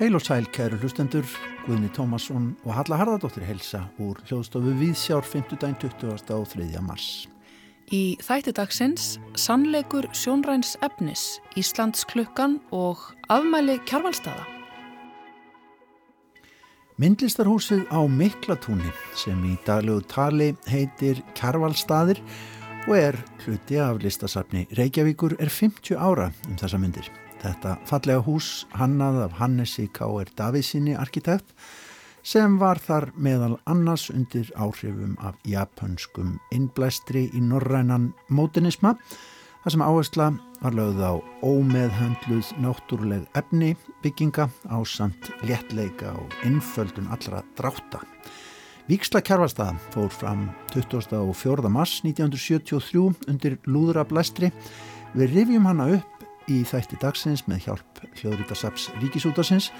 Heil 0.00 0.14
og 0.14 0.22
sæl, 0.26 0.48
kæru 0.50 0.74
hlustendur, 0.80 1.22
Guðni 1.68 1.86
Tómasson 1.94 2.48
og 2.64 2.74
Halla 2.74 2.98
Harðardóttir 2.98 3.44
helsa 3.46 3.84
úr 4.02 4.18
hljóðstofu 4.26 4.74
Viðsjár 4.80 5.22
5. 5.22 5.54
dæn 5.62 5.78
20. 5.78 6.34
og 6.34 6.48
3. 6.50 6.66
mars. 6.82 7.28
Í 7.94 8.18
þætti 8.18 8.56
dagsins 8.58 9.20
sannleikur 9.38 10.10
sjónræns 10.10 10.74
efnis, 10.82 11.38
Íslands 11.54 12.02
klukkan 12.10 12.58
og 12.74 12.98
afmæli 13.30 13.78
kjárvalstaða. 13.86 14.48
Myndlistarhúsið 16.98 17.86
á 17.94 18.02
Miklatúni 18.10 18.90
sem 19.14 19.38
í 19.46 19.54
daglegu 19.62 20.02
tali 20.10 20.56
heitir 20.66 21.22
Kjárvalstaðir 21.38 22.18
og 22.88 22.96
er 22.96 23.16
hluti 23.44 23.76
af 23.80 23.98
listasafni 24.00 24.66
Reykjavíkur 24.78 25.34
er 25.38 25.50
50 25.52 25.96
ára 25.96 26.30
um 26.48 26.56
þessa 26.56 26.78
myndir. 26.80 27.08
Þetta 27.40 27.76
fallega 27.88 28.22
hús 28.24 28.66
hannað 28.76 29.22
af 29.24 29.36
Hannesi 29.40 29.86
K.R. 29.92 30.28
Davísinni 30.38 30.94
arkitekt 30.96 31.52
sem 32.22 32.58
var 32.60 32.80
þar 32.80 33.10
meðal 33.16 33.58
annars 33.70 34.10
undir 34.12 34.48
áhrifum 34.56 35.16
af 35.24 35.36
japanskum 35.48 36.38
innblæstri 36.52 37.28
í 37.32 37.40
norrænan 37.44 38.10
mótinisma 38.28 38.94
þar 39.64 39.76
sem 39.76 39.84
áhersla 39.84 40.28
var 40.60 40.76
lögð 40.76 41.00
á 41.04 41.12
ómeðhöndluð 41.44 42.52
náttúruleg 42.64 43.26
efni 43.36 43.74
bygginga 44.04 44.48
á 44.68 44.78
samt 44.84 45.32
léttleika 45.44 46.14
og 46.16 46.32
innföldun 46.44 47.12
allra 47.12 47.44
dráta. 47.56 48.00
Víksla 48.88 49.20
kjærvarstaða 49.20 49.76
fór 49.92 50.08
fram 50.14 50.46
24. 50.72 51.68
mars 51.68 52.00
1973 52.04 53.28
undir 53.28 53.58
lúðra 53.68 54.06
blæstri. 54.08 54.50
Við 55.12 55.34
rifjum 55.36 55.68
hana 55.68 55.88
upp 55.98 56.24
í 56.50 56.62
þætti 56.64 56.98
dagsins 57.02 57.44
með 57.50 57.66
hjálp 57.66 58.00
hljóðrítasaps 58.20 58.88
ríkisútasins 59.02 59.70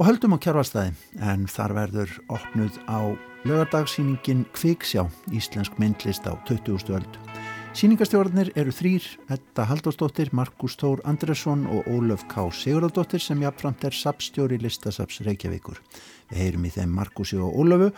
og 0.00 0.08
höldum 0.08 0.34
á 0.34 0.42
kjárvalstæði 0.42 0.94
en 1.30 1.46
þar 1.48 1.76
verður 1.78 2.18
opnuð 2.32 2.80
á 2.90 3.14
lögardagsýningin 3.46 4.44
Kviksjá, 4.56 5.06
Íslensk 5.32 5.78
myndlist 5.80 6.26
á 6.28 6.34
20. 6.48 6.90
öld. 6.96 7.20
Sýningastjórnir 7.70 8.48
eru 8.58 8.72
þrýr, 8.74 9.04
Edda 9.30 9.62
Haldósdóttir, 9.70 10.32
Markus 10.34 10.74
Tór 10.74 10.98
Andresson 11.06 11.68
og 11.70 11.86
Ólöf 11.86 12.24
K. 12.26 12.48
Sigurðardóttir 12.50 13.22
sem 13.22 13.44
jafnframt 13.44 13.84
er 13.86 13.94
sapstjóri 13.94 14.58
listasaps 14.58 15.20
Reykjavíkur. 15.22 15.78
Við 16.32 16.42
heyrum 16.42 16.66
í 16.66 16.72
þeim 16.74 16.90
Markusi 16.98 17.38
og 17.38 17.54
Ólöfu 17.54 17.92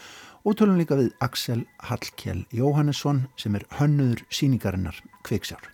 og 0.44 0.56
tölum 0.58 0.78
líka 0.80 0.98
við 0.98 1.12
Axel 1.22 1.62
Hallkjell 1.88 2.44
Jóhannesson 2.54 3.26
sem 3.38 3.54
er 3.58 3.66
hönnuður 3.78 4.24
síningarinnar 4.32 4.98
Kviksjár. 5.26 5.68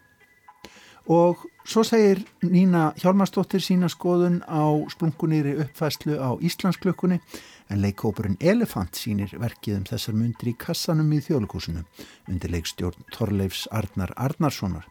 Og 1.08 1.41
svo 1.64 1.80
segir 1.88 2.20
Nína 2.44 2.91
Hjálmarsdóttir 3.00 3.62
sína 3.64 3.89
skoðun 3.89 4.42
á 4.44 4.61
splunkunýri 4.92 5.55
uppfæslu 5.64 6.19
á 6.20 6.36
Íslandsklökkunni 6.36 7.16
en 7.72 7.80
leikópurinn 7.80 8.36
Elefant 8.44 8.96
sínir 8.96 9.33
verkið 9.41 9.78
um 9.78 9.86
þessar 9.89 10.19
myndir 10.20 10.52
í 10.52 10.56
kassanum 10.61 11.14
í 11.16 11.22
þjóðlugúsinu 11.24 11.86
undir 12.28 12.52
leikstjórn 12.52 13.08
Torleifs 13.16 13.64
Arnar 13.72 14.12
Arnarssonar. 14.20 14.84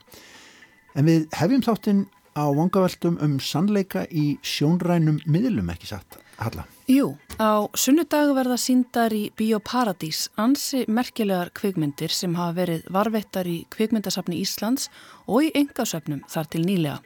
En 0.97 1.05
við 1.05 1.27
hefjum 1.37 1.65
þáttinn 1.65 2.07
á 2.33 2.49
vangaveltum 2.49 3.21
um 3.21 3.37
sannleika 3.37 4.07
í 4.09 4.39
sjónrænum 4.41 5.21
miðlum 5.29 5.69
ekki 5.73 5.93
satt. 5.93 6.17
Halla. 6.41 6.65
Jú, 6.87 7.17
á 7.35 7.67
sunnudag 7.75 8.29
verða 8.31 8.55
síndar 8.55 9.11
í 9.11 9.25
Bíóparadís 9.35 10.29
ansi 10.39 10.85
merkilegar 10.87 11.49
kvikmyndir 11.51 12.13
sem 12.15 12.31
hafa 12.39 12.53
verið 12.61 12.85
varvettar 12.95 13.49
í 13.51 13.57
kvikmyndasafni 13.75 14.37
Íslands 14.39 14.87
og 15.27 15.43
í 15.43 15.51
engasöfnum 15.59 16.21
þar 16.31 16.47
til 16.53 16.61
nýlega. 16.63 17.01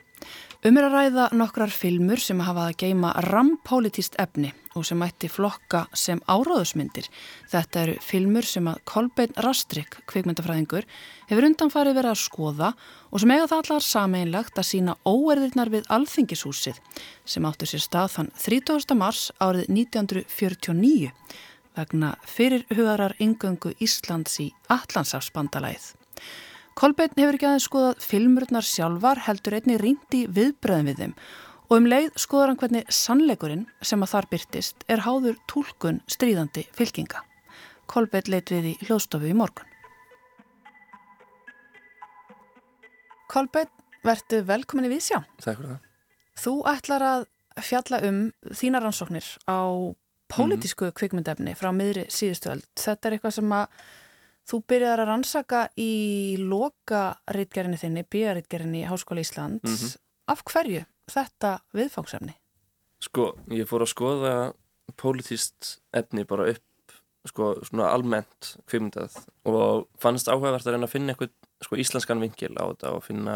Um 0.61 0.77
er 0.77 0.85
að 0.85 0.93
ræða 0.93 1.23
nokkrar 1.33 1.71
filmur 1.73 2.19
sem 2.21 2.37
hafa 2.45 2.67
að 2.69 2.75
geima 2.83 3.15
rampolítist 3.25 4.13
efni 4.21 4.51
og 4.77 4.83
sem 4.85 4.99
ætti 5.01 5.25
flokka 5.25 5.87
sem 5.97 6.19
áráðusmyndir. 6.29 7.07
Þetta 7.49 7.81
eru 7.81 7.95
filmur 8.05 8.45
sem 8.45 8.69
að 8.69 8.83
Kolbein 8.85 9.33
Rastrik, 9.41 9.97
kvikmyndafræðingur, 10.11 10.85
hefur 11.31 11.47
undanfarið 11.49 11.97
verið 11.97 12.11
að 12.11 12.21
skoða 12.21 12.69
og 13.09 13.23
sem 13.23 13.33
eiga 13.33 13.47
það 13.49 13.63
allar 13.63 13.87
sameinlegt 13.87 14.61
að 14.61 14.69
sína 14.69 14.95
óerðirnar 15.01 15.73
við 15.73 15.89
Alþingishúsið 15.97 16.77
sem 17.25 17.49
áttur 17.49 17.73
sér 17.73 17.85
stað 17.87 18.13
þann 18.19 18.31
30. 18.45 18.97
mars 19.01 19.23
árið 19.41 19.65
1949 19.65 21.09
vegna 21.73 22.13
fyrirhugarar 22.29 23.17
yngöngu 23.17 23.73
Íslands 23.81 24.37
í 24.45 24.51
Allandsafsbandalæð. 24.69 25.95
Kolbeinn 26.79 27.17
hefur 27.19 27.35
ekki 27.35 27.47
aðeins 27.49 27.67
skoðað 27.67 28.03
filmurnar 28.05 28.65
sjálfar 28.65 29.19
heldur 29.25 29.57
einni 29.57 29.75
ríndi 29.81 30.21
viðbröðum 30.31 30.87
við 30.91 31.01
þeim 31.01 31.15
og 31.71 31.75
um 31.77 31.87
leið 31.87 32.07
skoður 32.19 32.51
hann 32.51 32.59
hvernig 32.61 32.93
sannleikurinn 32.95 33.65
sem 33.85 34.03
að 34.03 34.13
þar 34.13 34.27
byrtist 34.31 34.85
er 34.91 35.03
háður 35.05 35.37
tólkun 35.51 36.01
stríðandi 36.11 36.65
fylkinga. 36.75 37.21
Kolbeinn 37.91 38.31
leitt 38.31 38.51
við 38.51 38.71
í 38.71 38.73
hljóðstofu 38.85 39.29
í 39.31 39.35
morgun. 39.35 39.67
Kolbeinn, 43.31 43.71
verðu 44.03 44.41
velkominni 44.47 44.91
við 44.91 45.05
sjá. 45.05 45.17
Takk 45.39 45.61
fyrir 45.61 45.73
það. 45.73 45.89
Þú 46.41 46.53
ætlar 46.71 47.07
að 47.07 47.25
fjalla 47.63 47.99
um 48.07 48.21
þína 48.47 48.81
rannsóknir 48.83 49.27
á 49.47 49.59
pólitísku 50.31 50.87
mm. 50.89 50.95
kvikmyndefni 50.99 51.55
frá 51.59 51.71
miðri 51.75 52.07
síðustu 52.11 52.51
öll. 52.51 52.63
Þetta 52.79 53.07
er 53.07 53.15
eitthvað 53.15 53.35
sem 53.37 53.55
að 53.55 53.83
Þú 54.49 54.61
byrjar 54.67 55.03
að 55.03 55.09
rannsaka 55.11 55.65
í 55.79 55.91
loka 56.39 57.03
rítgerinni 57.31 57.77
þinni, 57.79 58.03
bíjarítgerinni 58.03 58.83
í 58.83 58.89
Háskóla 58.89 59.21
Íslands. 59.21 59.63
Mm 59.63 59.75
-hmm. 59.75 59.97
Af 60.27 60.43
hverju 60.43 60.85
þetta 61.11 61.59
viðfangsefni? 61.73 62.35
Sko, 63.01 63.31
ég 63.49 63.67
fór 63.69 63.81
að 63.81 63.93
skoða 63.93 64.53
pólitíst 64.99 65.79
efni 65.93 66.25
bara 66.27 66.49
upp, 66.51 66.95
sko, 67.25 67.55
svona 67.65 67.89
almennt 67.93 68.55
kvimundað 68.69 69.15
og 69.45 69.87
fannst 70.01 70.27
áhugavert 70.27 70.67
að 70.67 70.75
reyna 70.75 70.89
að 70.89 70.95
finna 70.95 71.13
eitthvað, 71.13 71.31
sko, 71.65 71.75
íslenskan 71.75 72.21
vinkil 72.23 72.53
á 72.57 72.63
þetta 72.69 72.93
og 72.95 73.03
finna 73.03 73.35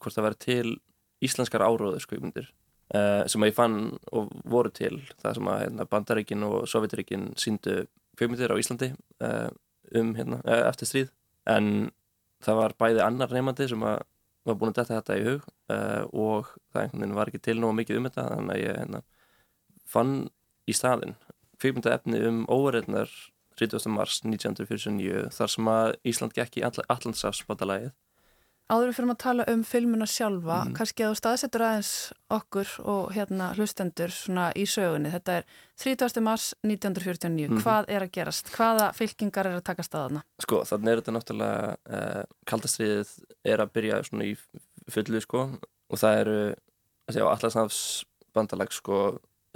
hvort 0.00 0.14
það 0.14 0.28
verið 0.28 0.38
til 0.44 0.76
íslenskar 1.24 1.64
áróður 1.64 2.06
kvimundir 2.10 2.48
uh, 2.94 3.00
eh, 3.00 3.22
sem 3.30 3.42
að 3.42 3.52
ég 3.52 3.56
fann 3.56 3.78
og 4.12 4.32
voru 4.50 4.72
til 4.74 4.98
það 5.22 5.38
sem 5.38 5.50
að 5.52 5.60
hérna, 5.64 5.88
Bandaríkin 5.90 6.46
og 6.46 6.56
Sovjetiríkin 6.70 7.30
síndu 7.40 7.84
kvimundir 8.18 8.52
á 8.52 8.60
Íslandi 8.60 8.92
uh, 9.24 9.48
um 10.00 10.14
hérna, 10.16 10.40
eh, 10.44 10.64
eftir 10.68 10.90
stríð 10.90 11.12
en 11.50 11.90
það 12.44 12.60
var 12.60 12.76
bæði 12.80 13.02
annar 13.04 13.32
nefandi 13.32 13.68
sem 13.68 13.84
var 13.84 14.56
búin 14.60 14.72
að 14.72 14.80
detta 14.80 15.00
þetta 15.00 15.18
í 15.18 15.24
hug 15.24 15.44
uh, 15.72 16.02
og 16.12 16.50
það 16.72 16.82
einhvern 16.82 17.02
veginn 17.04 17.18
var 17.18 17.30
ekki 17.30 17.42
til 17.44 17.56
nógu 17.60 17.76
mikið 17.80 18.00
um 18.00 18.08
þetta 18.08 18.26
þannig 18.28 18.54
að 18.54 18.62
ég 18.64 18.80
hérna, 18.80 19.00
fann 19.88 20.14
í 20.68 20.76
staðin 20.76 21.14
kvikmynda 21.60 21.94
efni 21.96 22.20
um 22.28 22.42
óverðnar 22.52 23.12
30. 23.60 23.86
mars 23.94 24.20
1949 24.26 25.28
þar 25.32 25.52
sem 25.52 25.70
að 25.70 25.90
Ísland 26.10 26.34
gekk 26.36 26.58
í 26.58 26.64
Allandsafsbátalægið 26.66 27.92
Áður 28.64 28.88
við 28.88 28.94
fyrir 28.96 29.10
að 29.12 29.18
tala 29.20 29.44
um 29.52 29.62
filmuna 29.68 30.06
sjálfa, 30.08 30.58
mm. 30.64 30.70
kannski 30.78 31.04
að 31.04 31.10
þú 31.12 31.18
staðsettur 31.18 31.64
aðeins 31.66 31.90
okkur 32.32 32.70
og 32.88 33.10
hérna 33.12 33.50
hlustendur 33.58 34.14
svona 34.14 34.46
í 34.56 34.64
sögunni. 34.70 35.10
Þetta 35.12 35.34
er 35.36 35.44
30. 35.82 36.22
mars 36.24 36.46
1949. 36.64 37.50
Mm. 37.50 37.60
Hvað 37.60 37.92
er 37.92 38.06
að 38.06 38.14
gerast? 38.16 38.48
Hvaða 38.54 38.86
fylkingar 38.96 39.50
er 39.50 39.58
að 39.58 39.66
taka 39.68 39.84
staðana? 39.84 40.24
Sko, 40.40 40.62
þannig 40.70 40.94
er 40.94 41.02
þetta 41.02 41.16
náttúrulega 41.18 41.76
eh, 41.98 42.22
kaldastriðið 42.48 43.12
er 43.52 43.64
að 43.66 43.76
byrja 43.76 44.00
svona 44.08 44.30
í 44.30 44.34
fullu 44.96 45.20
sko 45.24 45.44
og 45.52 46.00
það 46.00 46.22
eru 46.24 46.40
allarsnafs 47.28 47.84
bandalag 48.32 48.72
sko 48.72 49.04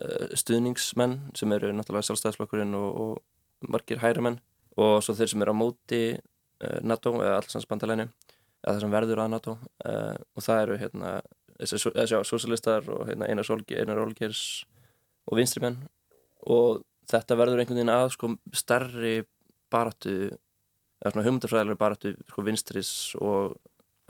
eh, 0.04 0.36
stuðningsmenn 0.36 1.18
sem 1.38 1.56
eru 1.56 1.72
náttúrulega 1.72 2.10
sjálfstæðsflokkurinn 2.10 2.76
og, 2.76 3.02
og 3.02 3.68
margir 3.72 4.04
hærumenn 4.04 4.40
og 4.78 5.00
svo 5.02 5.16
þeir 5.16 5.32
sem 5.32 5.42
eru 5.44 5.56
á 5.56 5.60
móti 5.64 6.02
eh, 6.12 6.80
NATO 6.84 7.16
eða 7.22 7.38
allarsnafs 7.40 7.72
bandalæni 7.72 8.10
að 8.64 8.74
það 8.74 8.80
sem 8.82 8.94
verður 8.94 9.22
að 9.22 9.30
NATO 9.34 9.54
uh, 9.86 10.16
og 10.34 10.44
það 10.44 10.62
eru 10.62 10.78
hérna 10.82 11.12
þessi 11.58 11.80
sosialistar 12.26 12.86
og 12.94 13.06
hérna, 13.08 13.28
einar 13.30 14.02
Olgers 14.02 14.42
og 15.28 15.38
vinstrimenn 15.38 15.80
og 16.46 16.84
þetta 17.10 17.38
verður 17.38 17.62
einhvern 17.62 17.80
veginn 17.80 17.94
að 17.94 18.10
sko 18.14 18.32
starri 18.56 19.14
baratu 19.72 20.14
eða 20.98 21.12
svona 21.12 21.26
hugmyndafræðilega 21.26 21.80
baratu 21.80 22.14
sko 22.30 22.44
vinstris 22.46 22.92
og 23.20 23.56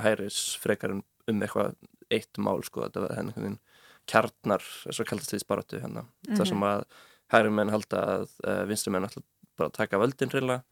hæris 0.02 0.56
frekar 0.62 0.96
um 0.96 1.02
eitthvað 1.28 1.74
eitt 2.14 2.40
mál 2.40 2.62
sko 2.66 2.84
þetta 2.86 3.04
verður 3.04 3.18
hérna 3.18 3.32
einhvern 3.32 3.48
veginn 3.48 3.60
kjarnar 4.08 4.64
þess 4.64 5.02
að 5.02 5.10
kallast 5.10 5.34
því 5.34 5.40
baratu 5.48 5.82
hérna 5.82 6.02
mm 6.04 6.08
-hmm. 6.08 6.36
þar 6.38 6.50
sem 6.52 6.62
að 6.70 6.84
hæri 7.32 7.50
menn 7.52 7.74
halda 7.74 8.04
að 8.14 8.30
uh, 8.44 8.64
vinstri 8.68 8.92
menn 8.92 9.04
alltaf 9.04 9.24
bara 9.58 9.74
taka 9.74 10.00
völdin 10.00 10.32
reyna 10.32 10.62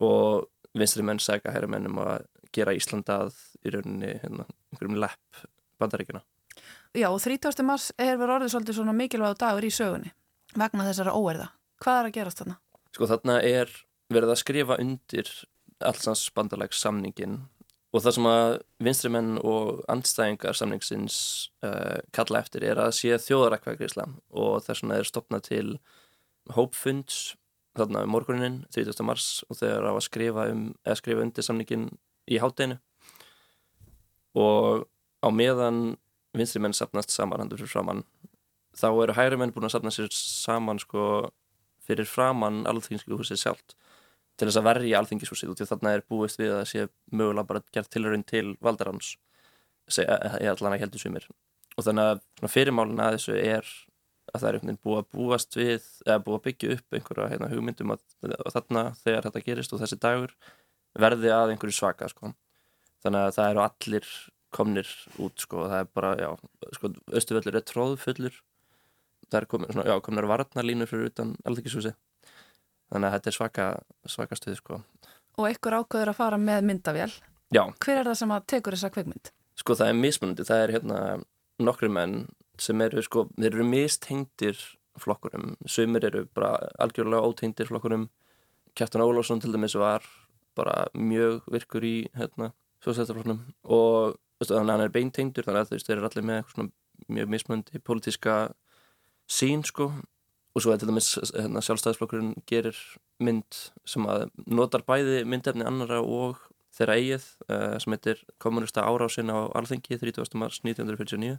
og 0.00 0.48
vinstri 0.74 1.02
menn 1.02 1.18
segja 1.18 1.52
hæri 1.52 1.68
mennum 1.68 1.98
að 1.98 2.24
gera 2.54 2.74
Íslanda 2.76 3.22
að 3.26 3.38
í 3.64 3.72
rauninni 3.74 4.14
hérna, 4.22 4.46
einhverjum 4.72 4.98
lepp 5.02 5.44
bandaríkina. 5.80 6.22
Já 6.96 7.06
og 7.10 7.20
30. 7.22 7.62
mars 7.66 7.90
er 7.98 8.16
verið 8.18 8.36
orðið 8.36 8.52
svolítið 8.54 8.80
svona 8.80 8.96
mikilvæg 8.96 9.38
dagur 9.38 9.66
í 9.66 9.70
sögunni 9.74 10.10
vegna 10.58 10.88
þessara 10.88 11.14
óerða. 11.14 11.46
Hvað 11.80 12.00
er 12.00 12.08
að 12.08 12.16
gerast 12.16 12.42
þarna? 12.42 12.58
Sko 12.90 13.06
þarna 13.06 13.38
er 13.46 13.70
verið 14.10 14.34
að 14.34 14.40
skrifa 14.42 14.78
undir 14.82 15.30
allsans 15.86 16.26
bandalægs 16.34 16.80
samningin 16.82 17.38
og 17.90 18.04
það 18.04 18.16
sem 18.16 18.28
að 18.30 18.52
vinstrimenn 18.86 19.30
og 19.46 19.80
andstæðingar 19.90 20.58
samningsins 20.58 21.16
uh, 21.66 21.98
kalla 22.14 22.42
eftir 22.42 22.66
er 22.66 22.82
að 22.82 22.92
sé 22.98 23.16
þjóðarækvæðgrísla 23.24 24.06
og 24.42 24.60
þess 24.66 24.84
vegna 24.84 24.98
er 25.00 25.08
stopnað 25.08 25.46
til 25.48 25.66
hópfunds 26.54 27.20
þarna 27.78 28.04
um 28.06 28.14
morgunin 28.14 28.60
30. 28.74 29.02
mars 29.06 29.28
og 29.48 29.58
þeir 29.58 29.86
á 29.86 29.92
að 29.94 30.04
skrifa, 30.06 30.46
um, 30.52 30.70
skrifa 30.98 31.24
undir 31.24 31.46
samningin 31.46 31.90
í 32.28 32.40
hátdeinu 32.42 32.78
og 34.38 34.86
á 35.24 35.28
meðan 35.32 35.96
vinstrimenn 36.36 36.76
sapnast 36.76 37.12
saman 37.14 37.42
handur 37.42 37.60
fyrir 37.60 37.72
framann 37.72 38.04
þá 38.76 38.88
eru 38.90 39.16
hægri 39.16 39.38
menn 39.40 39.54
búin 39.54 39.66
að 39.66 39.76
sapna 39.76 39.92
sér 39.94 40.10
saman 40.14 40.78
sko 40.82 41.30
fyrir 41.86 42.06
framann 42.06 42.62
alþingisku 42.70 43.18
húsið 43.18 43.42
sjálft 43.42 43.74
til 44.40 44.48
þess 44.48 44.60
að 44.60 44.68
verja 44.70 45.00
alþingishúsið 45.00 45.52
og 45.52 45.58
því 45.58 45.68
þarna 45.68 45.92
er 45.96 46.06
búist 46.08 46.40
við 46.40 46.54
að 46.56 46.64
sé 46.70 46.86
mögulega 47.12 47.48
bara 47.50 47.62
gert 47.74 47.90
tilhörun 47.92 48.24
til 48.24 48.54
valdarans 48.64 49.14
ég 49.98 50.48
allan 50.48 50.76
að 50.76 50.84
heldur 50.84 51.02
sumir. 51.02 51.26
Og 51.76 51.86
þannig 51.86 52.20
að 52.46 52.52
fyrirmálin 52.52 53.02
að 53.02 53.16
þessu 53.18 53.36
er 53.36 53.68
að 54.30 54.42
það 54.42 54.46
er 54.48 54.56
einhvern 54.56 54.70
veginn 54.70 54.82
búið 54.86 55.00
að 55.00 55.08
búast 55.16 55.58
við 55.58 55.86
eða 56.06 56.22
búið 56.24 56.38
að 56.38 56.44
byggja 56.46 56.72
upp 56.76 56.96
einhverja 56.96 57.28
hérna, 57.32 57.50
hugmyndum 57.50 57.94
að, 57.96 58.02
að 58.30 58.52
þarna 58.54 58.84
þegar 59.02 59.26
þetta 59.26 59.44
gerist 59.48 59.74
og 59.74 59.82
þessi 59.82 59.98
dagur 60.04 60.34
verði 60.98 61.32
að 61.34 61.54
einhverju 61.54 61.76
svaka 61.76 62.08
sko. 62.10 62.34
þannig 63.04 63.26
að 63.26 63.34
það 63.38 63.50
eru 63.50 63.64
allir 63.64 64.12
komnir 64.50 64.92
út 65.22 65.38
sko, 65.38 65.64
það 65.70 65.84
er 65.84 65.90
bara, 65.94 66.12
já, 66.18 66.30
sko, 66.74 66.92
Östuvöllur 67.20 67.56
er 67.56 67.66
tróðfullur 67.66 68.38
það 69.30 69.40
er 69.40 69.46
komin, 69.46 69.70
svona, 69.70 69.86
já, 69.86 70.00
komin 70.02 70.28
varnarlínur 70.30 70.90
fyrir 70.90 71.12
utan 71.12 71.36
alþykishúsi 71.46 71.94
þannig 72.90 73.06
að 73.06 73.16
þetta 73.16 73.30
er 73.30 73.36
svaka, 73.36 73.66
svaka 74.10 74.38
stuð 74.38 74.56
sko. 74.58 74.80
Og 75.38 75.46
einhver 75.46 75.76
ákveður 75.78 76.10
að 76.10 76.18
fara 76.18 76.40
með 76.42 76.64
myndavél 76.66 77.12
Já. 77.50 77.64
Hver 77.82 77.98
er 77.98 78.06
það 78.06 78.18
sem 78.20 78.32
tekur 78.46 78.76
þessa 78.76 78.92
kveikmynd? 78.94 79.30
Sko 79.58 79.74
það 79.78 79.88
er 79.90 79.96
mismunandi, 79.98 80.46
það 80.46 80.60
er 80.64 80.72
hérna 80.76 80.98
nokkru 81.60 81.90
menn 81.92 82.20
sem 82.60 82.82
eru 82.84 83.02
sko, 83.02 83.26
þeir 83.34 83.56
eru 83.56 83.66
mistengtir 83.66 84.60
flokkurum, 85.00 85.56
sumir 85.66 86.04
eru 86.06 86.26
bara 86.36 86.54
algjörlega 86.82 87.26
ótengtir 87.26 87.70
flokkurum 87.70 88.08
Kjartan 88.78 89.02
Ólásson 89.02 89.40
til 89.42 89.50
dæmis 89.50 89.74
var 89.74 90.04
bara 90.60 90.84
mjög 90.94 91.42
virkur 91.50 91.86
í 91.86 91.96
hérna, 92.16 92.52
sjósættarflokknum 92.84 93.42
og 93.64 94.16
þannig 94.40 94.60
að 94.60 94.72
hann 94.72 94.86
er 94.86 94.94
beintengtur 94.94 95.46
þannig 95.46 95.66
að 95.66 95.74
þeir 95.74 95.96
eru 95.96 96.08
allir 96.08 96.28
með 96.30 96.54
mjög 97.08 97.34
mismunandi 97.34 97.82
pólitíska 97.84 98.36
sín 99.30 99.64
sko 99.66 99.90
og 100.50 100.62
svo 100.62 100.72
er 100.74 100.80
til 100.80 100.90
dæmis 100.90 101.12
hérna, 101.30 101.62
sjálfstæðisflokkurinn 101.62 102.32
gerir 102.50 102.78
mynd 103.22 103.58
sem 103.88 104.06
að 104.10 104.28
notar 104.50 104.82
bæði 104.86 105.22
myndefni 105.28 105.66
annara 105.66 106.00
og 106.02 106.40
þeirra 106.74 106.96
eigið 106.98 107.26
uh, 107.50 107.76
sem 107.82 107.94
heitir 107.94 108.22
kommunista 108.42 108.86
árásin 108.86 109.30
á 109.30 109.46
alþengi 109.58 109.98
30. 110.00 110.34
mars 110.40 110.60
1949 110.64 111.36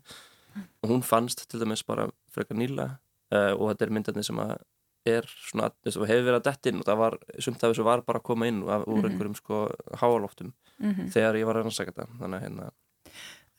og 0.83 0.91
hún 0.91 1.03
fannst 1.03 1.45
til 1.49 1.61
dæmis 1.61 1.83
bara 1.87 2.09
frekar 2.31 2.59
nýla 2.59 2.87
uh, 3.35 3.53
og 3.57 3.71
þetta 3.71 3.87
er 3.87 3.93
myndefni 3.97 4.25
sem 4.27 4.39
að 4.43 4.55
er 5.07 5.25
svona, 5.25 5.71
þess 5.83 5.97
að 5.97 6.11
hefur 6.11 6.27
verið 6.27 6.39
að 6.39 6.47
dett 6.47 6.69
inn 6.69 6.81
og 6.81 6.85
það 6.85 6.99
var, 7.01 7.17
sumt 7.39 7.63
af 7.63 7.71
þessu 7.71 7.85
var 7.87 8.03
bara 8.05 8.21
að 8.21 8.27
koma 8.29 8.47
inn 8.47 8.61
úr 8.61 8.69
mm 8.69 8.85
-hmm. 8.85 9.09
einhverjum 9.09 9.35
sko 9.35 9.61
háaloftum 10.01 10.53
mm 10.77 10.93
-hmm. 10.93 11.11
þegar 11.13 11.35
ég 11.35 11.45
var 11.45 11.55
að 11.55 11.63
rannsaka 11.63 11.91
þetta 11.91 12.39
hérna 12.39 12.71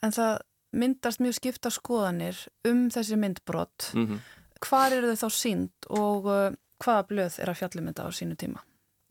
En 0.02 0.10
það 0.10 0.38
myndast 0.72 1.20
mjög 1.20 1.34
skipta 1.34 1.70
skoðanir 1.70 2.48
um 2.64 2.88
þessi 2.90 3.16
myndbrott 3.16 3.92
mm 3.94 4.06
-hmm. 4.06 4.18
hvar 4.60 4.92
eru 4.92 5.14
þau 5.14 5.26
þá 5.26 5.30
sínt 5.30 5.86
og 5.90 6.26
uh, 6.26 6.54
hvaða 6.82 7.06
blöð 7.06 7.38
er 7.38 7.50
að 7.50 7.58
fjallumynda 7.60 8.06
á 8.06 8.10
sínu 8.10 8.36
tíma? 8.36 8.62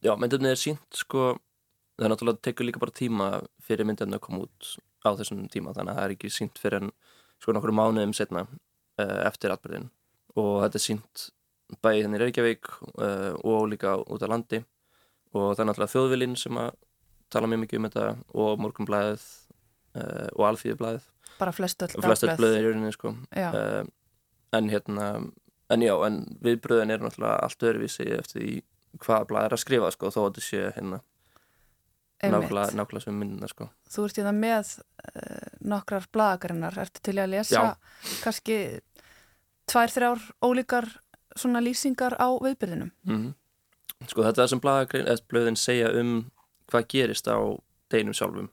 Já, 0.02 0.16
myndefni 0.18 0.50
er 0.50 0.56
sínt 0.56 0.94
sko 0.94 1.38
það 1.98 2.06
er 2.06 2.12
náttúrulega 2.12 2.42
tekur 2.42 2.66
líka 2.66 2.80
bara 2.80 2.92
tíma 2.92 3.42
fyrir 3.62 3.86
myndefni 3.86 4.16
að 4.16 4.26
koma 4.26 4.40
út 4.48 4.78
á 5.06 5.10
þessum 5.18 5.48
tíma 5.50 5.74
þannig 5.74 5.92
að 5.92 5.98
það 5.98 6.06
er 6.06 6.16
ekki 6.16 6.30
sínt 6.30 6.60
fyrir 6.60 6.82
en 6.82 6.92
sko 7.42 7.54
nokkur 7.54 7.72
mánuðum 7.72 8.14
setna 8.14 8.48
uh, 8.48 9.20
eftir 9.28 9.54
atbyrðin 9.54 9.90
og 10.36 10.64
þetta 10.64 10.78
er 10.80 10.86
sínt 10.88 11.30
bæði 11.84 12.04
hérna 12.04 12.20
í 12.20 12.22
Reykjavík 12.26 12.72
uh, 12.72 13.34
og 13.48 13.70
líka 13.72 13.96
út 14.02 14.26
á 14.26 14.32
landi. 14.32 14.64
Og 15.32 15.54
það 15.54 15.64
er 15.64 15.70
náttúrulega 15.70 15.94
þjóðvilinn 15.96 16.38
sem 16.40 16.58
að 16.60 16.74
tala 17.32 17.48
mjög 17.48 17.64
mikið 17.64 17.80
um 17.80 17.88
þetta 17.88 18.08
og 18.44 18.62
morgumblæðið 18.66 19.26
uh, 19.96 20.28
og 20.36 20.48
alþýðublæðið 20.50 21.08
bara 21.42 21.54
flest 21.56 21.86
öll 21.86 22.36
blöðið 22.38 22.60
í 22.60 22.66
rauninni 22.68 22.96
sko. 22.96 23.16
Uh, 23.34 23.86
en 24.56 24.70
hérna 24.72 25.08
en 25.72 25.86
já, 25.86 25.94
en 26.06 26.20
viðbröðin 26.44 26.94
er 26.94 27.06
náttúrulega 27.06 27.40
allt 27.46 27.66
öðruvísi 27.66 28.10
eftir 28.18 28.42
því 28.42 28.52
hvaða 29.06 29.30
blæð 29.30 29.48
er 29.48 29.56
að 29.56 29.64
skrifa 29.64 29.92
sko 29.96 30.12
þó 30.12 30.20
að 30.22 30.28
þetta 30.28 30.46
sé 30.46 30.64
hérna 30.76 31.00
nákvæmlega, 32.22 32.76
nákvæmlega 32.78 33.06
sem 33.06 33.18
minnina 33.18 33.50
sko. 33.50 33.70
Þú 33.90 34.08
ert 34.08 34.20
í 34.20 34.26
það 34.28 34.42
með 34.42 34.74
nokkrar 35.72 36.10
blæðagarinnar, 36.14 36.80
ertu 36.84 37.06
til 37.08 37.16
að 37.18 37.32
lesa 37.32 37.56
já. 37.56 37.72
kannski 38.26 38.58
tvær, 39.72 39.96
þrjár 39.96 40.28
ólíkar 40.44 40.92
svona 41.36 41.62
lýsingar 41.64 42.18
á 42.20 42.28
viðbyrðinum 42.42 42.92
mm 43.04 43.18
-hmm. 43.18 43.34
Sko 44.08 44.24
þetta 44.24 44.44
er 44.44 44.48
sem 44.48 44.62
blöðin 45.30 45.58
segja 45.58 45.92
um 46.00 46.32
hvað 46.72 46.88
gerist 46.88 47.28
á 47.28 47.38
deginum 47.92 48.14
sjálfum 48.14 48.50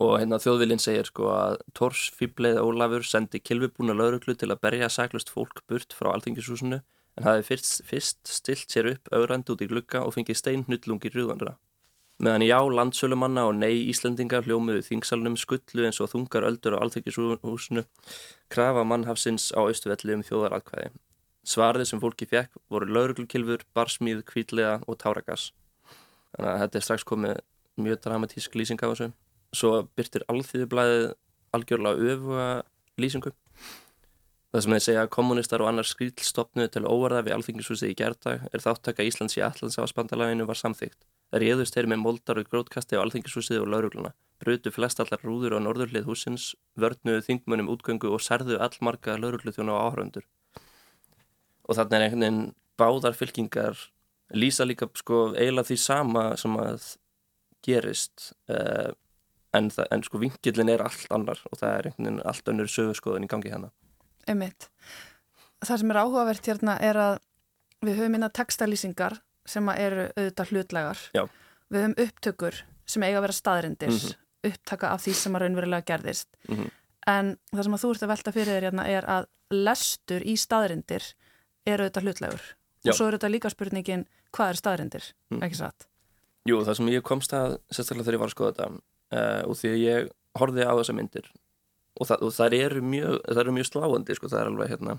og 0.00 0.18
hérna 0.20 0.40
þjóðvilinn 0.40 0.80
segir 0.80 1.08
sko 1.08 1.28
að 1.32 1.58
Tors 1.76 2.06
Fíbleið 2.16 2.60
Ólafur 2.62 3.04
sendi 3.04 3.40
kilvibúna 3.40 3.94
lauruglu 3.96 4.34
til 4.34 4.50
að 4.50 4.62
berja 4.64 4.88
saklust 4.88 5.32
fólk 5.32 5.62
burt 5.68 5.92
frá 5.92 6.12
alþingishúsinu 6.14 6.80
en 7.18 7.26
hafi 7.26 7.44
fyrst, 7.50 7.82
fyrst 7.84 8.28
stilt 8.28 8.72
sér 8.72 8.88
upp 8.94 9.12
auðrand 9.12 9.52
út 9.52 9.60
í 9.60 9.68
glugga 9.68 10.00
og 10.06 10.14
fengið 10.16 10.40
steinhnullungi 10.40 11.12
rúðandra. 11.12 11.58
Meðan 12.22 12.44
já, 12.46 12.58
landsölumanna 12.62 13.44
og 13.50 13.56
nei 13.58 13.88
Íslandingar 13.90 14.46
hljómiðu 14.46 14.84
þingsalunum 14.86 15.36
skullu 15.40 15.86
eins 15.88 16.00
og 16.00 16.12
þungar 16.12 16.46
öldur 16.48 16.78
á 16.78 16.82
alþingishúsinu 16.84 17.84
krafa 18.52 18.84
mannhafsins 18.86 19.50
á 19.52 19.60
austuvelli 19.60 20.16
um 20.16 20.24
þjóðaratkvæði. 20.24 20.92
Svarið 21.42 21.88
sem 21.90 21.98
fólki 21.98 22.26
fekk 22.30 22.54
voru 22.70 22.86
lauruglukilfur, 22.86 23.64
barsmíð, 23.74 24.20
kvítlega 24.28 24.76
og 24.86 24.98
táragas. 25.00 25.48
Þannig 26.36 26.50
að 26.52 26.60
þetta 26.62 26.78
er 26.78 26.84
strax 26.86 27.06
komið 27.08 27.40
mjög 27.82 28.02
dramatísk 28.04 28.54
lýsing 28.54 28.82
af 28.82 28.92
þessu. 28.92 29.08
Svo 29.52 29.70
byrtir 29.98 30.22
alþýðublaðið 30.30 31.06
algjörlega 31.58 32.12
öfuga 32.12 32.46
lýsingu. 33.02 33.32
Það 34.52 34.62
sem 34.62 34.74
þeir 34.76 34.84
segja 34.84 35.02
að 35.02 35.10
kommunistar 35.16 35.64
og 35.64 35.70
annar 35.70 35.88
skrílstofnu 35.88 36.68
til 36.70 36.84
óvarða 36.86 37.24
við 37.26 37.34
alþingisúsið 37.38 37.90
í 37.90 37.96
gerðdag 37.98 38.44
er 38.52 38.62
þáttaka 38.62 39.06
Íslands 39.08 39.38
í 39.38 39.42
Allandsafspandalaginu 39.42 40.46
var 40.46 40.60
samþygt. 40.60 41.00
Það 41.32 41.42
réðust 41.42 41.78
þeir 41.78 41.88
með 41.88 42.02
moldar 42.04 42.38
og 42.38 42.50
grótkasti 42.52 43.00
á 43.00 43.02
alþingisúsið 43.02 43.64
og 43.64 43.72
laurugluna. 43.72 44.12
Brutu 44.44 44.70
flest 44.74 45.00
allar 45.00 45.24
rúður 45.24 45.56
á 45.56 45.64
norðurlið 45.64 46.06
húsins, 46.06 46.52
vörnuðu 46.76 47.24
þingmunum 47.30 47.72
útgöngu 47.72 48.12
og 48.12 48.20
serðu 48.20 48.60
allmarga 48.60 49.16
lauruglu 49.16 49.56
þjóna 49.56 49.80
á 49.80 49.88
áhraundur 49.88 50.28
og 51.68 51.78
þarna 51.78 51.98
er 51.98 52.06
einhvern 52.06 52.24
veginn 52.26 52.54
báðar 52.80 53.16
fylkingar 53.16 53.78
lýsa 54.34 54.66
líka 54.66 54.88
sko 54.96 55.32
eiginlega 55.36 55.68
því 55.68 55.78
sama 55.78 56.24
sem 56.40 56.56
að 56.56 56.88
gerist 57.62 58.32
uh, 58.50 58.90
en, 59.52 59.70
það, 59.70 59.86
en 59.90 60.04
sko 60.06 60.20
vingilin 60.22 60.72
er 60.72 60.82
allt 60.84 61.12
annar 61.14 61.42
og 61.50 61.60
það 61.60 61.76
er 61.76 61.88
einhvern 61.90 62.08
veginn 62.08 62.26
allt 62.32 62.52
önnur 62.52 62.72
sögurskoðun 62.72 63.28
í 63.28 63.30
gangi 63.30 63.52
hérna 63.52 63.72
Einmitt. 64.30 64.68
Það 65.62 65.80
sem 65.82 65.92
er 65.92 65.98
áhugavert 65.98 66.48
hérna 66.48 66.76
er 66.82 66.98
að 66.98 67.16
við 67.82 67.98
höfum 67.98 68.14
minna 68.14 68.30
textalýsingar 68.30 69.18
sem 69.48 69.68
eru 69.74 70.08
auðvitað 70.14 70.52
hlutlegar 70.52 71.00
Já. 71.16 71.24
við 71.72 71.84
höfum 71.84 71.96
upptökur 72.06 72.60
sem 72.86 73.02
eiga 73.06 73.18
að 73.18 73.24
vera 73.26 73.38
staðrindir 73.38 73.90
mm 73.90 73.98
-hmm. 73.98 74.20
upptaka 74.50 74.92
af 74.94 75.02
því 75.02 75.14
sem 75.18 75.36
að 75.36 75.42
raunverulega 75.42 75.86
gerðist 75.86 76.28
mm 76.48 76.56
-hmm. 76.56 76.70
en 77.06 77.36
það 77.52 77.62
sem 77.62 77.74
að 77.74 77.82
þú 77.82 77.90
ert 77.90 78.02
að 78.02 78.12
velta 78.14 78.32
fyrir 78.32 78.52
þér 78.54 78.66
hérna 78.68 78.86
er 78.88 79.04
að 79.04 79.26
lestur 79.50 80.22
í 80.22 80.36
staðrindir 80.36 81.02
er 81.68 81.82
auðvitað 81.82 82.08
hlutlegur 82.08 82.42
Já. 82.82 82.90
og 82.90 82.96
svo 82.96 83.06
er 83.06 83.16
auðvitað 83.16 83.34
líka 83.34 83.52
spurningin 83.52 84.04
hvað 84.34 84.52
er 84.52 84.60
staðrindir, 84.60 85.08
mm. 85.32 85.42
ekki 85.46 85.60
satt? 85.60 85.86
Jú, 86.48 86.58
það 86.66 86.78
sem 86.78 86.90
ég 86.90 87.06
komst 87.06 87.34
að 87.36 87.56
sérstaklega 87.70 88.08
þegar 88.08 88.16
ég 88.16 88.22
var 88.22 88.30
að 88.30 88.34
skoða 88.34 88.52
þetta 88.52 88.68
uh, 88.72 89.40
og 89.46 89.58
því 89.60 89.72
að 89.72 89.80
ég 89.82 90.12
horfið 90.40 90.66
á 90.66 90.74
þessa 90.80 90.96
myndir 90.98 91.30
og, 91.30 92.06
það, 92.08 92.16
og 92.26 92.34
það 92.36 92.58
eru 92.58 92.84
mjög, 92.92 93.16
er 93.30 93.50
mjög 93.58 93.68
sláandi, 93.68 94.16
sko, 94.18 94.30
það 94.32 94.40
er 94.40 94.50
alveg 94.50 94.72
hérna, 94.72 94.98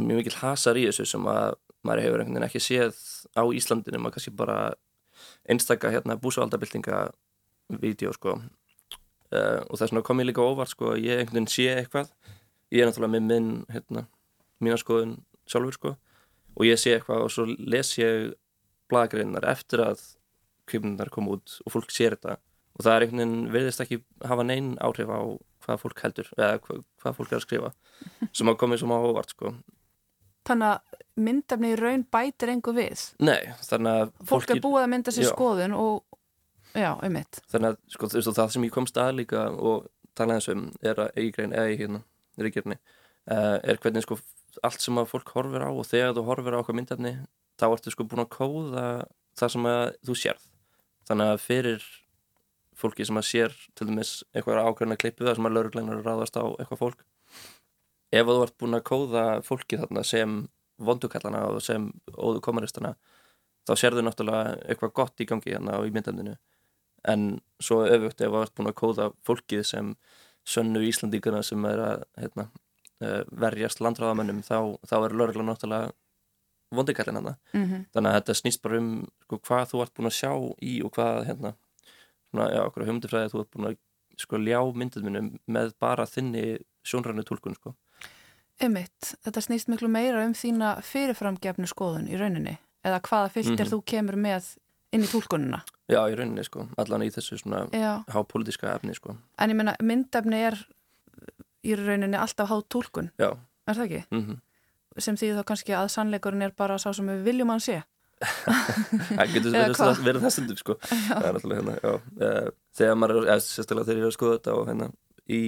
mjög 0.00 0.20
mikil 0.20 0.36
hasar 0.42 0.78
í 0.78 0.86
þessu 0.88 1.08
sem 1.14 1.30
að 1.30 1.58
maður 1.84 2.04
hefur 2.04 2.22
einhvern 2.22 2.38
veginn 2.38 2.48
ekki 2.48 2.62
séð 2.62 3.00
á 3.34 3.42
Íslandinu, 3.44 4.00
maður 4.00 4.18
kannski 4.18 4.34
bara 4.36 4.58
einstakka 5.48 5.92
hérna 5.92 6.18
búsavaldabildinga 6.20 7.06
vídeo, 7.80 8.12
sko 8.14 8.36
uh, 8.38 9.60
og 9.66 9.74
það 9.74 9.86
er 9.86 9.92
svona 9.92 10.06
komið 10.06 10.30
líka 10.30 10.44
óvart, 10.44 10.74
sko 10.74 10.94
ég 11.00 11.24
einhvern 11.24 11.40
veginn 11.40 11.52
sé 11.52 11.68
eitthvað 11.74 12.12
ég 12.74 12.82
er 12.82 12.90
náttúrulega 12.90 13.16
með 13.16 13.28
minn, 13.30 13.50
hérna, 13.72 14.06
mína 14.62 14.78
skoðun 14.80 15.18
sjálfur 15.50 15.78
sko 15.78 15.94
og 16.54 16.66
ég 16.66 16.80
sé 16.80 16.94
eitthvað 16.96 17.26
og 17.26 17.32
svo 17.34 17.46
les 17.48 17.92
ég 17.98 18.34
blagagreinar 18.92 19.46
eftir 19.50 19.82
að 19.84 20.02
kvipnundar 20.70 21.10
kom 21.12 21.28
út 21.32 21.58
og 21.64 21.74
fólk 21.74 21.92
sér 21.92 22.16
þetta 22.16 22.38
og 22.74 22.84
það 22.84 22.94
er 22.94 23.06
einhvern 23.06 23.20
veginn, 23.20 23.52
verðist 23.54 23.84
ekki 23.84 24.00
hafa 24.24 24.46
neinn 24.46 24.74
áhrif 24.82 25.10
á 25.12 25.20
hvað 25.64 25.80
fólk 25.80 26.02
heldur 26.04 26.28
eða 26.36 26.58
hvað, 26.64 26.82
hvað 27.02 27.16
fólk 27.18 27.32
er 27.32 27.38
að 27.38 27.46
skrifa 27.46 27.72
sem 28.34 28.50
hafa 28.50 28.60
komið 28.60 28.82
svo 28.82 28.92
máið 28.92 29.08
ávart 29.12 29.36
sko 29.36 29.56
Þannig 30.44 30.74
að 30.74 30.96
myndafni 31.24 31.68
í 31.72 31.76
raun 31.80 32.02
bætir 32.12 32.50
engu 32.52 32.74
við 32.76 33.06
Nei, 33.24 33.54
þannig 33.64 34.02
að 34.02 34.10
Fólk 34.28 34.50
er 34.52 34.58
búið 34.60 34.82
að 34.82 34.90
mynda 34.92 35.14
sér 35.14 35.24
já. 35.24 35.30
skoðun 35.32 35.76
og 35.78 36.02
Já, 36.74 36.90
um 37.06 37.12
mitt. 37.14 37.38
Þannig 37.52 37.70
að 37.70 37.76
sko, 37.94 38.08
það 38.34 38.48
sem 38.50 38.64
ég 38.66 38.74
komst 38.74 38.96
að 38.98 39.20
líka 39.20 39.44
og 39.54 39.86
talaði 40.18 40.40
þessum 40.40 40.64
er 40.82 41.00
að 41.04 41.20
eigin 41.20 41.54
eða 41.54 41.70
í 41.70 41.76
hérna, 41.78 42.00
ríkjörni, 42.42 42.76
uh, 43.30 43.58
er 43.62 43.78
hvernig 43.82 44.02
sko 44.02 44.18
allt 44.62 44.84
sem 44.84 44.98
að 45.00 45.10
fólk 45.10 45.34
horfir 45.34 45.64
á 45.66 45.70
og 45.70 45.86
þegar 45.88 46.14
þú 46.16 46.24
horfir 46.28 46.56
á 46.56 46.60
okkar 46.60 46.78
myndafni, 46.78 47.14
þá 47.60 47.66
ertu 47.70 47.92
sko 47.94 48.06
búin 48.08 48.24
að 48.24 48.32
kóða 48.36 48.86
það 49.38 49.54
sem 49.54 49.68
að 49.70 49.84
þú 50.06 50.16
sérð. 50.20 50.48
Þannig 51.08 51.32
að 51.32 51.44
fyrir 51.44 51.86
fólki 52.78 53.06
sem 53.06 53.18
að 53.18 53.28
sér 53.28 53.54
til 53.76 53.88
dæmis 53.88 54.14
eitthvað 54.34 54.62
ákveðna 54.66 54.98
klippu 54.98 55.26
það 55.26 55.38
sem 55.38 55.48
að 55.48 55.56
laurugleinar 55.56 56.02
ráðast 56.02 56.38
á 56.38 56.44
eitthvað 56.58 56.80
fólk 56.80 57.04
ef 58.14 58.26
þú 58.28 58.40
ert 58.44 58.56
búin 58.60 58.78
að 58.78 58.86
kóða 58.90 59.24
fólki 59.46 59.78
þarna 59.80 60.02
sem 60.06 60.40
vondukallana 60.82 61.44
og 61.52 61.62
sem 61.62 61.86
óðu 62.14 62.42
komaristana 62.44 62.94
þá 63.68 63.74
sér 63.78 63.96
þau 63.96 64.04
náttúrulega 64.08 64.56
eitthvað 64.66 64.94
gott 64.98 65.22
í 65.22 65.28
gangi 65.30 65.54
hérna 65.54 65.78
í 65.86 65.94
myndandinu 65.94 66.34
en 67.10 67.24
svo 67.62 67.82
öfugt 67.86 68.22
ef 68.24 68.32
þú 68.32 68.42
ert 68.42 68.56
búin 68.58 68.70
að 68.70 68.78
kóða 68.80 69.08
fólkið 69.26 69.64
sem 69.70 69.94
sönnu 70.44 70.82
Íslandíkana 70.84 71.42
sem 71.46 71.62
er 71.68 71.80
að 71.80 72.04
hérna, 72.20 72.48
verjast 73.44 73.80
landráðamennum 73.80 74.42
þá, 74.42 74.78
þá 74.86 74.94
er 75.04 75.14
lauruglan 75.18 75.46
náttúrulega 75.50 75.92
vondukallina 76.74 77.20
þarna 77.20 77.36
Mm 77.54 77.64
-hmm. 77.70 77.84
þannig 77.94 78.10
að 78.10 78.16
þetta 78.20 78.34
snýst 78.40 78.62
bara 78.62 78.78
um 78.78 79.06
sko, 79.22 79.38
hvað 79.38 79.68
þú 79.70 79.82
ert 79.82 79.94
búin 79.94 80.06
að 80.10 80.18
sjá 80.20 80.30
í 80.62 80.72
og 80.84 80.90
hvað 80.96 81.26
hérna, 81.28 81.54
svona, 82.30 82.50
já, 82.50 82.60
okkur 82.66 82.86
humdifræði 82.86 83.30
þú 83.32 83.40
ert 83.40 83.50
búin 83.54 83.66
að 83.70 83.76
sko, 84.18 84.36
ljá 84.36 84.60
myndinmunum 84.74 85.38
með 85.48 85.72
bara 85.80 86.04
þinni 86.06 86.58
sjónrænu 86.84 87.22
tólkun 87.24 87.54
sko. 87.54 87.74
Einmitt, 88.60 89.16
þetta 89.24 89.40
snýst 89.42 89.68
miklu 89.68 89.88
meira 89.88 90.24
um 90.26 90.32
þína 90.32 90.80
fyrirframgefnu 90.82 91.66
skoðun 91.66 92.06
í 92.08 92.16
rauninni 92.18 92.58
eða 92.84 93.00
hvaða 93.00 93.30
fylgtir 93.34 93.66
Mhm. 93.66 93.72
þú 93.72 93.82
kemur 93.84 94.14
með 94.16 94.56
inn 94.92 95.02
í 95.02 95.06
tólkununa. 95.06 95.62
já, 95.88 95.98
í 96.10 96.14
rauninni, 96.16 96.44
sko, 96.44 96.68
allan 96.78 97.02
í 97.02 97.10
þessu 97.10 97.38
svona 97.38 97.68
hápolítiska 98.08 98.74
efni, 98.74 98.94
sko 98.94 99.16
en 99.38 99.50
ég 99.50 99.56
meina 99.56 99.74
myndefni 99.82 100.36
er 100.46 100.66
í 101.64 101.76
rauninni 101.80 102.20
alltaf 102.20 102.50
hátt 102.50 102.68
tólkun, 102.72 103.10
já, 103.20 103.32
er 103.68 103.78
það 103.78 103.86
ekki? 103.88 104.04
mm 104.14 104.42
Sem 105.02 105.16
þýðir 105.18 105.40
þá 105.40 105.46
kannski 105.48 105.74
að 105.74 105.88
sannleikurinn 105.90 106.44
er 106.46 106.52
bara 106.54 106.76
sá 106.78 106.92
sem 106.94 107.08
við 107.10 107.24
viljum 107.26 107.50
hann 107.50 107.62
sé. 107.62 107.80
það 109.18 109.32
getur 109.32 109.56
Eða 109.58 109.88
verið, 110.04 110.20
það, 110.22 110.32
stundum, 110.36 110.58
sko. 110.60 110.76
Það 110.86 111.24
er 111.26 111.36
náttúrulega 111.36 111.60
hérna, 111.60 111.74
já. 111.82 111.94
Uh, 112.20 112.50
þegar 112.78 112.98
maður, 113.00 113.18
eða, 113.24 113.42
sérstaklega 113.42 113.88
þegar 113.88 113.98
ég 113.98 114.04
er 114.04 114.12
að 114.12 114.14
skoða 114.14 114.36
þetta 114.36 114.54
og 114.54 114.68
hérna, 114.70 114.88
í 115.26 115.40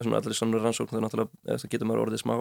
svona 0.00 0.20
allir 0.20 0.36
svona 0.36 0.60
rannsókn 0.60 0.92
þá 0.92 1.00
náttúrulega, 1.06 1.40
eða, 1.46 1.62
það 1.62 1.72
getur 1.74 1.90
maður 1.90 2.04
orðið 2.04 2.22
smá 2.22 2.34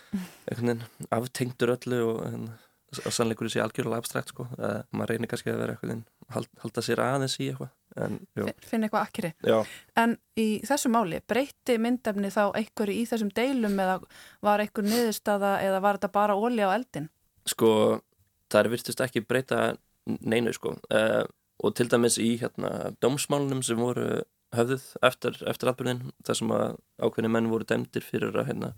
einhvern 0.48 0.72
veginn 0.72 1.10
aftengdur 1.18 1.74
öllu 1.76 2.00
og 2.06 2.22
hérna, 2.24 2.56
að 2.96 3.16
sannleikur 3.18 3.52
sé 3.52 3.60
algjörlega 3.60 4.00
abstrakt, 4.00 4.32
sko. 4.32 4.48
Uh, 4.56 4.80
maður 4.96 5.14
reynir 5.14 5.32
kannski 5.34 5.52
að 5.52 5.60
vera 5.66 5.76
einhvern 5.76 5.92
veginn 5.92 6.06
hald, 6.32 6.52
halda 6.64 6.86
sér 6.88 7.04
aðeins 7.04 7.36
í 7.42 7.50
eitthvað 7.50 7.74
en, 8.04 8.18
já, 8.36 8.44
Fin- 8.44 8.66
Finn 8.70 8.84
eitthvað 8.86 9.06
akkeri. 9.08 9.30
já, 9.46 9.58
En 9.96 10.16
í 10.36 10.46
þessu 10.66 10.90
máli, 10.92 11.20
breytti 11.28 11.78
myndefni 11.80 12.28
þá 12.34 12.42
einhverju 12.58 12.94
í 13.00 13.06
þessum 13.08 13.30
deilum 13.36 13.78
eða 13.80 13.98
var 14.44 14.60
einhver 14.64 14.84
niðurstaða 14.84 15.54
eða 15.64 15.80
var 15.84 15.98
þetta 15.98 16.12
bara 16.12 16.36
ólja 16.36 16.68
á 16.68 16.76
eldin? 16.76 17.08
sko 17.46 18.00
það 18.50 18.60
er 18.64 18.68
virtust 18.72 19.00
ekki 19.04 19.20
breyta 19.26 19.76
neinu 20.06 20.52
sko 20.54 20.74
uh, 20.94 21.24
og 21.62 21.74
til 21.78 21.88
dæmis 21.90 22.16
í 22.22 22.36
hérna 22.40 22.92
dómsmálunum 23.02 23.62
sem 23.64 23.78
voru 23.78 24.22
höfðuð 24.54 24.84
eftir, 25.02 25.36
eftir 25.50 25.70
atbyrðin 25.70 26.02
þar 26.26 26.36
sem 26.38 26.50
að 26.54 26.76
ákveðni 27.02 27.30
menn 27.32 27.48
voru 27.50 27.64
dæmdir 27.66 28.04
fyrir 28.06 28.34
að 28.38 28.50
hérna 28.50 28.72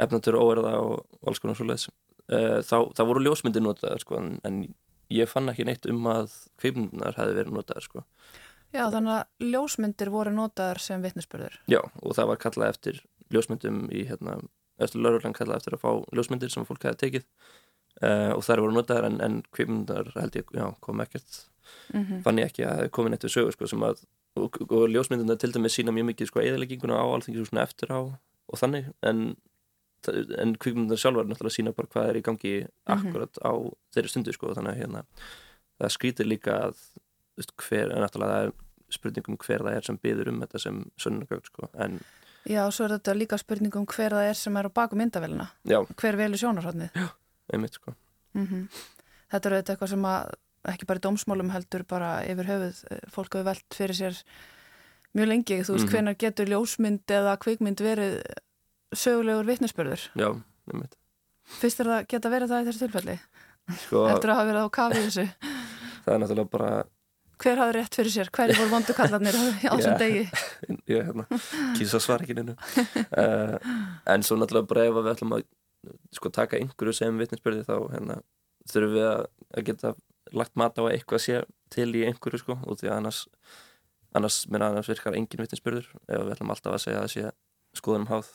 efnatur 0.00 0.38
óerða 0.40 0.72
og, 0.80 1.04
alls 1.26 1.38
konar 1.42 1.58
svoleiðis 1.58 1.88
uh, 1.90 2.60
þá, 2.64 2.76
þá 2.96 3.02
voru 3.10 3.22
ljósmyndir 3.26 3.62
notaðar 3.64 4.00
sko 4.02 4.16
en, 4.20 4.32
en 4.48 4.62
ég 5.10 5.30
fann 5.30 5.50
ekki 5.52 5.66
neitt 5.68 5.88
um 5.90 6.06
að 6.10 6.32
kveipmyndunar 6.60 7.18
hefði 7.18 7.36
verið 7.40 7.56
notaðar 7.56 7.86
sko. 7.86 8.04
Já, 8.70 8.84
þannig 8.94 9.16
að 9.16 9.50
ljósmyndir 9.50 10.12
voru 10.14 10.32
notaðar 10.34 10.78
sem 10.82 11.02
vitnisspörður. 11.02 11.56
já 11.66 11.80
og 11.82 12.14
það 12.14 12.30
var 12.30 12.42
kallað 12.44 12.74
eftir 12.74 13.00
ljósmyndum 13.34 13.82
í 13.90 14.04
hérna 14.06 14.38
eftir 14.80 15.02
lauruglan 15.02 15.34
kallað 15.36 15.60
eftir 15.60 15.76
að 15.76 15.82
fá 15.82 15.90
ljósmyndir 16.16 16.52
sem 16.52 16.66
fólk 16.68 16.86
hefði 16.86 17.02
tekið. 17.04 17.26
Uh, 18.00 18.32
og 18.32 18.44
þær 18.46 18.62
voru 18.64 18.76
notaðar 18.76 19.08
en, 19.10 19.18
en 19.20 19.40
kveipmyndar 19.52 20.12
held 20.14 20.38
ég 20.38 20.54
já, 20.56 20.66
kom 20.80 21.02
ekkert. 21.04 21.44
Mm 21.92 22.22
fann 22.24 22.38
ég 22.38 22.48
ekki 22.48 22.64
að 22.66 22.78
það 22.78 22.90
komin 22.96 23.14
eitt 23.14 23.24
við 23.24 23.34
sögu 23.34 23.52
sko, 23.54 23.66
sem 23.70 23.82
að, 23.86 24.00
og, 24.38 24.56
og 24.70 24.88
ljósmyndina 24.90 25.36
til 25.38 25.52
dæmis 25.52 25.76
sína 25.76 25.92
mjög 25.94 26.08
mikið 26.08 26.30
sko 26.30 26.40
eðalegginguna 26.42 26.98
á 26.98 27.06
alþingisúsinu 27.06 27.60
eftir 27.62 27.92
á 27.94 28.00
og 28.50 28.58
þannig 28.58 28.88
en, 29.06 29.36
en 30.08 30.54
kvikmyndina 30.56 30.96
sjálfar 30.96 31.26
náttúrulega 31.28 31.56
sína 31.56 31.72
bara 31.76 31.88
hvað 31.92 32.08
er 32.10 32.16
í 32.16 32.22
gangi 32.22 32.54
akkurat 32.86 33.38
á 33.44 33.52
þeirri 33.94 34.08
stundu 34.08 34.32
sko 34.32 34.54
þannig 34.56 34.72
að 34.72 34.80
hérna 34.80 35.02
það 35.80 35.92
skrítir 35.96 36.26
líka 36.26 36.56
að 36.70 36.76
veist, 37.36 37.52
hver, 37.56 37.92
en 37.92 38.00
náttúrulega 38.04 38.32
það 38.32 38.46
er 38.46 38.52
spurningum 38.90 39.36
hver 39.38 39.60
það 39.66 39.76
er 39.76 39.82
sem 39.86 39.98
byður 40.02 40.28
um 40.32 40.40
þetta 40.40 40.58
sem 40.64 40.80
sönnugögn 40.98 41.44
sko 41.50 41.68
en 41.78 42.00
Já, 42.48 42.62
og 42.64 42.72
svo 42.72 42.86
er 42.88 42.94
þetta 42.96 43.12
líka 43.20 43.36
spurning 43.38 43.74
um 43.76 43.84
hver 43.86 44.10
það 44.16 44.30
er 44.30 44.34
sem 44.40 44.56
er 44.56 44.64
á 44.64 44.70
baku 44.72 44.96
myndavélina. 44.96 45.50
já, 45.68 45.76
Hver 46.00 46.16
velur 46.16 46.40
sjónarhóttnið. 46.40 46.90
einmitt 47.52 47.74
sko 47.76 47.94
Mm 48.34 48.68
Þetta 49.30 49.46
er 49.48 49.52
auðvitað 49.54 49.74
eitthvað 49.76 49.88
sem 49.92 50.04
að 50.08 50.30
ekki 50.70 50.86
bara 50.86 50.98
í 50.98 51.02
dómsmálum 51.04 51.50
heldur 51.52 51.84
bara 51.88 52.08
yfir 52.26 52.44
höfuð 52.48 52.78
eh, 52.90 52.98
fólk 53.12 53.34
hefur 53.34 53.44
velt 53.44 53.74
fyrir 53.76 53.94
sér 53.94 54.16
mjög 55.14 55.28
lengi. 55.28 55.58
Þú 55.62 55.72
veist, 55.76 55.84
Mhm. 55.86 55.92
hvenar 55.92 56.16
getur 56.18 56.46
ljósmynd 56.50 57.04
eða 57.06 57.36
kvikmynd 57.38 57.80
verið 57.80 58.22
sögulegur 58.96 59.48
vitnisspörður? 59.48 60.06
já, 60.18 60.30
einmitt 60.70 60.96
Fyrst 61.50 61.80
er 61.82 61.88
það 61.90 62.08
geta 62.12 62.30
verið 62.30 62.52
það 62.52 62.62
í 62.62 62.66
þessu 62.68 62.82
tilfelli? 62.84 63.18
sko 63.84 64.06
Eftir 64.12 64.32
að 64.32 64.40
hafa 64.40 64.48
verið 64.50 64.66
á 64.66 64.68
kafi 64.78 64.98
í 64.98 65.04
þessu? 65.08 65.26
það 66.04 66.14
er 66.14 66.24
náttúrulega 66.24 66.52
bara 66.56 66.72
Hver 67.40 67.56
hafði 67.56 67.74
rétt 67.78 67.96
fyrir 67.96 68.12
sér? 68.12 68.28
Hverju 68.36 68.58
voru 68.58 68.72
vondukallarnir 68.74 69.38
á 69.40 69.72
þessum 69.72 69.94
degi? 70.00 70.26
ég 70.92 71.06
hérna, 71.08 71.24
kýsa 71.78 71.96
að 71.96 72.04
svara 72.04 72.26
ekki 72.26 72.36
neinu 72.36 72.52
uh, 72.52 73.56
en 74.12 74.26
svo 74.26 74.36
náttúrulega 74.36 74.68
bara 74.68 74.84
ef 74.90 74.98
við 74.98 75.10
ætlum 75.14 75.38
að 75.38 75.46
sko 76.12 76.32
taka 76.36 76.60
einhverju 76.60 76.92
sem 76.98 77.16
vitninsbyrði 77.16 77.64
þá 77.64 77.74
hérna, 77.94 78.18
þurfum 78.68 78.92
við 78.98 79.06
að, 79.08 79.22
geta 79.70 79.94
lagt 80.36 80.58
mat 80.60 80.76
á 80.76 80.84
að 80.84 80.92
eitthvað 80.92 81.24
sé 81.24 81.40
til 81.72 81.88
í 81.96 82.04
einhverju 82.10 82.42
sko 82.42 82.58
og 82.60 82.76
því 82.76 82.90
að 82.90 82.98
annars 82.98 83.22
annars, 84.16 84.42
annars 84.52 84.90
virkar 84.90 85.16
engin 85.16 85.40
vitninsbyrður 85.40 85.88
ef 85.88 86.24
við 86.26 86.34
ætlum 86.34 86.52
alltaf 86.52 86.76
að 86.76 86.84
segja 86.84 87.00
að 87.04 87.12
sé 87.14 87.30
skoðunum 87.78 88.10
háð 88.10 88.30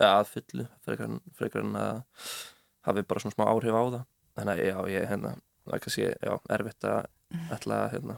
að 0.00 0.30
fullu 0.34 0.66
frekar 0.84 1.62
en, 1.64 1.76
að 1.76 2.02
hafi 2.88 3.02
bara 3.08 3.22
svona 3.24 3.36
smá 3.36 3.44
áhrif 3.50 3.76
á 3.76 3.82
það 3.84 4.04
þannig 4.40 4.52
að 4.54 4.62
já, 4.70 4.76
ég 4.94 5.08
hérna, 5.10 5.32
það 5.66 5.74
er 5.76 5.82
kannski 5.84 6.06
já, 6.08 6.34
erfitt 6.56 6.86
að 6.88 7.08
ætla 7.56 7.80
að 7.84 7.90
hérna, 7.96 8.16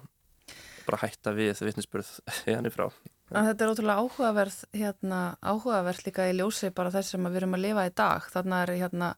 bara 0.87 1.01
hætta 1.03 1.33
við 1.37 1.65
vitninsbyrð 1.67 2.13
hérna 2.47 2.71
í 2.71 2.75
frá 2.75 2.87
En 3.33 3.47
þetta 3.49 3.65
er 3.65 3.71
ótrúlega 3.73 4.03
áhugaverð, 4.03 4.57
hérna, 4.77 5.19
áhugaverð 5.41 6.03
líka 6.05 6.27
í 6.29 6.35
ljósi 6.37 6.69
bara 6.77 6.91
þess 6.93 7.15
sem 7.15 7.25
við 7.31 7.39
erum 7.41 7.55
að 7.57 7.63
lifa 7.65 7.85
í 7.89 7.93
dag. 7.97 8.27
Þannig 8.29 8.57
er 8.59 8.73
hérna 8.83 9.09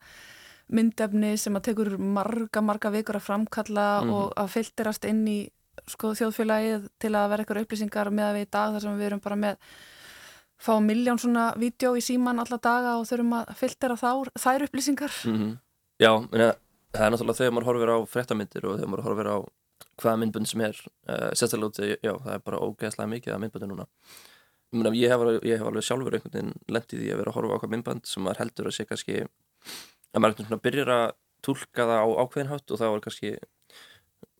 myndefni 0.71 1.33
sem 1.41 1.59
að 1.59 1.65
tekur 1.67 1.91
marga, 1.99 2.63
marga 2.63 2.93
vikur 2.95 3.19
að 3.19 3.25
framkalla 3.27 3.87
Mhm. 4.05 4.13
og 4.15 4.33
að 4.39 4.53
filterast 4.55 5.05
inn 5.11 5.25
í 5.27 5.51
sko, 5.91 6.13
þjóðfélagið 6.15 6.87
til 7.03 7.11
að 7.11 7.29
vera 7.33 7.43
eitthvað 7.45 7.65
upplýsingar 7.65 8.11
með 8.15 8.29
að 8.29 8.35
við 8.39 8.47
í 8.47 8.51
dag 8.55 8.73
þar 8.77 8.81
sem 8.87 8.99
við 8.99 9.07
erum 9.11 9.21
bara 9.25 9.37
með 9.37 9.57
fá 10.65 10.75
miljón 10.81 11.21
svona 11.21 11.51
vídeo 11.61 11.95
í 11.99 12.03
síman 12.05 12.41
alla 12.43 12.59
daga 12.59 12.97
og 12.99 13.09
þurfum 13.11 13.37
að 13.41 13.55
filtera 13.61 13.99
þár, 14.01 14.33
þær 14.41 14.69
upplýsingar. 14.69 15.23
mm 15.29 15.55
Já, 16.03 16.11
menna, 16.27 16.55
það 16.91 17.05
er 17.05 17.13
náttúrulega 17.15 17.39
þegar 17.39 17.53
maður 17.55 17.69
horfir 17.69 17.91
á 17.95 17.99
fréttamyndir 18.11 18.65
og 18.67 18.79
þegar 18.81 18.91
maður 18.91 19.05
horfir 19.07 19.29
á 19.31 19.37
hvaða 20.03 20.21
myndbund 20.21 20.49
sem 20.51 20.63
er 20.67 20.79
uh, 20.83 21.31
sérstaklega 21.39 21.69
út, 21.71 21.79
já, 22.03 22.13
það 22.25 22.33
er 22.35 22.43
bara 22.49 22.63
ógeðslega 22.65 23.11
mikið 23.13 23.35
af 23.35 23.43
myndbundu 23.43 23.69
núna 23.71 23.87
meina, 24.75 24.93
ég, 24.99 25.13
hef, 25.13 25.23
ég 25.47 25.61
hef 25.61 25.69
alveg 25.69 25.87
sjálfur 25.87 26.17
einhvern 26.19 26.35
veginn 26.35 26.53
lent 26.75 26.95
í 26.97 27.01
að 27.13 27.21
vera 27.21 27.33
að 27.33 27.39
horfa 27.39 27.59
á 27.59 27.61
hvað 27.63 27.75
myndband 27.75 28.11
sem 28.11 28.25
maður 28.27 28.43
heldur 28.43 28.71
að 28.71 28.77
sé 28.77 28.87
kannski 28.89 29.17
að 29.23 30.19
maður 30.19 30.35
einhvern 30.35 30.51
veginn 30.51 30.65
byrjar 30.67 30.93
að 30.95 31.07
túlka 31.45 31.89
það 31.91 32.03
á 32.03 32.07
ákveðin 32.25 32.51
hátt 32.51 32.75
og 32.75 32.81
þá 32.81 32.87
er 32.89 33.05
kannski 33.07 33.33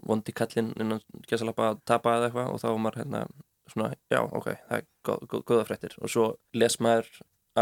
vondi 0.05 0.35
kallinn 0.37 0.73
innan 0.81 1.03
gesalappa 1.29 1.71
að 1.71 1.83
tapa 1.89 2.17
eða 2.19 2.31
eitthvað 2.31 2.51
og 2.51 2.63
þá 2.63 2.69
er 2.71 2.81
maður 2.83 3.03
hérna 3.03 3.25
svona, 3.71 3.93
já, 4.13 4.21
ok, 4.23 4.51
það 4.69 4.77
er 4.79 4.87
góð, 5.09 5.27
góð, 5.33 5.45
góða 5.51 5.67
fréttir. 5.69 5.97
Og 6.01 6.13
svo 6.13 6.29
les 6.57 6.79
maður 6.85 7.11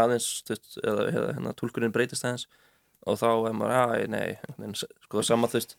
aðeins 0.03 0.29
veist, 0.49 0.77
eða, 0.81 1.07
eða 1.11 1.33
hérna, 1.37 1.55
túlkurinn 1.59 1.93
breytist 1.93 2.25
aðeins 2.25 2.47
og 3.03 3.19
þá 3.19 3.29
er 3.33 3.57
maður, 3.59 3.75
að, 3.81 4.05
nei 4.13 4.73
sko 4.79 5.19
það 5.19 5.27
sama, 5.27 5.49
þú 5.51 5.59
veist 5.59 5.77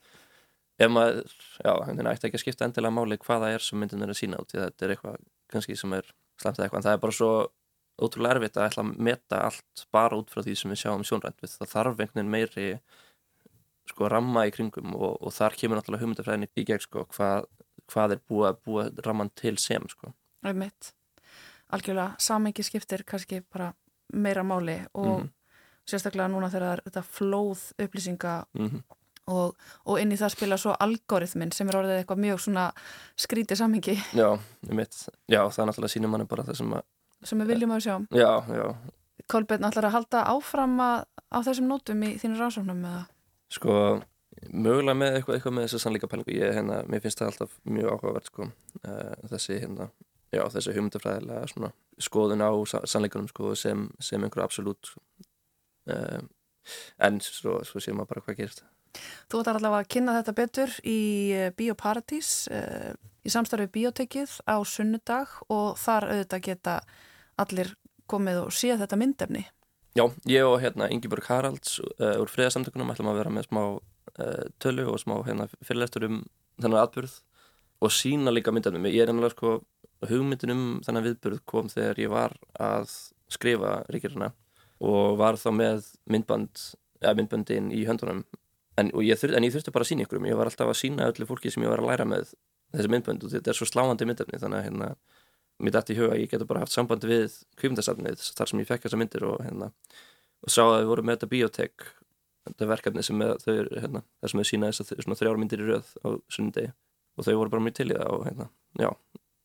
ef 0.84 0.90
maður, 0.92 1.34
já, 1.64 1.72
það 1.72 2.10
ætti 2.12 2.28
ekki 2.28 2.38
að 2.38 2.44
skipta 2.44 2.68
endilega 2.68 2.94
máli 2.94 3.18
hvaða 3.24 3.50
er 3.54 3.64
sem 3.64 3.80
myndin 3.80 4.04
er 4.04 4.12
að 4.12 4.20
sína 4.20 4.40
út 4.42 4.54
þetta 4.54 4.86
er 4.86 4.94
eitthvað, 4.94 5.20
kannski 5.52 5.76
sem 5.78 5.94
er 5.96 6.08
slemt 6.40 6.58
eitthvað, 6.58 6.80
en 6.80 6.86
það 6.86 6.96
er 6.96 7.04
bara 7.04 7.16
svo 7.18 7.30
ótrúlega 8.02 8.38
erfitt 8.38 8.58
að 8.58 8.68
ætla 8.68 8.84
að 8.84 8.94
meta 9.06 9.40
allt 9.48 9.84
bara 9.94 10.18
út 10.18 10.30
frá 10.32 10.42
því 10.42 10.54
sem 10.58 10.72
við 10.72 10.80
sjáum 10.82 11.04
sjónrænt. 11.06 11.40
Við, 11.42 11.56
það 11.60 11.70
þarf 11.70 12.00
einhvern 12.02 12.18
veginn 12.18 12.32
meiri 12.32 12.68
sko 13.90 14.08
ramma 14.10 14.46
í 14.48 14.54
kringum 14.54 14.96
og, 14.96 15.18
og 15.20 15.34
þar 15.36 15.58
kemur 15.60 15.78
náttúrulega 15.78 16.02
hugmyndafræðin 16.02 16.48
í 16.48 16.64
gegn 16.66 16.82
sko, 16.82 17.04
hvað, 17.14 17.46
hvað 17.92 18.16
er 18.16 18.20
búið 18.30 18.48
að 18.50 18.58
búa 18.66 18.84
ramman 19.06 19.30
til 19.36 19.56
sem 19.58 19.82
sko. 19.88 20.12
Einmitt. 20.44 20.92
Algjörlega, 21.72 22.14
samengi 22.18 22.62
skiptir 22.62 23.04
kannski 23.04 23.40
bara 23.52 23.72
meira 24.12 24.42
máli 24.44 24.86
og 24.94 25.22
Mhm. 25.24 25.30
sérstaklega 25.88 26.28
núna 26.30 26.50
þegar 26.50 26.68
það 26.68 26.72
er 26.72 26.82
þetta 26.90 27.02
flóð 27.02 27.72
upplýsinga 27.78 28.44
mm 28.54 28.82
og, 29.26 29.54
og 29.88 29.98
inn 30.00 30.12
í 30.12 30.16
það 30.20 30.32
spila 30.34 30.56
svo 30.60 30.74
algoritmin 30.84 31.52
sem 31.52 31.68
er 31.68 31.78
orðið 31.78 32.02
eitthvað 32.02 32.18
mjög 32.20 32.40
svona 32.44 32.64
skrítið 33.16 33.56
samhengi. 33.56 33.94
Já, 34.12 34.38
já 35.32 35.40
það 35.48 35.62
er 35.62 35.68
náttúrulega 35.70 35.92
sínum 35.94 36.10
manni 36.12 36.26
bara 36.28 36.44
það 36.44 36.58
sem 36.60 36.74
að... 36.76 36.82
Sem 37.24 37.40
við 37.40 37.46
viljum 37.54 37.72
að 37.72 37.80
sjá. 37.86 37.94
Já, 38.12 38.32
já. 38.52 38.66
Kolbjörn, 39.32 39.64
ætlar 39.64 39.88
að 39.88 39.94
halda 39.96 40.24
áfram 40.28 40.74
að, 40.84 41.06
á 41.32 41.38
þessum 41.40 41.70
nótum 41.72 42.02
í 42.04 42.10
þínu 42.20 42.36
rásóknum 42.36 42.84
eða? 42.84 43.06
Sko, 43.56 43.78
mögulega 44.50 44.96
með 44.98 45.18
eitthvað, 45.18 45.36
eitthvað 45.38 45.54
með 45.56 45.66
þessu 45.66 45.80
sannleika 45.82 46.10
pælingu. 46.10 46.34
Ég, 46.34 46.54
hérna, 46.58 46.80
mér 46.90 47.02
finnst 47.04 47.20
það 47.20 47.30
alltaf 47.32 47.56
mjög 47.76 47.92
áhugavert, 47.92 48.30
sko, 48.30 48.48
uh, 48.82 49.14
þessi, 49.32 49.58
hérna, 49.62 49.88
já, 50.34 50.42
þessi 50.56 50.74
hugmyndafræðilega 50.76 51.50
svona 51.52 51.70
skoðun 52.02 52.44
á 52.44 52.52
sannleikunum, 52.90 53.30
sko, 53.30 53.54
sem, 53.58 53.88
sem 54.02 54.24
einhverju 54.24 54.46
absolutt, 54.46 54.94
en 57.04 57.20
svo, 57.20 57.58
svo 57.68 57.82
séum 57.82 58.00
maður 58.00 58.14
bara 58.14 58.24
hvað 58.26 58.38
gerist. 58.40 58.62
Þú 59.28 59.40
ætlar 59.42 59.58
allavega 59.58 59.84
að 59.84 59.90
kynna 59.90 60.14
þetta 60.16 60.34
betur 60.38 60.74
í 60.86 60.98
eh, 61.34 61.48
Bíóparadís 61.58 62.28
í 62.48 63.32
samstarfið 63.32 63.72
Bíótekið 63.74 64.36
á 64.46 64.56
sunnudag 64.64 65.32
og 65.52 65.74
þar 65.82 66.06
auðvitað 66.12 66.44
geta 66.46 66.76
allir 67.42 67.74
komið 68.10 68.44
og 68.44 68.54
séð 68.54 68.84
þetta 68.84 69.00
myndefni. 69.00 69.42
Já, 69.98 70.06
ég 70.30 70.46
og 70.46 70.56
hérna 70.62 70.88
Ingeborg 70.90 71.26
Haralds 71.30 71.76
úr 71.98 72.30
friðarsamtökunum 72.30 72.90
ætlum 72.94 73.12
að 73.12 73.20
vera 73.20 73.34
með 73.34 73.48
smá 73.48 73.62
tölu 74.62 74.86
og 74.92 75.00
smá 75.02 75.16
hérna, 75.26 75.48
fyrirlestur 75.64 76.06
um 76.08 76.20
þennan 76.60 76.84
atbyrð 76.84 77.16
og 77.84 77.92
sína 77.92 78.32
líka 78.32 78.52
myndefnum. 78.54 78.86
Ég 78.90 79.02
er 79.04 79.12
einhverja 79.12 79.34
sko 79.34 79.56
hugmyndin 80.08 80.54
um 80.54 80.64
þennan 80.84 81.06
viðbyrð 81.08 81.42
kom 81.48 81.68
þegar 81.72 82.00
ég 82.00 82.12
var 82.12 82.36
að 82.60 82.92
skrifa 83.32 83.80
ríkirina 83.92 84.30
og 84.84 85.18
var 85.18 85.38
þá 85.40 85.50
með 85.56 85.90
myndband, 86.10 86.62
eða 87.02 87.16
myndbandin 87.18 87.70
í 87.74 87.84
höndunum 87.88 88.24
en, 88.78 88.90
ég, 89.02 89.18
þur, 89.18 89.34
en 89.38 89.46
ég 89.46 89.54
þurfti 89.54 89.74
bara 89.74 89.86
að 89.86 89.92
sína 89.92 90.06
ykkurum. 90.06 90.28
Ég 90.28 90.38
var 90.38 90.50
alltaf 90.50 90.70
að 90.70 90.80
sína 90.80 91.08
öllu 91.10 91.28
fólki 91.28 91.52
sem 91.52 91.64
ég 91.64 91.72
var 91.72 91.82
að 91.82 91.90
læra 91.90 92.08
með 92.08 92.34
þessi 92.74 92.90
myndband 92.90 93.26
og 93.26 93.34
þetta 93.34 93.52
er 93.52 93.58
svo 93.58 93.68
sláandi 93.70 94.08
myndefni 94.08 94.40
þannig 94.42 94.60
að 94.60 94.66
hérna 94.68 94.94
mér 95.62 95.76
dætti 95.76 95.94
í 95.94 95.98
huga 96.00 96.14
að 96.16 96.24
ég 96.24 96.32
getur 96.32 96.48
bara 96.50 96.64
haft 96.64 96.74
sambandi 96.74 97.10
við 97.10 97.36
kvífmyndasafnið 97.60 98.24
þar 98.34 98.50
sem 98.50 98.62
ég 98.62 98.70
fekk 98.70 98.86
þessa 98.86 98.98
myndir 98.98 99.26
og, 99.28 99.36
hérna, 99.44 99.68
og 100.42 100.50
sá 100.50 100.62
að 100.64 100.80
við 100.80 100.88
vorum 100.90 101.08
með 101.08 101.18
þetta 101.18 101.30
biotek 101.34 101.86
þetta 102.44 102.68
verkefni 102.70 103.04
sem 103.06 103.24
þau 103.44 103.52
er 103.54 103.70
hérna, 103.80 104.04
þar 104.20 104.32
sem 104.32 104.42
þau 104.42 104.48
sína 104.50 104.70
þess 104.70 104.92
að 104.92 105.16
þrjára 105.20 105.40
myndir 105.40 105.64
í 105.64 105.68
rauð 105.70 105.92
á 106.04 106.08
sunnundegi 106.28 106.72
og 107.14 107.26
þau 107.26 107.34
voru 107.38 107.54
bara 107.54 107.64
mjög 107.64 107.78
til 107.78 107.88
í 107.90 107.96
það 107.96 108.12
og 108.12 108.24
hérna, 108.28 108.48
já, 108.80 108.90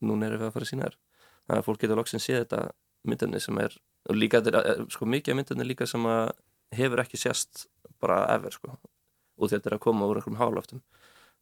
núna 0.03 0.29
erum 0.29 0.41
við 0.41 0.49
að 0.49 0.55
fara 0.55 0.67
að 0.67 0.71
sína 0.73 0.87
þér 0.87 0.97
þannig 0.99 1.61
að 1.61 1.67
fólk 1.69 1.83
getur 1.83 1.99
loksinn 1.99 2.23
séð 2.23 2.41
þetta 2.43 2.61
myndinni 3.09 3.41
sem 3.43 3.59
er, 3.63 3.75
og 4.09 4.19
líka 4.19 4.41
þetta 4.43 4.63
er 4.73 4.85
sko 4.91 5.07
mikið 5.09 5.33
af 5.33 5.39
myndinni 5.39 5.67
líka 5.69 5.87
sem 5.89 6.07
að 6.09 6.31
hefur 6.75 7.03
ekki 7.03 7.19
sérst 7.19 7.67
bara 8.01 8.23
efer 8.35 8.57
sko 8.57 8.75
og 9.39 9.51
þetta 9.51 9.71
er 9.71 9.77
að 9.77 9.85
koma 9.85 10.09
úr 10.09 10.19
einhverjum 10.19 10.41
hálóftum 10.41 10.83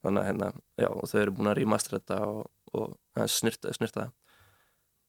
þannig 0.06 0.22
að 0.22 0.30
hérna, 0.30 0.52
já, 0.78 0.88
og 0.92 1.10
þau 1.10 1.20
eru 1.22 1.36
búin 1.38 1.52
að 1.52 1.60
rýmastra 1.60 2.00
þetta 2.00 2.20
og, 2.30 2.42
og 2.78 3.30
snirta, 3.32 3.74
snirta 3.76 4.06
það. 4.06 4.16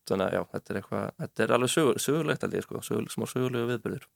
Þannig 0.08 0.24
að 0.24 0.34
já, 0.34 0.42
þetta 0.54 0.72
er 0.72 0.78
eitthvað, 0.80 1.08
þetta 1.18 1.44
er 1.44 1.54
alveg 1.56 1.72
sögulegt 2.04 2.46
alveg, 2.46 2.64
sko, 2.64 2.82
söguleg, 2.86 3.12
smá 3.12 3.26
sögulegu 3.28 3.68
viðbyrður 3.68 4.06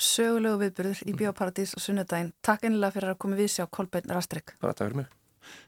Sögulegu 0.00 0.62
viðbyrður 0.62 1.00
í 1.04 1.14
Bíóparadís 1.18 1.74
og 1.76 1.82
Sunnudaginn. 1.84 2.32
Takk 2.40 2.64
einlega 2.64 2.94
fyrir 2.94 3.12
að 3.12 3.18
koma 3.20 3.36
við 3.36 3.50
sér 3.52 3.68
á 3.68 3.74
Kolbeinn 3.76 4.12
Rastrik 4.14 4.54
Bara 4.62 4.72
takk 4.72 4.88
fyrir 4.88 5.00
mig. 5.02 5.10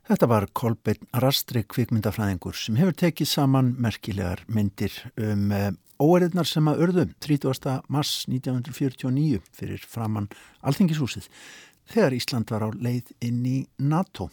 Þetta 0.08 0.28
var 0.30 0.46
Kolbeinn 0.56 1.08
Rastrik 1.20 1.68
kvikmyndafræðingur 1.74 2.56
sem 2.56 2.78
hefur 2.80 2.96
tekið 3.02 3.28
saman 3.28 3.72
merkilegar 3.82 4.44
myndir 4.48 4.94
um 5.20 5.52
uh, 5.52 5.68
óeirðnar 6.00 6.48
sem 6.48 6.70
að 6.70 6.80
örðu 6.86 7.04
30. 7.24 7.82
mars 7.92 8.14
1949 8.30 9.42
fyrir 9.52 9.84
framann 9.88 10.30
Alþingishúsið 10.64 11.28
þegar 11.92 12.16
Ísland 12.16 12.52
var 12.52 12.64
á 12.64 12.68
leið 12.72 13.12
inn 13.24 13.42
í 13.44 13.58
NATO. 13.78 14.30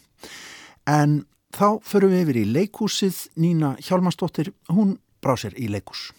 En 0.87 1.25
þá 1.55 1.81
förum 1.83 2.13
við 2.13 2.23
yfir 2.23 2.41
í 2.41 2.47
leikúsið 2.53 3.19
Nína 3.41 3.75
Hjálmarsdóttir, 3.83 4.53
hún 4.71 4.95
brá 5.19 5.35
sér 5.35 5.57
í 5.59 5.67
leikus. 5.71 6.09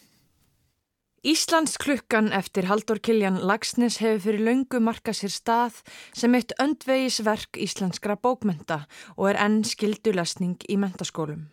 Íslands 1.21 1.75
klukkan 1.77 2.31
eftir 2.33 2.65
Haldur 2.65 2.97
Kiljan 2.97 3.35
Lagsnes 3.45 3.99
hefur 4.01 4.23
fyrir 4.25 4.41
löngu 4.47 4.79
marka 4.81 5.13
sér 5.13 5.29
stað 5.29 5.83
sem 6.17 6.33
eitt 6.39 6.55
öndvegisverk 6.57 7.61
íslenskra 7.61 8.17
bókmenta 8.17 8.87
og 9.19 9.29
er 9.29 9.41
enn 9.45 9.59
skildulesning 9.69 10.65
í 10.65 10.81
mentaskólum. 10.81 11.51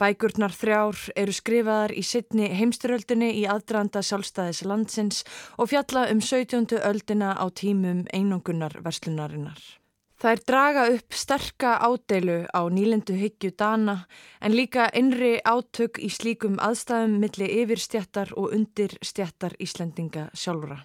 Bækurnar 0.00 0.56
þrjár 0.56 1.04
eru 1.12 1.36
skrifaðar 1.36 1.92
í 1.92 2.08
sittni 2.08 2.48
heimsturöldinni 2.56 3.34
í 3.36 3.44
aðdraanda 3.44 4.00
sjálfstæðis 4.00 4.64
landsins 4.64 5.24
og 5.60 5.74
fjalla 5.74 6.08
um 6.08 6.24
17. 6.24 6.80
öldina 6.80 7.36
á 7.36 7.44
tímum 7.52 8.06
einungunar 8.16 8.80
verslunarinnar. 8.80 9.60
Það 10.16 10.30
er 10.32 10.40
draga 10.48 10.82
upp 10.94 11.12
sterka 11.12 11.70
ádeilu 11.84 12.36
á 12.48 12.60
nýlendu 12.72 13.12
hyggju 13.20 13.50
dana 13.52 14.06
en 14.40 14.54
líka 14.56 14.86
innri 14.96 15.34
átök 15.44 16.00
í 16.00 16.08
slíkum 16.08 16.56
aðstæðum 16.56 17.18
milli 17.20 17.50
yfirstjættar 17.60 18.32
og 18.40 18.54
undirstjættar 18.56 19.58
Íslendinga 19.60 20.30
sjálfura. 20.32 20.78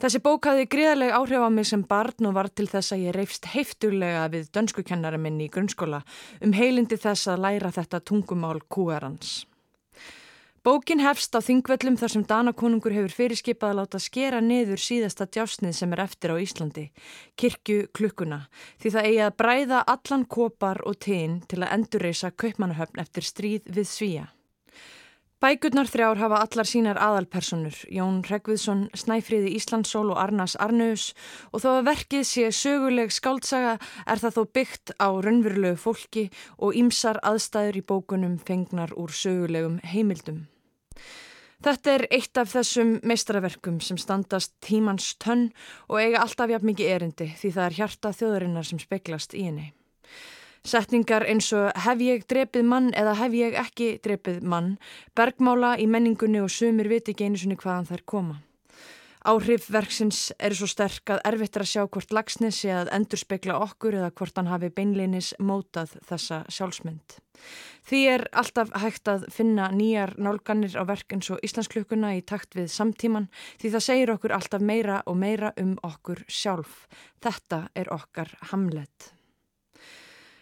Þessi 0.00 0.22
bók 0.24 0.48
hafði 0.48 0.64
gríðarlega 0.72 1.20
áhrif 1.20 1.44
á 1.44 1.50
mig 1.52 1.68
sem 1.68 1.84
barn 1.84 2.30
og 2.30 2.38
var 2.38 2.48
til 2.48 2.64
þess 2.72 2.94
að 2.96 3.04
ég 3.04 3.16
reyfst 3.18 3.50
heifturlega 3.52 4.24
við 4.32 4.48
dönskukennara 4.56 5.20
minn 5.20 5.36
í 5.44 5.50
grunnskóla 5.52 6.00
um 6.40 6.56
heilindi 6.56 6.96
þess 6.96 7.28
að 7.28 7.44
læra 7.44 7.68
þetta 7.76 8.00
tungumál 8.08 8.62
kúarans. 8.72 9.42
Bókin 10.60 11.00
hefst 11.00 11.32
á 11.32 11.40
þingvöllum 11.40 11.94
þar 11.96 12.12
sem 12.12 12.24
Danakonungur 12.28 12.92
hefur 12.92 13.14
fyrirskipað 13.16 13.70
að 13.70 13.78
láta 13.78 14.00
skera 14.04 14.42
niður 14.44 14.82
síðasta 14.84 15.24
djásnið 15.24 15.72
sem 15.78 15.94
er 15.96 16.02
eftir 16.04 16.34
á 16.34 16.36
Íslandi, 16.36 16.84
kirkju 17.40 17.86
klukkuna, 17.96 18.42
því 18.76 18.92
það 18.92 19.08
eigi 19.08 19.22
að 19.24 19.38
bræða 19.40 19.78
allan 19.94 20.26
kopar 20.36 20.82
og 20.84 20.98
teginn 21.00 21.38
til 21.48 21.62
að 21.62 21.72
endurreysa 21.78 22.32
kaupmannahöfn 22.36 23.00
eftir 23.00 23.24
stríð 23.24 23.72
við 23.72 23.88
svíja. 23.88 24.26
Bækurnar 25.40 25.88
þrjár 25.88 26.18
hafa 26.20 26.38
allar 26.44 26.68
sínar 26.68 26.98
aðalpersonur, 27.00 27.72
Jón 27.88 28.18
Rekviðsson, 28.28 28.82
Snæfríði 28.92 29.54
Íslandsól 29.56 30.10
og 30.12 30.18
Arnas 30.20 30.52
Arnaus 30.60 31.14
og 31.48 31.62
þó 31.62 31.68
að 31.78 31.86
verkið 31.86 32.26
sé 32.28 32.42
söguleg 32.52 33.08
skáltsaga 33.16 33.78
er 34.04 34.20
það 34.20 34.36
þó 34.36 34.42
byggt 34.58 34.92
á 35.00 35.08
raunverulegu 35.24 35.78
fólki 35.80 36.26
og 36.60 36.76
ímsar 36.76 37.22
aðstæður 37.24 37.80
í 37.80 37.84
bókunum 37.88 38.36
fengnar 38.36 38.92
úr 39.00 39.16
sögulegum 39.16 39.80
heimildum. 39.80 40.42
Þetta 41.64 41.94
er 41.94 42.04
eitt 42.12 42.36
af 42.36 42.52
þessum 42.52 42.92
meistaraverkum 43.00 43.80
sem 43.80 43.96
standast 43.96 44.52
tímans 44.60 45.14
tönn 45.24 45.48
og 45.88 46.02
eiga 46.04 46.20
alltaf 46.20 46.52
jafn 46.52 46.68
mikið 46.68 46.92
erindi 46.98 47.32
því 47.40 47.54
það 47.56 47.64
er 47.64 47.78
hjarta 47.80 48.12
þjóðurinnar 48.20 48.68
sem 48.68 48.84
speklast 48.84 49.32
í 49.32 49.48
henni. 49.48 49.70
Setningar 50.60 51.24
eins 51.24 51.48
og 51.56 51.70
hef 51.86 52.02
ég 52.04 52.26
drepið 52.28 52.66
mann 52.68 52.90
eða 52.92 53.14
hef 53.22 53.32
ég 53.32 53.56
ekki 53.56 53.94
drepið 54.04 54.42
mann, 54.44 54.74
bergmála 55.16 55.78
í 55.80 55.86
menningunni 55.88 56.42
og 56.44 56.52
sumir 56.52 56.90
viti 56.90 57.14
ekki 57.14 57.30
einu 57.30 57.40
sinni 57.40 57.56
hvaðan 57.56 57.88
þær 57.88 58.02
koma. 58.04 58.40
Áhrif 59.20 59.66
verksins 59.68 60.30
eru 60.40 60.56
svo 60.56 60.66
sterk 60.70 61.10
að 61.12 61.18
erfitt 61.28 61.56
er 61.58 61.64
að 61.64 61.68
sjá 61.68 61.82
hvort 61.84 62.12
lagsnes 62.16 62.60
sé 62.62 62.70
að 62.72 62.88
endur 62.96 63.20
spekla 63.20 63.58
okkur 63.60 63.98
eða 63.98 64.14
hvort 64.16 64.40
hann 64.40 64.48
hafi 64.48 64.70
beinleinis 64.72 65.34
mótað 65.36 65.92
þessa 66.08 66.38
sjálfsmynd. 66.48 67.18
Því 67.84 68.00
er 68.14 68.24
alltaf 68.32 68.72
hægt 68.80 69.12
að 69.12 69.28
finna 69.32 69.68
nýjar 69.76 70.14
nálganir 70.16 70.72
á 70.76 70.88
verk 70.88 71.12
eins 71.12 71.28
og 71.32 71.44
Íslandsklökunna 71.44 72.14
í 72.16 72.24
takt 72.24 72.56
við 72.56 72.72
samtíman 72.72 73.28
því 73.60 73.76
það 73.76 73.86
segir 73.90 74.16
okkur 74.16 74.36
alltaf 74.36 74.64
meira 74.64 75.00
og 75.04 75.20
meira 75.20 75.52
um 75.60 75.76
okkur 75.84 76.24
sjálf. 76.28 76.86
Þetta 77.20 77.66
er 77.76 77.92
okkar 77.92 78.32
hamlet. 78.52 79.12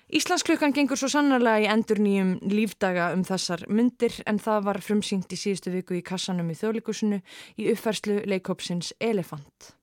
Íslandsklukkan 0.08 0.72
gengur 0.72 0.96
svo 0.96 1.10
sannarlega 1.12 1.60
í 1.60 1.66
endur 1.68 1.98
nýjum 2.00 2.30
lífdaga 2.48 3.10
um 3.12 3.26
þessar 3.28 3.66
myndir 3.68 4.14
en 4.30 4.38
það 4.40 4.62
var 4.64 4.78
frumsýnt 4.80 5.34
í 5.34 5.36
síðustu 5.36 5.72
viku 5.74 5.98
í 5.98 6.00
kassanum 6.00 6.48
í 6.48 6.56
þjóðleikusinu 6.56 7.18
í 7.60 7.66
uppfærslu 7.74 8.22
leikópsins 8.24 8.94
Elefant. 9.04 9.74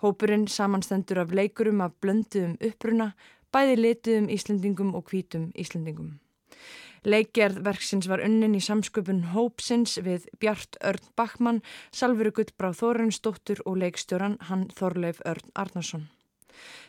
Hópurinn 0.00 0.46
samanstendur 0.48 1.20
af 1.20 1.36
leikurum 1.36 1.84
af 1.84 1.92
blönduðum 2.00 2.56
uppruna, 2.64 3.10
bæði 3.52 3.76
lituðum 3.82 4.32
Íslendingum 4.32 4.96
og 4.96 5.12
hvítum 5.12 5.50
Íslendingum. 5.52 6.14
Leikgerð 7.04 7.60
verksins 7.68 8.08
var 8.08 8.24
unnin 8.24 8.56
í 8.56 8.64
samsköpun 8.64 9.20
Hópsins 9.36 9.98
við 10.00 10.30
Bjart 10.40 10.80
Örn 10.80 11.12
Bachmann, 11.12 11.60
Salvuru 11.92 12.32
Gullbrá 12.32 12.72
Þórunsdóttur 12.72 13.60
og 13.68 13.82
leikstjóran 13.84 14.40
hann 14.48 14.70
Þorleif 14.72 15.20
Örn 15.28 15.52
Arnarsson. 15.52 16.08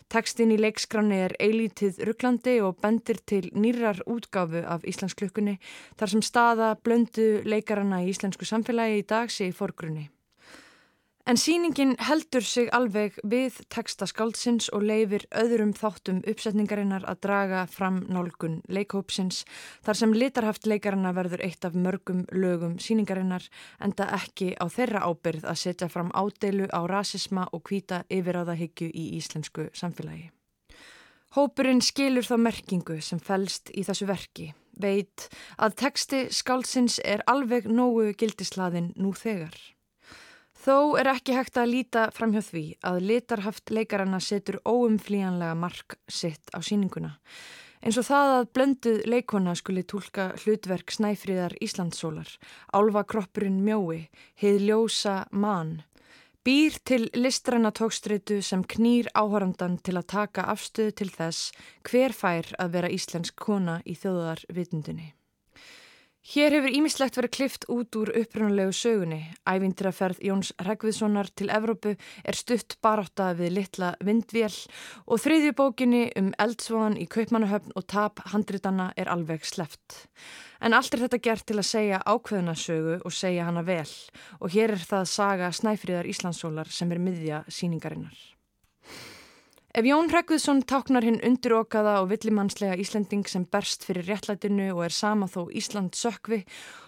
Tekstin 0.09 0.51
í 0.53 0.57
leikskráni 0.61 1.17
er 1.25 1.33
eilítið 1.41 2.03
rugglandi 2.07 2.59
og 2.61 2.77
bendir 2.81 3.17
til 3.25 3.49
nýrar 3.57 4.03
útgáfu 4.05 4.61
af 4.61 4.85
Íslandsklukkunni 4.85 5.57
þar 5.97 6.13
sem 6.13 6.21
staða 6.21 6.75
blöndu 6.77 7.41
leikarana 7.43 8.03
í 8.05 8.11
íslensku 8.13 8.45
samfélagi 8.45 9.01
í 9.01 9.07
dag 9.09 9.33
sé 9.33 9.49
í 9.49 9.55
forgrunni. 9.55 10.09
En 11.25 11.39
síningin 11.41 11.95
heldur 12.05 12.45
sig 12.45 12.67
alveg 12.77 13.15
við 13.25 13.55
texta 13.73 14.05
skáldsins 14.05 14.67
og 14.77 14.83
leifir 14.85 15.23
öðrum 15.33 15.71
þáttum 15.73 16.19
uppsetningarinnar 16.29 17.07
að 17.09 17.23
draga 17.25 17.63
fram 17.65 17.97
nálgun 18.13 18.59
leikhópsins 18.69 19.39
þar 19.87 19.97
sem 19.97 20.13
litarhaft 20.13 20.69
leikarana 20.69 21.15
verður 21.17 21.41
eitt 21.47 21.65
af 21.65 21.73
mörgum 21.73 22.27
lögum 22.29 22.77
síningarinnar 22.77 23.49
enda 23.81 24.05
ekki 24.19 24.51
á 24.53 24.69
þeirra 24.69 25.01
ábyrð 25.09 25.49
að 25.49 25.61
setja 25.63 25.89
fram 25.89 26.13
ádeilu 26.13 26.69
á 26.69 26.85
rasisma 26.85 27.49
og 27.49 27.65
hvita 27.71 28.03
yfiráðahyggju 28.05 28.93
í 28.93 29.09
íslensku 29.17 29.71
samfélagi. 29.73 30.29
Hópurinn 31.33 31.81
skilur 31.81 32.29
þá 32.29 32.37
merkingu 32.37 33.01
sem 33.01 33.17
fælst 33.17 33.73
í 33.73 33.81
þessu 33.81 34.05
verki, 34.13 34.51
veit 34.77 35.25
að 35.57 35.81
teksti 35.81 36.27
skálsins 36.29 37.01
er 37.01 37.25
alveg 37.25 37.65
nógu 37.65 38.11
gildislaðin 38.13 38.93
nú 38.93 39.17
þegar. 39.17 39.57
Þó 40.65 40.97
er 40.97 41.05
ekki 41.11 41.35
hægt 41.35 41.59
að 41.61 41.69
líta 41.69 42.03
fram 42.15 42.31
hjá 42.33 42.41
því 42.41 42.63
að 42.89 43.03
litarhaft 43.05 43.69
leikaranna 43.69 44.17
setur 44.17 44.55
óumflíjanlega 44.65 45.53
mark 45.61 45.93
sitt 46.09 46.49
á 46.49 46.59
síninguna. 46.65 47.11
Eins 47.85 47.99
og 48.01 48.07
það 48.07 48.29
að 48.33 48.47
blönduð 48.57 49.03
leikona 49.13 49.53
skuli 49.59 49.83
tólka 49.85 50.31
hlutverk 50.41 50.89
snæfríðar 50.89 51.53
Íslandsólar, 51.61 52.31
álva 52.73 53.03
kroppurinn 53.05 53.59
mjói, 53.61 54.07
heið 54.41 54.65
ljósa 54.71 55.13
mann, 55.29 55.83
býr 56.41 56.79
til 56.81 57.03
listræna 57.13 57.69
tókstreitu 57.69 58.39
sem 58.41 58.63
knýr 58.65 59.11
áhorandan 59.13 59.77
til 59.85 59.99
að 59.99 60.09
taka 60.15 60.47
afstöðu 60.55 60.95
til 60.97 61.11
þess 61.13 61.51
hver 61.85 62.17
fær 62.17 62.49
að 62.57 62.73
vera 62.79 62.89
íslensk 62.89 63.37
kona 63.37 63.83
í 63.85 63.93
þjóðar 63.93 64.41
vitundinni. 64.49 65.11
Hér 66.25 66.55
hefur 66.55 66.73
ímislegt 66.73 67.19
verið 67.19 67.31
klift 67.35 67.65
út 67.69 67.93
úr 67.99 68.09
upprannulegu 68.17 68.71
sögunni. 68.73 69.19
Ævindraferð 69.45 70.23
Jóns 70.25 70.49
Rækviðssonar 70.57 71.29
til 71.37 71.51
Evrópu 71.53 71.93
er 72.25 72.39
stutt 72.39 72.79
barátta 72.81 73.27
við 73.37 73.53
litla 73.59 73.91
vindvél 74.01 74.57
og 75.05 75.21
þriðju 75.21 75.53
bókinni 75.61 76.01
um 76.17 76.33
eldsvoðan 76.41 76.97
í 76.97 77.05
Kaupmannahöfn 77.05 77.77
og 77.77 77.85
tap 77.93 78.25
handritanna 78.33 78.89
er 78.97 79.13
alveg 79.13 79.45
sleft. 79.45 80.07
En 80.65 80.73
allt 80.73 80.97
er 80.97 81.05
þetta 81.05 81.23
gert 81.29 81.45
til 81.45 81.61
að 81.61 81.69
segja 81.69 82.01
ákveðuna 82.01 82.57
sögu 82.57 82.97
og 83.05 83.13
segja 83.13 83.45
hana 83.45 83.61
vel 83.61 83.91
og 84.39 84.49
hér 84.49 84.73
er 84.79 84.81
það 84.81 85.11
saga 85.13 85.53
Snæfríðar 85.53 86.09
Íslandsólar 86.09 86.73
sem 86.73 86.89
er 86.89 87.05
miðja 87.05 87.45
síningarinnar. 87.45 88.34
Ef 89.75 89.83
Jón 89.83 90.07
Hregðuðsson 90.07 90.61
táknar 90.71 91.03
hinn 91.03 91.17
undirokaða 91.27 91.97
og 91.99 92.05
villimannslega 92.13 92.77
Íslanding 92.79 93.25
sem 93.27 93.43
berst 93.51 93.81
fyrir 93.83 94.05
réttlætinu 94.07 94.69
og 94.71 94.85
er 94.85 94.93
sama 94.95 95.27
þó 95.27 95.49
Ísland 95.51 95.97
sökvi 95.99 96.37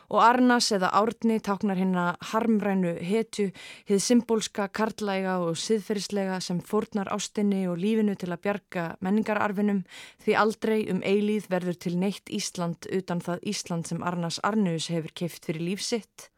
og 0.07 0.21
Arnas 0.23 0.69
eða 0.71 0.93
Árni 0.95 1.41
táknar 1.43 1.75
hinn 1.75 1.97
að 1.99 2.15
harmrænu 2.29 2.93
hetju, 3.03 3.49
hið 3.91 3.99
symbolska, 4.05 4.69
karlæga 4.71 5.35
og 5.43 5.59
siðferðislega 5.59 6.39
sem 6.47 6.63
fórnar 6.63 7.11
ástinni 7.11 7.65
og 7.67 7.75
lífinu 7.83 8.15
til 8.15 8.31
að 8.31 8.43
bjarga 8.47 8.87
menningararfinum 9.03 9.83
því 10.23 10.39
aldrei 10.45 10.79
um 10.87 11.03
eilíð 11.03 11.51
verður 11.51 11.81
til 11.83 11.97
neitt 11.99 12.31
Ísland 12.31 12.87
utan 12.87 13.19
það 13.19 13.43
Ísland 13.51 13.91
sem 13.91 13.99
Arnas 13.99 14.39
Arnus 14.47 14.87
hefur 14.95 15.11
keift 15.11 15.51
fyrir 15.51 15.73
lífsitt. 15.73 16.29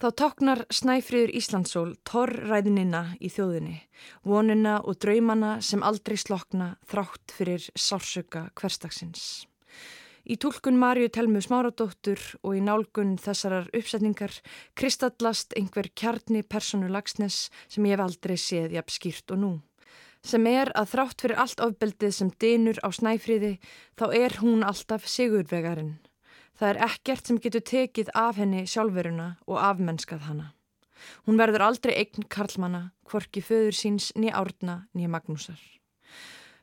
Þá 0.00 0.06
tóknar 0.16 0.60
Snæfriður 0.72 1.30
Íslandsól 1.36 1.90
torræðinina 2.08 3.18
í 3.20 3.28
þjóðinni, 3.28 3.74
vonina 4.24 4.78
og 4.80 4.96
draumana 5.04 5.58
sem 5.60 5.82
aldrei 5.84 6.16
slokna 6.16 6.70
þrátt 6.88 7.34
fyrir 7.36 7.66
sársöka 7.76 8.46
hverstagsins. 8.56 9.44
Í 10.24 10.40
tólkun 10.40 10.80
Marju 10.80 11.12
Telmu 11.12 11.44
Smáradóttur 11.44 12.16
og 12.40 12.56
í 12.56 12.64
nálgun 12.64 13.18
þessarar 13.20 13.68
uppsetningar 13.76 14.40
kristallast 14.72 15.52
einhver 15.60 15.92
kjarni 15.92 16.46
personu 16.48 16.88
lagsnes 16.88 17.50
sem 17.68 17.84
ég 17.84 17.98
hef 17.98 18.06
aldrei 18.08 18.38
séð 18.40 18.80
jafn 18.80 18.96
skýrt 18.96 19.36
og 19.36 19.44
nú. 19.44 19.54
Sem 20.24 20.48
er 20.48 20.72
að 20.80 20.94
þrátt 20.94 21.26
fyrir 21.26 21.44
allt 21.44 21.60
ofbeldið 21.60 22.16
sem 22.16 22.32
dinur 22.40 22.80
á 22.80 22.88
Snæfriði 22.88 23.58
þá 24.00 24.06
er 24.16 24.40
hún 24.40 24.64
alltaf 24.64 25.04
sigurvegarinn. 25.04 25.98
Það 26.60 26.74
er 26.74 26.78
ekkert 26.84 27.24
sem 27.24 27.36
getur 27.40 27.62
tekið 27.64 28.08
af 28.20 28.36
henni 28.36 28.66
sjálfveruna 28.68 29.30
og 29.48 29.62
afmennskað 29.64 30.26
hana. 30.26 30.48
Hún 31.24 31.40
verður 31.40 31.64
aldrei 31.64 31.94
eign 31.96 32.26
karlmanna, 32.28 32.90
hvorki 33.08 33.40
föður 33.40 33.78
síns, 33.78 34.10
ný 34.12 34.28
árna, 34.28 34.82
ný 34.92 35.08
magnúsar. 35.08 35.56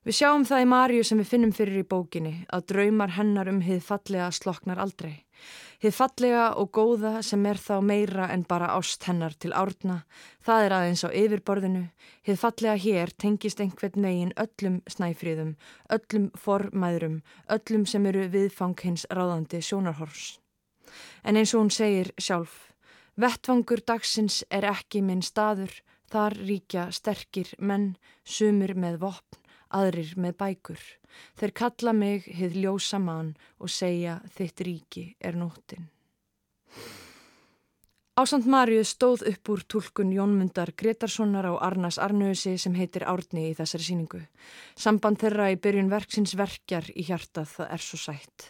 Við 0.07 0.15
sjáum 0.21 0.45
það 0.47 0.61
í 0.63 0.67
Marju 0.71 1.03
sem 1.03 1.19
við 1.19 1.25
finnum 1.27 1.49
fyrir 1.51 1.81
í 1.81 1.87
bókinni 1.91 2.29
að 2.55 2.61
draumar 2.71 3.11
hennar 3.17 3.49
um 3.51 3.57
hið 3.59 3.81
fallega 3.83 4.29
sloknar 4.31 4.79
aldrei. 4.79 5.25
Hið 5.83 5.95
fallega 5.97 6.43
og 6.61 6.69
góða 6.77 7.17
sem 7.27 7.41
er 7.49 7.57
þá 7.59 7.73
meira 7.83 8.29
en 8.31 8.45
bara 8.47 8.69
ást 8.77 9.03
hennar 9.03 9.33
til 9.35 9.51
árna, 9.51 9.97
það 10.39 10.63
er 10.63 10.75
aðeins 10.77 11.01
á 11.03 11.09
yfirborðinu. 11.11 11.81
Hið 12.23 12.39
fallega 12.39 12.79
hér 12.85 13.11
tengist 13.19 13.59
einhvern 13.59 14.07
veginn 14.07 14.31
öllum 14.39 14.77
snæfríðum, 14.87 15.49
öllum 15.91 16.29
formæðrum, 16.39 17.17
öllum 17.51 17.83
sem 17.83 18.07
eru 18.07 18.29
viðfang 18.31 18.79
hins 18.85 19.03
ráðandi 19.11 19.59
sjónarhors. 19.59 20.37
En 21.27 21.35
eins 21.35 21.51
og 21.51 21.65
hún 21.65 21.73
segir 21.75 22.13
sjálf, 22.15 22.71
vettvangur 23.19 23.83
dagsins 23.83 24.39
er 24.47 24.69
ekki 24.71 25.03
minn 25.03 25.19
staður, 25.19 25.75
þar 26.07 26.39
ríkja 26.47 26.87
sterkir 26.95 27.51
menn, 27.59 27.97
sumur 28.23 28.71
með 28.79 29.01
vopn, 29.03 29.43
aðrir 29.73 30.13
með 30.17 30.37
bækur. 30.41 30.81
Þeir 31.39 31.53
kalla 31.61 31.93
mig 31.93 32.27
hið 32.39 32.57
ljósa 32.63 32.99
mann 32.99 33.35
og 33.59 33.71
segja 33.73 34.19
þitt 34.37 34.65
ríki 34.67 35.05
er 35.19 35.37
nóttin. 35.39 35.89
Ásand 38.17 38.47
Marju 38.49 38.81
stóð 38.81 39.21
upp 39.29 39.49
úr 39.53 39.61
tólkun 39.69 40.09
Jónmundar 40.09 40.71
Gretarssonar 40.73 41.45
á 41.45 41.53
Arnas 41.61 41.99
Arnösi 42.01 42.57
sem 42.57 42.73
heitir 42.73 43.03
Árni 43.05 43.51
í 43.51 43.53
þessari 43.53 43.83
síningu. 43.85 44.21
Samband 44.73 45.19
þeirra 45.21 45.51
í 45.53 45.57
byrjun 45.61 45.91
verksins 45.91 46.31
verkjar 46.33 46.87
í 46.97 47.03
hjartað 47.05 47.51
það 47.51 47.67
er 47.75 47.83
svo 47.85 47.99
sætt. 48.01 48.47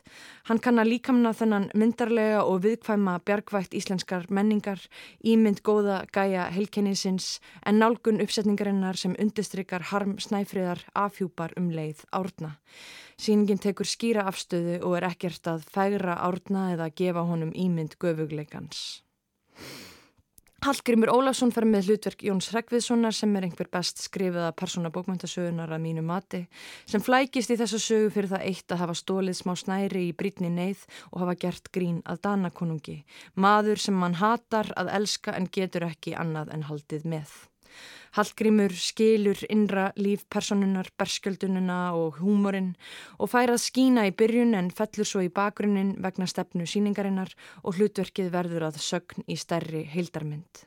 Hann 0.48 0.62
kann 0.64 0.80
að 0.80 0.88
líkamna 0.94 1.34
þennan 1.36 1.66
myndarlega 1.76 2.46
og 2.48 2.62
viðkvæma 2.64 3.18
bjargvætt 3.28 3.76
íslenskar 3.76 4.30
menningar, 4.32 4.80
ímynd 5.20 5.60
góða 5.68 5.98
gæja 6.16 6.46
heilkennisins 6.56 7.42
en 7.68 7.84
nálgun 7.84 8.24
uppsetningarinnar 8.24 8.96
sem 8.96 9.18
undistrykar 9.20 9.84
harm 9.92 10.16
snæfriðar 10.16 10.86
afhjúpar 10.96 11.52
um 11.60 11.68
leið 11.76 12.06
Árna. 12.16 12.54
Síningin 13.20 13.60
tekur 13.60 13.92
skýra 13.92 14.30
afstöðu 14.32 14.80
og 14.80 14.96
er 15.02 15.10
ekkert 15.10 15.52
að 15.52 15.68
fægra 15.76 16.16
Árna 16.24 16.70
eða 16.78 16.88
gefa 16.96 17.28
honum 17.28 17.52
ímynd 17.52 18.00
göfugleikans. 18.00 19.04
Hallgrimur 20.66 21.12
Ólafsson 21.14 21.52
fer 21.54 21.68
með 21.70 21.92
hlutverk 21.92 22.24
Jóns 22.26 22.48
Hregviðssonar 22.50 23.14
sem 23.14 23.36
er 23.38 23.46
einhver 23.46 23.70
best 23.72 24.02
skrifiða 24.02 24.50
persóna 24.58 24.90
bókmyndasögunar 24.92 25.70
að 25.72 25.84
mínu 25.84 26.02
mati 26.04 26.42
sem 26.90 27.04
flækist 27.04 27.54
í 27.54 27.58
þessu 27.60 27.80
sögu 27.84 28.10
fyrir 28.16 28.32
það 28.32 28.48
eitt 28.50 28.74
að 28.74 28.82
hafa 28.82 28.96
stólið 28.98 29.38
smá 29.38 29.54
snæri 29.62 30.08
í 30.08 30.16
brítni 30.18 30.50
neyð 30.52 30.82
og 31.12 31.22
hafa 31.22 31.38
gert 31.46 31.70
grín 31.72 32.02
að 32.10 32.24
danakonungi, 32.26 32.98
maður 33.38 33.84
sem 33.86 34.02
mann 34.02 34.18
hatar 34.18 34.74
að 34.76 34.92
elska 34.98 35.38
en 35.38 35.48
getur 35.48 35.86
ekki 35.92 36.18
annað 36.18 36.52
en 36.58 36.66
haldið 36.72 37.06
með. 37.16 37.38
Hallgrímur 38.18 38.74
skilur 38.74 39.40
innra 39.50 39.92
lífpersonunar, 40.00 40.90
berskjöldununa 40.98 41.80
og 41.98 42.22
húmorinn 42.22 42.72
og 43.20 43.32
fær 43.34 43.54
að 43.54 43.62
skína 43.66 44.08
í 44.10 44.16
byrjun 44.18 44.56
en 44.58 44.72
fellur 44.72 45.08
svo 45.08 45.22
í 45.26 45.30
bakgrunnin 45.34 45.96
vegna 46.04 46.30
stefnu 46.30 46.66
síningarinnar 46.66 47.36
og 47.64 47.78
hlutverkið 47.78 48.32
verður 48.34 48.70
að 48.72 48.82
sögn 48.82 49.28
í 49.28 49.38
stærri 49.38 49.84
heildarmynd. 49.92 50.66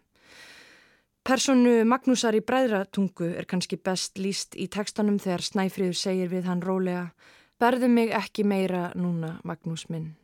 Personu 1.21 1.83
Magnúsar 1.85 2.35
í 2.35 2.41
bræðratungu 2.41 3.35
er 3.37 3.47
kannski 3.51 3.77
best 3.77 4.17
líst 4.19 4.57
í 4.57 4.71
tekstanum 4.73 5.19
þegar 5.21 5.45
Snæfríður 5.45 5.99
segir 6.01 6.33
við 6.33 6.49
hann 6.49 6.65
rólega 6.65 7.11
Berðu 7.61 7.91
mig 7.93 8.09
ekki 8.17 8.41
meira 8.49 8.87
núna, 8.97 9.35
Magnús 9.45 9.85
minn. 9.93 10.15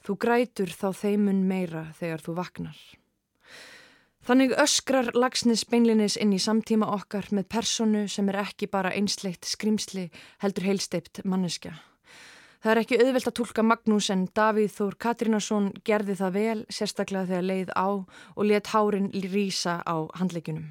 Þú 0.00 0.16
grætur 0.16 0.70
þá 0.72 0.86
þeimun 0.96 1.42
meira 1.44 1.82
þegar 1.98 2.24
þú 2.24 2.36
vaknar. 2.38 2.78
Þannig 4.30 4.52
öskrar 4.62 5.08
lagsnes 5.18 5.64
beinlinis 5.66 6.14
inn 6.14 6.30
í 6.30 6.36
samtíma 6.38 6.86
okkar 6.94 7.26
með 7.34 7.48
personu 7.50 8.04
sem 8.06 8.28
er 8.30 8.36
ekki 8.44 8.68
bara 8.70 8.92
einsleitt 8.94 9.42
skrimsli 9.42 10.04
heldur 10.44 10.68
heilsteipt 10.68 11.24
manneskja. 11.26 11.72
Það 12.62 12.70
er 12.70 12.80
ekki 12.84 13.00
auðvelt 13.00 13.26
að 13.26 13.36
tólka 13.40 13.64
Magnús 13.66 14.06
en 14.14 14.28
Davíð 14.30 14.70
Þór 14.76 14.96
Katrínasson 15.02 15.66
gerði 15.82 16.14
það 16.22 16.38
vel 16.38 16.62
sérstaklega 16.70 17.26
þegar 17.32 17.48
leið 17.48 17.74
á 17.74 17.88
og 17.90 18.46
let 18.46 18.70
hárin 18.70 19.10
rýsa 19.34 19.80
á 19.82 19.98
handleikunum. 20.20 20.68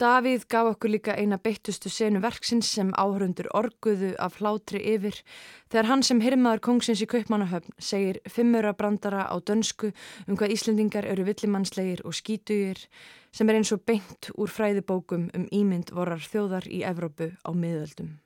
Davíð 0.00 0.46
gaf 0.48 0.64
okkur 0.70 0.94
líka 0.94 1.12
eina 1.20 1.36
beittustu 1.36 1.90
senu 1.92 2.22
verksins 2.24 2.70
sem 2.72 2.88
áhörundur 2.96 3.50
orguðu 3.58 4.14
af 4.24 4.38
hlátri 4.38 4.80
yfir 4.94 5.18
þegar 5.68 5.88
hann 5.90 6.04
sem 6.08 6.22
hirmaður 6.24 6.62
kongsins 6.64 7.02
í 7.04 7.08
Kaupmannahöfn 7.10 7.74
segir 7.76 8.22
fimmura 8.24 8.72
brandara 8.78 9.26
á 9.28 9.36
dönsku 9.44 9.90
um 10.24 10.40
hvað 10.40 10.54
Íslendingar 10.56 11.04
eru 11.10 11.28
villimannslegir 11.28 12.00
og 12.08 12.16
skítugir 12.16 12.80
sem 13.28 13.52
er 13.52 13.60
eins 13.60 13.74
og 13.76 13.84
beint 13.84 14.32
úr 14.40 14.48
fræðibókum 14.48 15.28
um 15.36 15.46
ímynd 15.52 15.92
vorar 15.92 16.24
þjóðar 16.24 16.72
í 16.72 16.80
Evrópu 16.80 17.34
á 17.44 17.50
miðöldum. 17.52 18.16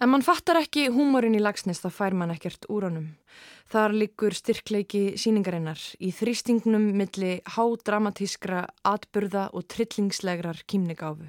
En 0.00 0.08
mann 0.08 0.22
fattar 0.24 0.56
ekki 0.56 0.86
húmórin 0.88 1.34
í 1.36 1.40
lagsnes 1.44 1.82
þá 1.82 1.90
fær 1.92 2.14
mann 2.16 2.30
ekkert 2.32 2.64
úr 2.72 2.86
honum. 2.86 3.10
Þar 3.68 3.92
likur 4.00 4.32
styrkleiki 4.32 5.02
síningarinnar 5.20 5.82
í 6.00 6.08
þrýstingnum 6.16 6.86
milli 6.96 7.34
hádramatískra, 7.44 8.62
atburða 8.80 9.50
og 9.52 9.68
trillingslegrar 9.68 10.64
kýmnigáfu. 10.64 11.28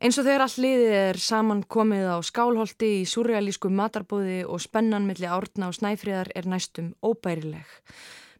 Eins 0.00 0.16
og 0.16 0.24
þegar 0.24 0.46
all 0.46 0.64
liðið 0.64 0.96
er 1.02 1.20
saman 1.20 1.60
komið 1.76 2.08
á 2.08 2.18
skálholti 2.24 2.90
í 3.02 3.06
surrealísku 3.08 3.68
matarbóði 3.68 4.40
og 4.48 4.64
spennan 4.64 5.04
milli 5.04 5.28
árna 5.28 5.68
og 5.68 5.76
snæfriðar 5.76 6.32
er 6.34 6.48
næstum 6.48 6.94
óbærileg. 7.04 7.68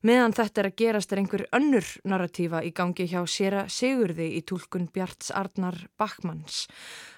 Meðan 0.04 0.34
þetta 0.36 0.60
er 0.60 0.66
að 0.68 0.74
gerast 0.76 1.12
er 1.14 1.20
einhver 1.22 1.42
önnur 1.56 1.86
narratífa 2.04 2.58
í 2.60 2.74
gangi 2.76 3.06
hjá 3.08 3.22
sér 3.24 3.54
að 3.62 3.70
Sigurði 3.72 4.26
í 4.36 4.42
tólkun 4.44 4.90
Bjarts 4.92 5.30
Arnar 5.32 5.78
Bachmanns. 5.96 6.66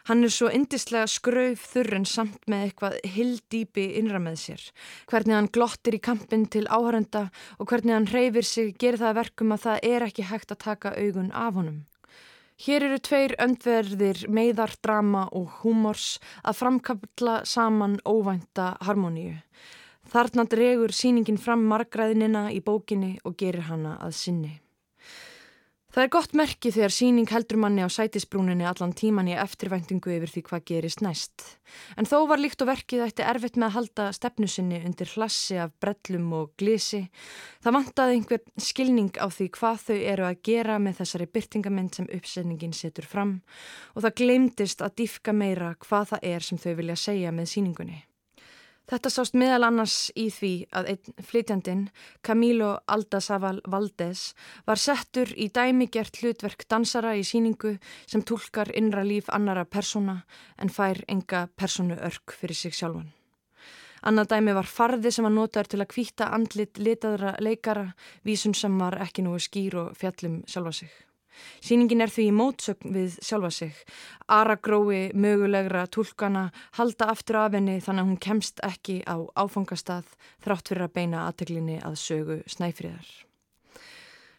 Hann 0.06 0.22
er 0.22 0.30
svo 0.30 0.52
indislega 0.54 1.08
skrauf 1.10 1.64
þurr 1.72 1.96
en 1.96 2.06
samt 2.06 2.46
með 2.46 2.68
eitthvað 2.68 3.00
hildýpi 3.16 3.88
innra 3.98 4.20
með 4.22 4.36
sér. 4.44 4.62
Hvernig 5.10 5.34
hann 5.34 5.48
glottir 5.56 5.96
í 5.98 6.00
kampin 6.06 6.44
til 6.46 6.62
áhörenda 6.70 7.24
og 7.58 7.66
hvernig 7.72 7.96
hann 7.96 8.06
reyfir 8.12 8.46
sig 8.46 8.76
gerir 8.78 9.02
það 9.02 9.18
verkum 9.18 9.56
að 9.56 9.64
það 9.64 9.88
er 9.90 10.06
ekki 10.06 10.28
hægt 10.30 10.54
að 10.54 10.62
taka 10.68 10.92
augun 10.94 11.32
af 11.34 11.58
honum. 11.58 11.80
Hér 12.62 12.86
eru 12.86 13.00
tveir 13.02 13.34
öndverðir 13.42 14.22
meðar, 14.30 14.76
drama 14.78 15.24
og 15.34 15.58
húmors 15.64 16.20
að 16.46 16.62
framkapla 16.62 17.34
saman 17.42 17.98
óvænta 18.06 18.76
harmoníu. 18.86 19.34
Þarna 20.12 20.46
dregur 20.46 20.94
síningin 20.94 21.40
fram 21.40 21.66
margræðinina 21.70 22.48
í 22.54 22.62
bókinni 22.62 23.16
og 23.24 23.34
gerir 23.40 23.66
hana 23.70 23.96
að 24.04 24.14
sinni. 24.20 24.54
Það 25.96 26.04
er 26.04 26.10
gott 26.12 26.34
merki 26.36 26.68
þegar 26.74 26.92
síning 26.92 27.30
heldur 27.32 27.56
manni 27.56 27.80
á 27.80 27.88
sætisbrúninni 27.88 28.66
allan 28.68 28.90
tíman 28.92 29.30
í 29.30 29.36
eftirvæntingu 29.40 30.10
yfir 30.12 30.28
því 30.28 30.40
hvað 30.44 30.64
gerist 30.68 31.00
næst. 31.00 31.44
En 31.96 32.04
þó 32.04 32.26
var 32.28 32.36
líkt 32.36 32.60
og 32.60 32.68
verkið 32.68 33.04
ætti 33.06 33.24
erfitt 33.24 33.54
með 33.56 33.70
að 33.70 33.76
halda 33.78 34.08
stefnusinni 34.12 34.82
undir 34.84 35.08
hlassi 35.14 35.56
af 35.56 35.72
brellum 35.80 36.26
og 36.36 36.50
glisi. 36.60 37.00
Það 37.64 37.76
vantaði 37.78 38.18
einhver 38.18 38.42
skilning 38.60 39.16
á 39.16 39.24
því 39.32 39.46
hvað 39.56 39.86
þau 39.86 39.96
eru 39.96 40.26
að 40.28 40.42
gera 40.50 40.76
með 40.84 40.98
þessari 41.00 41.28
byrtingamind 41.38 41.96
sem 41.96 42.10
uppsetningin 42.18 42.76
setur 42.76 43.08
fram 43.08 43.32
og 43.94 44.04
það 44.04 44.18
glemdist 44.20 44.84
að 44.84 44.98
dýfka 45.00 45.32
meira 45.32 45.72
hvað 45.80 46.12
það 46.12 46.28
er 46.34 46.46
sem 46.50 46.60
þau 46.60 46.74
vilja 46.82 46.98
segja 47.06 47.32
með 47.32 47.48
síningunni. 47.54 48.02
Þetta 48.86 49.10
sást 49.10 49.34
meðal 49.34 49.66
annars 49.66 49.94
í 50.14 50.28
því 50.30 50.50
að 50.78 50.88
einn 50.92 51.24
flytjandin, 51.26 51.80
Camilo 52.22 52.68
Aldasaval 52.86 53.58
Valdez, 53.66 54.28
var 54.62 54.78
settur 54.78 55.32
í 55.34 55.48
dæmigert 55.50 56.20
hlutverk 56.20 56.62
dansara 56.70 57.16
í 57.18 57.24
síningu 57.26 57.72
sem 58.06 58.22
tólkar 58.22 58.70
innra 58.78 59.02
líf 59.02 59.26
annara 59.34 59.66
persóna 59.66 60.20
en 60.62 60.70
fær 60.70 61.02
enga 61.10 61.48
persónu 61.58 61.98
örk 61.98 62.36
fyrir 62.38 62.54
sig 62.54 62.78
sjálfan. 62.78 63.10
Annað 64.06 64.36
dæmi 64.36 64.54
var 64.54 64.70
farði 64.70 65.10
sem 65.10 65.26
var 65.26 65.34
notaður 65.34 65.72
til 65.72 65.82
að 65.82 65.90
kvíta 65.90 66.30
andlit 66.30 66.78
litaðra 66.78 67.34
leikara, 67.42 67.88
vísun 68.22 68.54
sem 68.54 68.78
var 68.78 69.00
ekki 69.02 69.26
nú 69.26 69.34
skýr 69.42 69.80
og 69.82 69.98
fjallum 69.98 70.44
sjálfa 70.46 70.76
sig. 70.84 71.05
Sýningin 71.60 72.04
er 72.04 72.12
því 72.12 72.28
í 72.30 72.34
mótsögn 72.36 72.94
við 72.96 73.18
sjálfa 73.24 73.50
sig. 73.50 73.84
Ara 74.28 74.56
grói 74.56 75.12
mögulegra 75.14 75.86
tólkana 75.86 76.48
halda 76.78 77.10
aftur 77.12 77.40
af 77.44 77.54
henni 77.58 77.78
þannig 77.80 78.04
að 78.04 78.10
hún 78.10 78.24
kemst 78.28 78.64
ekki 78.66 79.00
á 79.06 79.16
áfangastað 79.36 80.10
þrátt 80.44 80.72
fyrir 80.72 80.88
að 80.88 80.96
beina 80.98 81.26
aðteglinni 81.28 81.80
að 81.84 82.00
sögu 82.02 82.42
snæfriðar. 82.50 83.06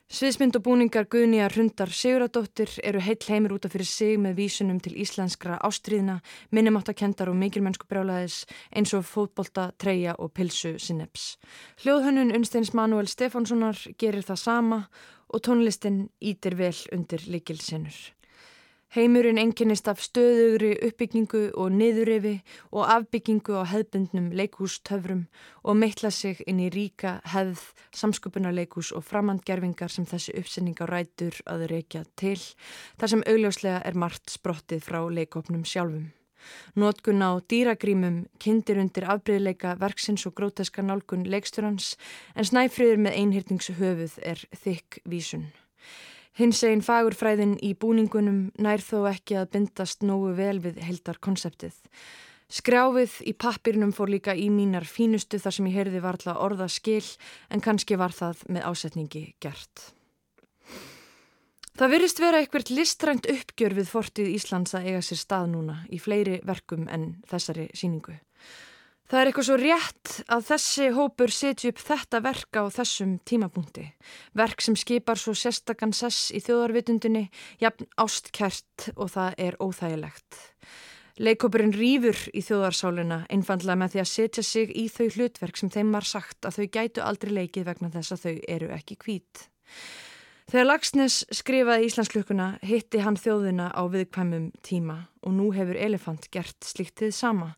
Sviðsmynd 0.07 0.55
og 0.55 0.63
búningar 0.63 1.03
Guðnýjar 1.11 1.51
Hundar 1.57 1.89
Siguradóttir 1.91 2.71
eru 2.87 3.01
heill 3.03 3.25
heimir 3.27 3.51
út 3.57 3.65
af 3.67 3.73
fyrir 3.73 3.89
sig 3.89 4.13
með 4.23 4.37
vísunum 4.37 4.77
til 4.79 4.93
íslenskra 5.03 5.57
ástríðina, 5.67 6.21
minnumáttakendar 6.55 7.27
og 7.27 7.35
mikilmennsku 7.35 7.89
brjálaðis 7.91 8.45
eins 8.71 8.95
og 8.95 9.03
fótbolta, 9.03 9.73
treyja 9.75 10.15
og 10.15 10.31
pilsu 10.31 10.77
sinneps. 10.79 11.35
Hljóðhönnun 11.83 12.31
Unsteins 12.39 12.71
Manuel 12.71 13.11
Stefánssonar 13.11 13.83
gerir 13.99 14.23
það 14.23 14.43
sama 14.45 14.81
og 15.27 15.43
tónlistin 15.43 16.05
ítir 16.23 16.55
vel 16.55 16.77
undir 16.95 17.27
likilsinnur. 17.27 18.16
Heimurinn 18.95 19.35
enginnist 19.41 19.89
af 19.91 19.99
stöðugri 19.99 20.69
uppbyggingu 20.87 21.41
og 21.59 21.73
niðurrefi 21.75 22.37
og 22.71 22.85
afbyggingu 22.87 23.57
á 23.59 23.67
hefðbundnum 23.67 24.29
leikústöfrum 24.39 25.25
og 25.67 25.75
meitla 25.75 26.07
sig 26.07 26.39
inn 26.47 26.61
í 26.63 26.69
ríka 26.71 27.17
hefð, 27.33 27.65
samsköpunarleikús 27.91 28.93
og 28.95 29.03
framhandgerfingar 29.09 29.91
sem 29.91 30.07
þessi 30.07 30.37
uppsenning 30.39 30.79
á 30.79 30.87
rætur 30.87 31.35
að 31.43 31.67
reykja 31.73 32.05
til, 32.15 32.39
þar 32.95 33.11
sem 33.11 33.25
augljóslega 33.27 33.83
er 33.83 33.99
margt 33.99 34.31
sprottið 34.31 34.87
frá 34.87 35.01
leikopnum 35.11 35.67
sjálfum. 35.67 36.07
Nótkun 36.79 37.19
á 37.19 37.43
dýragrímum 37.43 38.23
kindir 38.39 38.79
undir 38.79 39.03
afbreyðleika 39.03 39.75
verksins 39.83 40.23
og 40.29 40.39
gróteska 40.39 40.79
nálgun 40.79 41.27
leiksturans 41.27 41.97
en 42.35 42.47
snæfriður 42.47 43.03
með 43.03 43.19
einhyrningshöfuð 43.19 44.19
er 44.23 44.47
þykk 44.63 45.03
vísun. 45.03 45.49
Hins 46.37 46.59
eginn 46.61 46.83
fagurfræðin 46.85 47.55
í 47.65 47.71
búningunum 47.73 48.51
nær 48.61 48.83
þó 48.85 49.07
ekki 49.09 49.39
að 49.39 49.51
bindast 49.55 50.03
nógu 50.05 50.35
vel 50.37 50.59
við 50.61 50.77
heldar 50.85 51.17
konseptið. 51.17 51.73
Skrjáfið 52.53 53.15
í 53.25 53.33
pappirnum 53.33 53.89
fór 53.91 54.11
líka 54.13 54.35
í 54.37 54.45
mínar 54.53 54.85
fínustu 54.85 55.39
þar 55.41 55.55
sem 55.55 55.69
ég 55.71 55.79
heyrði 55.79 56.03
varðla 56.05 56.37
orða 56.45 56.69
skil 56.69 57.03
en 57.49 57.63
kannski 57.65 57.97
var 57.97 58.13
það 58.13 58.45
með 58.53 58.69
ásetningi 58.69 59.23
gert. 59.41 59.87
Það 61.77 61.91
virðist 61.95 62.21
vera 62.21 62.39
eitthvert 62.41 62.69
listrænt 62.73 63.27
uppgjör 63.33 63.75
við 63.81 63.89
fortið 63.89 64.31
Íslands 64.37 64.77
að 64.77 64.91
eiga 64.91 65.01
sér 65.09 65.23
stað 65.25 65.51
núna 65.57 65.81
í 65.89 65.99
fleiri 66.01 66.39
verkum 66.45 66.85
en 66.85 67.15
þessari 67.29 67.67
síningu. 67.73 68.13
Það 69.07 69.21
er 69.21 69.29
eitthvað 69.29 69.45
svo 69.47 69.55
rétt 69.61 70.13
að 70.35 70.41
þessi 70.49 70.85
hópur 70.91 71.31
setju 71.31 71.69
upp 71.71 71.77
þetta 71.79 72.19
verk 72.25 72.57
á 72.59 72.63
þessum 72.75 73.13
tímapunkti. 73.23 73.85
Verk 74.35 74.63
sem 74.65 74.75
skipar 74.75 75.21
svo 75.21 75.31
sérstakann 75.31 75.95
sess 75.95 76.27
í 76.35 76.41
þjóðarvitundinni, 76.43 77.29
jafn 77.63 77.87
ástkert 78.03 78.89
og 78.97 79.13
það 79.13 79.39
er 79.45 79.57
óþægilegt. 79.63 80.41
Leikópurinn 81.23 81.71
rýfur 81.71 82.19
í 82.35 82.43
þjóðarsáluna 82.45 83.23
einfallega 83.31 83.79
með 83.79 83.95
því 83.95 84.01
að 84.03 84.11
setja 84.11 84.43
sig 84.43 84.75
í 84.75 84.83
þau 84.91 85.07
hlutverk 85.15 85.57
sem 85.57 85.71
þeim 85.71 85.95
var 85.95 86.05
sagt 86.05 86.43
að 86.43 86.59
þau 86.59 86.67
gætu 86.75 87.05
aldrei 87.07 87.31
leikið 87.39 87.69
vegna 87.71 87.93
þess 87.95 88.17
að 88.17 88.25
þau 88.25 88.35
eru 88.57 88.69
ekki 88.75 88.99
kvít. 89.05 89.47
Þegar 90.47 90.63
Lagsnes 90.69 91.15
skrifaði 91.35 91.89
Íslandsklökkuna 91.89 92.45
hitti 92.63 93.01
hann 93.03 93.17
þjóðina 93.19 93.65
á 93.75 93.83
viðkvæmum 93.91 94.45
tíma 94.63 94.95
og 95.19 95.33
nú 95.35 95.49
hefur 95.51 95.75
Elefant 95.75 96.29
gert 96.31 96.63
sliktið 96.63 97.11
sama 97.17 97.49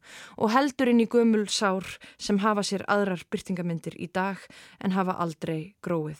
og 0.42 0.50
heldur 0.56 0.90
inn 0.90 1.04
í 1.04 1.06
gömul 1.06 1.44
sár 1.54 1.86
sem 2.18 2.42
hafa 2.42 2.64
sér 2.66 2.88
aðrar 2.90 3.22
byrtingamindir 3.30 3.94
í 3.94 4.10
dag 4.10 4.42
en 4.82 4.98
hafa 4.98 5.20
aldrei 5.22 5.76
gróið. 5.86 6.18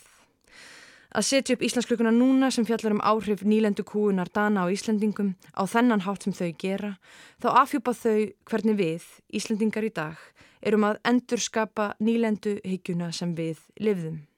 Að 1.10 1.26
setja 1.32 1.58
upp 1.58 1.66
Íslandsklökkuna 1.66 2.14
núna 2.14 2.54
sem 2.54 2.70
fjallar 2.70 3.00
um 3.00 3.02
áhrif 3.02 3.42
nýlendu 3.42 3.82
kúunar 3.82 4.30
dana 4.30 4.70
á 4.70 4.70
Íslandingum 4.70 5.34
á 5.58 5.66
þennan 5.66 6.06
hátt 6.06 6.30
sem 6.30 6.38
þau 6.38 6.54
gera, 6.54 6.96
þá 7.42 7.50
afhjúpa 7.66 7.98
þau 7.98 8.30
hvernig 8.46 8.78
við, 8.78 9.10
Íslandingar 9.34 9.90
í 9.90 9.96
dag, 9.98 10.22
erum 10.62 10.86
að 10.86 11.02
endur 11.02 11.42
skapa 11.42 11.96
nýlendu 11.98 12.60
hyggjuna 12.62 13.10
sem 13.10 13.34
við 13.34 13.66
livðum. 13.82 14.29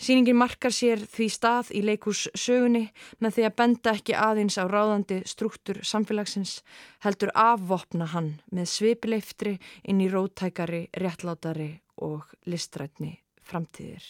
Sýningin 0.00 0.38
markar 0.40 0.72
sér 0.72 1.02
því 1.04 1.26
stað 1.28 1.70
í 1.76 1.82
leikús 1.84 2.22
sögunni 2.32 2.86
með 3.20 3.34
því 3.36 3.42
að 3.46 3.56
benda 3.60 3.92
ekki 3.92 4.14
aðeins 4.16 4.56
á 4.56 4.64
ráðandi 4.64 5.18
struktúr 5.28 5.82
samfélagsins 5.84 6.62
heldur 7.04 7.32
afvopna 7.36 8.08
hann 8.14 8.30
með 8.48 8.70
svipileiftri 8.72 9.58
inn 9.84 10.00
í 10.00 10.08
rótækari, 10.08 10.86
réttlátari 10.96 11.74
og 12.00 12.24
listrætni 12.48 13.18
framtíðir. 13.44 14.04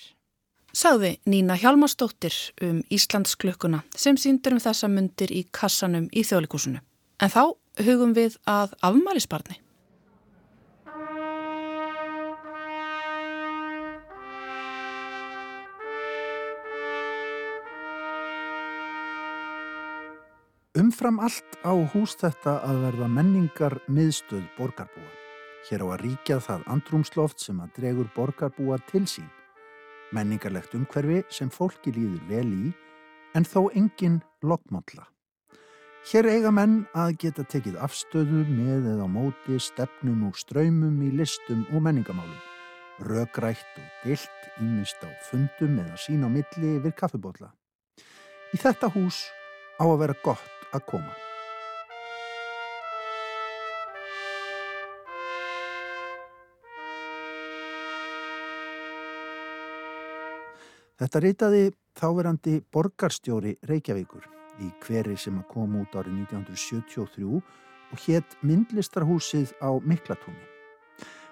Sáði 0.70 1.16
Nína 1.26 1.56
Hjalmarsdóttir 1.58 2.36
um 2.62 2.84
Íslandsklökkuna 2.94 3.82
sem 3.98 4.14
síndur 4.14 4.54
um 4.54 4.62
þessa 4.62 4.86
myndir 4.86 5.32
í 5.34 5.42
kassanum 5.50 6.06
í 6.14 6.22
þjóðleikúsinu. 6.22 6.78
En 7.18 7.34
þá 7.34 7.42
hugum 7.82 8.14
við 8.14 8.38
að 8.46 8.78
afmælisbarni. 8.86 9.58
Umfram 20.90 21.20
allt 21.22 21.52
á 21.62 21.70
hús 21.70 22.16
þetta 22.18 22.56
að 22.66 22.80
verða 22.82 23.06
menningar 23.14 23.76
miðstöð 23.94 24.42
borgarbúa. 24.56 25.12
Hér 25.68 25.84
á 25.86 25.94
að 25.94 26.02
ríkja 26.02 26.38
það 26.42 26.64
andrumsloft 26.74 27.44
sem 27.44 27.60
að 27.62 27.76
dregur 27.76 28.08
borgarbúa 28.16 28.80
til 28.88 29.04
sín. 29.06 29.28
Menningarlegt 30.10 30.74
umhverfi 30.74 31.20
sem 31.30 31.52
fólki 31.54 31.94
líður 31.94 32.26
vel 32.26 32.50
í 32.50 32.72
en 33.38 33.46
þó 33.46 33.70
engin 33.70 34.18
lokmálla. 34.42 35.06
Hér 36.10 36.32
eiga 36.34 36.50
menn 36.50 36.80
að 36.98 37.14
geta 37.22 37.46
tekið 37.46 37.78
afstöðu 37.86 38.42
með 38.50 38.92
eða 38.96 39.06
móti 39.06 39.62
stefnum 39.62 40.26
og 40.26 40.42
ströymum 40.42 40.98
í 41.06 41.14
listum 41.22 41.68
og 41.70 41.86
menningamálum. 41.86 42.46
Rögrætt 43.06 43.78
og 43.78 43.90
dilt 44.08 44.54
ímist 44.58 45.06
á 45.06 45.10
fundum 45.30 45.84
eða 45.84 46.02
sín 46.02 46.26
á 46.26 46.28
milli 46.34 46.78
yfir 46.80 46.98
kaffibótla. 46.98 47.54
Í 48.50 48.58
þetta 48.58 48.90
hús 48.90 49.28
á 49.78 49.86
að 49.86 50.00
vera 50.02 50.24
gott 50.24 50.56
að 50.74 50.86
koma. 50.90 51.16
Þetta 61.00 61.20
reytaði 61.24 61.62
þáverandi 61.96 62.58
borgarstjóri 62.72 63.54
Reykjavíkur 63.64 64.26
í 64.60 64.68
hveri 64.84 65.16
sem 65.16 65.38
að 65.40 65.48
koma 65.54 65.80
út 65.80 65.94
árið 65.96 66.18
1973 66.26 67.28
og 67.30 68.02
hétt 68.04 68.36
myndlistarhúsið 68.44 69.54
á 69.64 69.80
Miklatúni. 69.80 70.44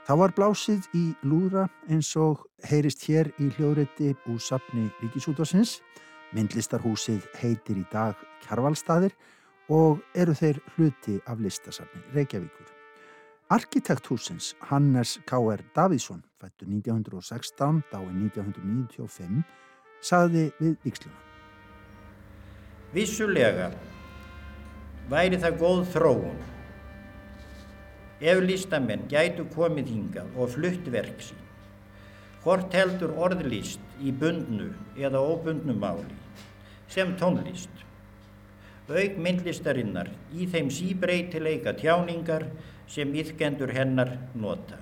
Þá 0.09 0.13
var 0.23 0.33
blásið 0.33 0.87
í 0.97 1.03
lúðra 1.21 1.67
eins 1.93 2.15
og 2.17 2.47
heyrist 2.65 3.05
hér 3.05 3.29
í 3.37 3.51
hljóðrétti 3.59 4.15
úr 4.33 4.41
sapni 4.41 4.87
Ríkisútvarsins. 5.03 5.83
Myndlistarhúsið 6.37 7.25
heitir 7.41 7.79
í 7.81 7.85
dag 7.93 8.19
Kjarvalstaðir 8.45 9.15
og 9.73 10.03
eru 10.17 10.35
þeir 10.37 10.59
hluti 10.75 11.17
af 11.29 11.41
listasapni 11.41 12.03
Reykjavíkur. 12.15 12.69
Arkitekthúsins 13.49 14.53
Hannes 14.69 15.15
K.R. 15.25 15.63
Davíðsson, 15.77 16.21
fættu 16.37 16.69
1916, 16.69 17.81
dáin 17.89 18.21
1995, 18.29 19.41
saði 20.05 20.45
við 20.61 20.77
viksluna. 20.85 21.17
Vissulega 22.93 23.71
væri 25.09 25.41
það 25.41 25.61
góð 25.65 25.83
þróun 25.97 26.39
ef 28.21 28.41
listamenn 28.45 29.09
gætu 29.09 29.49
komið 29.55 29.93
hingað 29.95 30.37
og 30.37 30.57
flutt 30.57 30.89
verk 30.93 31.21
sín. 31.23 31.48
Hvort 32.45 32.75
heldur 32.75 33.13
orðlist 33.19 33.83
í 33.99 34.13
bundnu 34.15 34.71
eða 34.97 35.21
óbundnu 35.21 35.75
máli 35.75 36.17
sem 36.89 37.13
tónlist. 37.21 37.73
Auk 38.89 39.19
myndlistarinnar 39.21 40.09
í 40.33 40.47
þeim 40.49 40.71
síbreytileika 40.73 41.75
tjáningar 41.77 42.47
sem 42.89 43.11
yfkendur 43.21 43.75
hennar 43.77 44.15
nota. 44.33 44.79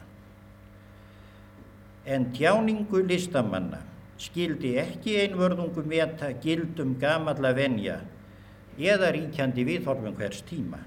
En 2.07 2.29
tjáningu 2.37 3.03
listamanna 3.03 3.81
skildi 4.23 4.77
ekki 4.79 5.16
einvörðungum 5.25 5.88
veta 5.90 6.31
gildum 6.45 6.95
gamalla 7.01 7.51
venja 7.57 7.99
eða 8.79 9.11
ríkjandi 9.16 9.64
viðhorfum 9.66 10.14
hvers 10.16 10.45
tíma. 10.47 10.79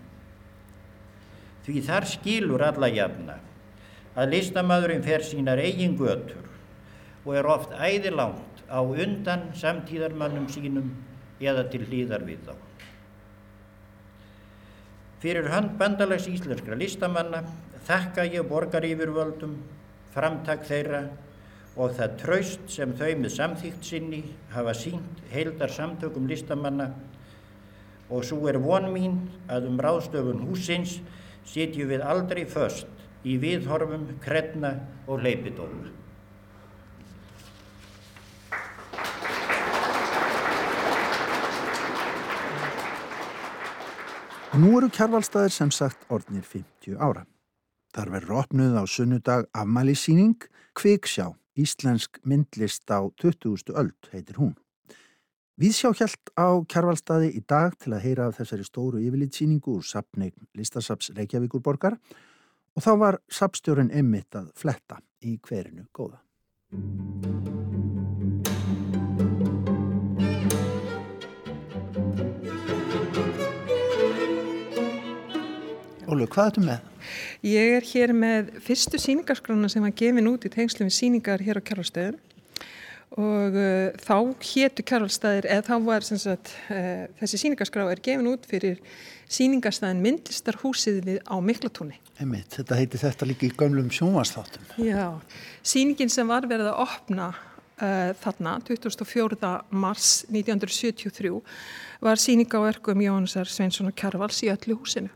Því 1.65 1.81
þar 1.89 2.07
skilur 2.09 2.63
alla 2.65 2.87
jafna 2.93 3.35
að 4.15 4.31
listamæðurinn 4.35 5.03
fer 5.05 5.25
sínar 5.25 5.59
eigin 5.61 5.97
götur 5.99 6.48
og 7.25 7.35
er 7.35 7.49
oft 7.49 7.73
æðilangt 7.75 8.63
á 8.69 8.79
undan 8.79 9.49
samtíðarmannum 9.57 10.47
sínum 10.51 10.91
eða 11.39 11.65
til 11.71 11.85
hlýðar 11.87 12.25
við 12.27 12.43
þá. 12.47 12.53
Fyrir 15.19 15.49
hönd 15.51 15.73
bandalags 15.79 16.29
íslenskra 16.31 16.77
listamanna 16.79 17.43
þakka 17.87 18.23
ég 18.29 18.47
borgarífurvöldum, 18.47 19.57
framtak 20.13 20.63
þeirra 20.67 21.07
og 21.79 21.93
það 21.97 22.15
traust 22.21 22.71
sem 22.71 22.93
þau 22.97 23.11
með 23.19 23.33
samþýgt 23.35 23.85
sinni 23.91 24.21
hafa 24.53 24.73
sínt 24.77 25.23
heildar 25.33 25.71
samtökum 25.73 26.27
listamanna 26.29 26.89
og 28.09 28.25
svo 28.25 28.47
er 28.49 28.57
von 28.63 28.89
mín 28.93 29.19
að 29.51 29.69
um 29.69 29.79
ráðstöfun 29.81 30.41
húsins 30.47 30.97
sitjum 31.47 31.91
við 31.91 32.03
aldrei 32.05 32.45
först 32.49 32.87
í 33.27 33.35
viðhorfum, 33.41 34.07
kredna 34.23 34.77
og 35.07 35.23
leipidóma. 35.25 35.98
Og 44.49 44.57
nú 44.57 44.71
eru 44.79 44.87
kjarvalstaðir 44.89 45.53
sem 45.53 45.69
sagt 45.69 46.07
orðnir 46.09 46.41
50 46.41 46.95
ára. 46.97 47.21
Þar 47.93 48.11
verður 48.15 48.39
opnuð 48.39 48.79
á 48.81 48.83
sunnudag 48.89 49.45
afmælisíning 49.53 50.47
Kviksjá, 50.73 51.27
Íslensk 51.53 52.17
myndlist 52.25 52.89
á 52.89 53.05
20. 53.21 53.69
öld 53.77 54.09
heitir 54.09 54.41
hún. 54.41 54.55
Við 55.59 55.75
sjá 55.77 55.91
hjælt 55.93 56.33
á 56.33 56.65
kjarvalstaði 56.65 57.29
í 57.37 57.43
dag 57.45 57.77
til 57.77 57.93
að 57.93 58.05
heyra 58.07 58.29
af 58.29 58.39
þessari 58.39 58.65
stóru 58.65 59.03
yfirlitsýningu 59.05 59.77
úr 59.77 59.85
sapneign 59.85 60.49
listasaps 60.57 61.13
Reykjavíkur 61.13 61.61
borgar 61.61 61.99
og 62.73 62.85
þá 62.85 62.91
var 62.97 63.21
sapstjórin 63.29 63.93
emmitt 63.93 64.33
að 64.33 64.49
fletta 64.57 65.03
í 65.21 65.37
hverinu 65.45 65.85
góða. 65.93 66.23
Ólu, 76.19 76.27
hvað 76.27 76.49
er 76.49 76.55
þetta 76.55 76.61
með? 76.67 76.87
Ég 77.47 77.73
er 77.77 77.85
hér 77.93 78.11
með 78.11 78.49
fyrstu 78.65 78.99
síningarskrána 78.99 79.69
sem 79.71 79.85
var 79.85 79.93
gefin 79.95 80.27
út 80.27 80.43
í 80.43 80.49
tengslu 80.51 80.83
við 80.83 80.97
síningar 80.97 81.39
hér 81.39 81.61
á 81.63 81.63
kjarvalstöðum 81.63 82.17
og 83.19 83.55
uh, 83.57 83.95
þá 84.03 84.17
héttu 84.45 84.83
Kjárvalstæðir 84.85 85.47
eða 85.49 85.63
þá 85.65 85.85
var 85.87 86.05
sagt, 86.05 86.51
uh, 86.69 87.07
þessi 87.21 87.39
síningaskrá 87.41 87.87
er 87.89 88.01
gefin 88.03 88.27
út 88.29 88.43
fyrir 88.51 88.81
síningarstæðin 89.31 90.03
myndlistarhúsið 90.03 90.99
við 91.07 91.21
á 91.25 91.35
Miklatúni. 91.41 91.97
Einmitt, 92.19 92.51
þetta 92.59 92.77
heiti 92.77 93.01
þetta 93.01 93.29
líka 93.31 93.47
í 93.47 93.53
gömlum 93.57 93.89
sjónvarsþáttum. 93.95 94.67
Já, 94.83 95.15
síningin 95.63 96.11
sem 96.11 96.29
var 96.29 96.45
verið 96.51 96.69
að 96.73 96.83
opna 96.83 97.29
uh, 97.31 98.11
þarna 98.21 98.59
24. 98.67 99.55
mars 99.71 100.11
1973 100.27 101.33
var 102.05 102.21
síning 102.21 102.51
á 102.53 102.59
verkum 102.67 103.07
Jónsar 103.07 103.49
Sveinsson 103.49 103.89
og 103.89 103.97
Kjárvals 103.97 104.43
í 104.45 104.51
öllu 104.53 104.77
húsinu 104.83 105.15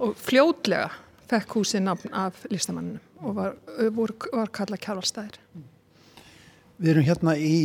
og 0.00 0.16
fljótlega 0.18 0.88
fekk 1.30 1.56
húsið 1.60 1.84
nafn 1.86 2.14
af 2.16 2.44
listamanninu 2.50 3.00
og 3.20 3.36
var, 3.36 3.56
var, 3.94 4.14
var 4.32 4.52
kallað 4.54 4.82
Kjárvalstæðir. 4.86 5.38
Við 6.80 6.92
erum 6.94 7.06
hérna 7.06 7.36
í 7.36 7.56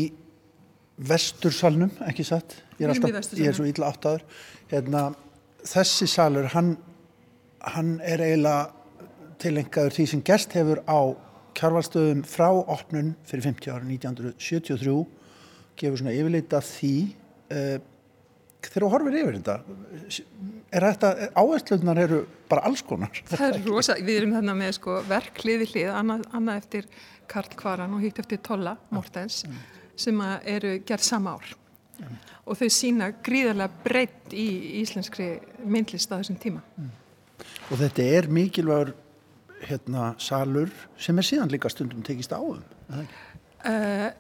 vestursalnum, 0.96 1.94
ekki 2.08 2.26
satt? 2.28 2.58
Ég 2.80 2.88
er, 2.88 2.94
alltaf, 2.94 3.32
ég 3.40 3.50
er 3.50 3.56
svo 3.56 3.68
illa 3.68 3.90
áttaður. 3.92 4.26
Hérna, 4.72 5.06
þessi 5.66 6.08
salur, 6.12 6.50
hann, 6.52 6.76
hann 7.76 7.96
er 8.04 8.24
eiginlega 8.24 8.74
tilengaður 9.42 9.96
því 9.96 10.08
sem 10.12 10.24
gerst 10.28 10.56
hefur 10.56 10.82
á 10.88 11.00
kjárvalstöðum 11.56 12.24
frá 12.28 12.50
opnun 12.52 13.14
fyrir 13.28 13.48
50 13.48 13.72
ára 13.72 13.88
1973 13.88 14.96
gefur 15.80 16.02
svona 16.02 16.16
yfirleita 16.16 16.62
því 16.64 16.94
uh, 17.56 17.78
þegar 18.72 18.86
þú 18.86 18.92
horfir 18.94 19.18
yfir 19.22 19.38
þetta 19.40 19.58
er 20.76 20.88
áhersluðnar 21.38 22.02
eru 22.02 22.22
bara 22.50 22.66
alls 22.68 22.84
konar. 22.86 23.22
Það 23.30 23.46
er 23.48 23.60
rosa, 23.68 23.96
við 24.00 24.22
erum 24.22 24.34
þarna 24.36 24.56
með 24.60 24.74
sko 24.80 24.98
verk 25.08 25.44
hliði 25.44 25.70
hlið, 25.72 25.92
annað, 25.94 26.26
annað 26.36 26.62
eftir 26.64 26.90
Karl 27.32 27.58
Kvaran 27.58 27.96
og 27.96 28.04
hitt 28.04 28.20
eftir 28.22 28.42
Tolla 28.46 28.76
Mortens 28.94 29.44
mm. 29.48 29.62
sem 30.06 30.20
eru 30.56 30.76
gerð 30.88 31.08
sama 31.08 31.38
ár 31.38 31.56
mm. 32.02 32.20
og 32.46 32.60
þau 32.60 32.70
sína 32.74 33.10
gríðarlega 33.26 33.86
breytt 33.86 34.36
í 34.36 34.48
íslenskri 34.82 35.32
myndlist 35.64 36.12
á 36.12 36.20
þessum 36.20 36.40
tíma. 36.42 36.62
Mm. 36.78 36.94
Og 37.72 37.80
þetta 37.82 38.10
er 38.20 38.30
mikilvægur 38.32 38.94
hérna 39.66 40.14
salur 40.22 40.72
sem 41.02 41.18
er 41.18 41.26
síðan 41.26 41.52
líka 41.54 41.72
stundum 41.72 42.04
tekist 42.06 42.34
áum? 42.36 42.62
Uh, 42.92 44.12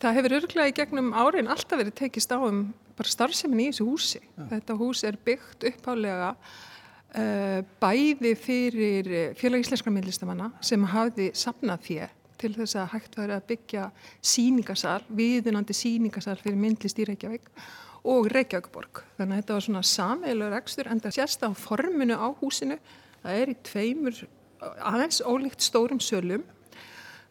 það 0.00 0.16
hefur 0.18 0.36
örglega 0.40 0.70
í 0.70 0.76
gegnum 0.76 1.12
árin 1.12 1.50
alltaf 1.50 1.80
verið 1.82 1.98
tekist 2.00 2.32
áum 2.32 2.70
bara 3.00 3.14
starfsemin 3.14 3.64
í 3.64 3.68
þessu 3.70 3.88
húsi. 3.88 4.22
Ja. 4.36 4.46
Þetta 4.54 4.76
hús 4.80 5.02
er 5.08 5.18
byggt 5.24 5.66
upphálega 5.72 6.30
uh, 6.36 7.60
bæði 7.82 8.34
fyrir 8.38 9.12
félag 9.40 9.64
íslenskra 9.64 9.92
myndlistamanna 9.94 10.50
sem 10.64 10.88
hafði 10.92 11.30
sapnað 11.38 11.86
þér 11.88 12.16
til 12.40 12.54
þess 12.56 12.78
að 12.80 12.90
hægt 12.94 13.18
væri 13.18 13.36
að 13.36 13.46
byggja 13.50 13.86
síningasal, 14.24 15.02
viðunandi 15.12 15.76
síningasal 15.76 16.38
fyrir 16.40 16.56
myndlist 16.60 17.00
í 17.00 17.06
Reykjavík 17.08 17.50
og 18.08 18.30
Reykjavíkborg. 18.32 19.02
Þannig 19.18 19.34
að 19.34 19.42
þetta 19.42 19.56
var 19.56 19.66
svona 19.66 19.82
sameilur 19.84 20.56
ekstur 20.56 20.88
en 20.88 21.02
það 21.04 21.18
sést 21.18 21.44
á 21.44 21.50
forminu 21.52 22.16
á 22.16 22.28
húsinu. 22.40 22.78
Það 23.20 23.42
er 23.42 23.52
í 23.52 23.56
tveimur 23.68 24.22
aðeins 24.60 25.20
ólíkt 25.24 25.64
stórum 25.64 26.00
sölum, 26.00 26.44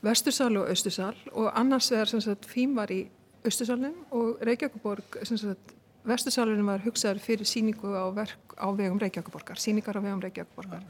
vestursal 0.06 0.54
og 0.62 0.70
austursal 0.70 1.16
og 1.34 1.50
annars 1.58 1.90
vegar 1.92 2.12
sem 2.14 2.22
sagt 2.24 2.48
fím 2.50 2.78
var 2.78 2.94
í 2.94 3.08
austursalunum 3.46 4.02
og 4.16 4.42
Reykjavíkborg 4.46 5.22
sem 5.28 5.40
sagt 5.40 5.76
vestursalunum 6.08 6.72
var 6.72 6.84
hugsaður 6.84 7.22
fyrir 7.24 7.48
síningu 7.48 7.92
á 7.96 8.08
verk 8.16 8.56
á 8.56 8.68
vegum 8.76 9.00
Reykjavíkborgar, 9.02 9.60
síningar 9.60 10.00
á 10.00 10.02
vegum 10.02 10.22
Reykjavíkborgar. 10.24 10.86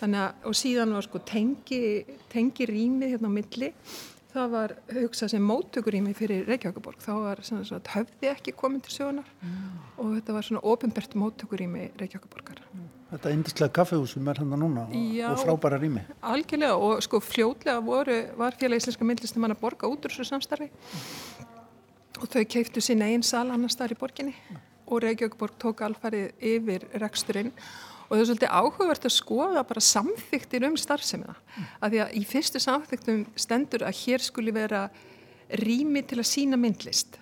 Þannig 0.00 0.22
að, 0.22 0.46
og 0.48 0.56
síðan 0.56 0.94
var 0.96 1.04
sko 1.04 1.20
tengi, 1.28 1.82
tengi 2.32 2.66
rými 2.68 3.10
hérna 3.10 3.28
á 3.28 3.36
milli, 3.36 3.74
það 4.30 4.54
var 4.54 4.74
hugsað 4.94 5.34
sem 5.34 5.44
móttökurými 5.44 6.14
fyrir 6.16 6.46
Reykjavíkuborg, 6.48 7.02
þá 7.04 7.12
var 7.26 7.42
svona 7.44 7.82
höfði 7.94 8.30
ekki 8.30 8.54
komin 8.56 8.80
til 8.84 8.94
sögunar 8.94 9.28
mm. 9.42 9.66
og 9.98 10.14
þetta 10.16 10.36
var 10.36 10.46
svona 10.46 10.64
ofinbært 10.72 11.18
móttökurými 11.20 11.90
Reykjavíkuborgar. 12.00 12.62
Mm. 12.72 12.88
Þetta 13.10 13.32
indislega 13.34 13.74
kaffehúsum 13.74 14.28
er 14.30 14.38
hann 14.38 14.54
núna 14.54 14.86
og, 14.86 14.94
Já, 15.16 15.32
og 15.32 15.40
frábæra 15.42 15.80
rými. 15.82 16.04
Algjörlega 16.22 16.76
og 16.78 17.02
sko 17.02 17.18
fljótlega 17.26 17.82
voru, 17.82 18.20
var 18.38 18.54
félag 18.60 18.80
íslenska 18.80 19.04
myndlistum 19.04 19.44
hann 19.44 19.56
að 19.56 19.64
borga 19.64 19.90
út 19.90 20.06
úr 20.06 20.14
þessu 20.14 20.30
samstarfi 20.30 20.70
mm. 20.70 21.39
Og 22.20 22.28
þau 22.28 22.42
keiftu 22.44 22.82
sín 22.84 23.04
einn 23.04 23.24
sal 23.26 23.48
annars 23.48 23.78
þar 23.78 23.94
í 23.94 24.00
borginni. 24.00 24.34
Og 24.90 25.02
Reykjavíkuborg 25.04 25.56
tók 25.62 25.84
alfarið 25.86 26.30
yfir 26.52 26.86
reksturinn. 27.00 27.52
Og 28.08 28.16
það 28.16 28.22
er 28.22 28.28
svolítið 28.28 28.54
áhugavert 28.58 29.06
að 29.06 29.14
skoða 29.14 29.62
bara 29.68 29.82
samþyktir 29.86 30.66
um 30.66 30.76
starfsemiða 30.80 31.36
mm. 31.36 31.66
að 31.78 31.92
því 31.92 32.00
að 32.04 32.16
í 32.18 32.22
fyrstu 32.26 32.62
samþyktum 32.62 33.20
stendur 33.38 33.84
að 33.86 34.00
hér 34.00 34.24
skuli 34.24 34.54
vera 34.54 34.88
rými 35.62 36.02
til 36.02 36.18
að 36.18 36.30
sína 36.30 36.58
myndlist. 36.58 37.20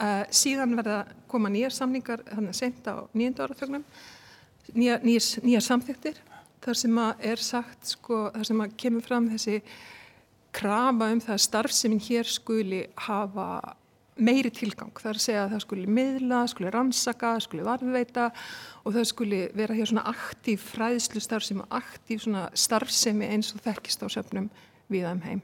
Uh, 0.00 0.24
síðan 0.32 0.72
verða 0.78 1.02
koma 1.28 1.50
nýjar 1.52 1.76
samningar 1.76 2.24
þannig 2.24 2.54
að 2.54 2.58
senda 2.62 2.96
á 2.96 3.00
nýjönda 3.12 3.44
áratögnum 3.44 3.84
nýjar, 4.72 5.02
nýjar, 5.04 5.26
nýjar 5.44 5.66
samþyktir 5.66 6.20
þar 6.64 6.78
sem 6.78 7.00
að 7.00 7.24
er 7.32 7.42
sagt, 7.42 7.92
sko, 7.94 8.22
þar 8.34 8.48
sem 8.48 8.62
að 8.64 8.76
kemur 8.80 9.04
fram 9.04 9.28
þessi 9.32 9.60
krafa 10.56 11.10
um 11.12 11.20
það 11.22 11.36
að 11.36 11.44
starfseminn 11.46 12.02
hér 12.04 12.28
skuli 12.28 12.80
hafa 13.06 13.76
meiri 14.20 14.52
tilgang. 14.54 14.92
Það 15.00 15.10
er 15.10 15.18
að 15.18 15.24
segja 15.24 15.44
að 15.44 15.54
það 15.54 15.64
skuli 15.64 15.86
miðla, 15.98 16.40
skuli 16.52 16.72
rannsaka, 16.74 17.32
skuli 17.44 17.66
varðveita 17.66 18.28
og 18.84 18.94
það 18.96 19.08
skuli 19.10 19.40
vera 19.56 19.76
hér 19.76 19.90
svona 19.90 20.06
aktív 20.10 20.62
fræðslu 20.68 21.22
starfsemi 21.24 21.64
og 21.64 21.80
aktív 21.80 22.22
svona 22.26 22.46
starfsemi 22.54 23.30
eins 23.32 23.54
og 23.56 23.64
þekkist 23.64 24.04
á 24.04 24.08
söfnum 24.12 24.50
viðaðum 24.92 25.24
heim. 25.26 25.42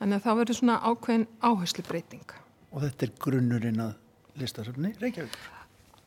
Þannig 0.00 0.16
að 0.16 0.26
það 0.26 0.38
verður 0.42 0.60
svona 0.60 0.78
ákveðin 0.80 1.26
áherslu 1.44 1.86
breyting. 1.86 2.36
Og 2.70 2.84
þetta 2.84 3.06
er 3.06 3.16
grunnurinn 3.20 3.82
að 3.84 3.96
listasöfni 4.40 4.94
Reykjavík? 5.00 5.40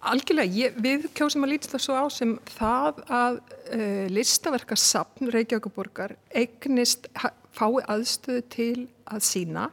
Algjörlega, 0.04 0.52
ég, 0.52 0.80
við 0.84 1.06
kjósum 1.16 1.46
að 1.46 1.54
lítast 1.54 1.76
það 1.78 1.84
svo 1.86 1.96
á 1.96 2.06
sem 2.12 2.32
það 2.58 2.98
að 3.08 3.38
uh, 3.40 4.06
listaverka 4.12 4.76
sapn 4.80 5.32
Reykjavíkuborgar 5.32 6.18
eignist 6.36 7.08
fái 7.56 7.80
aðstöðu 7.88 8.44
til 8.52 8.80
að 9.08 9.24
sína 9.30 9.70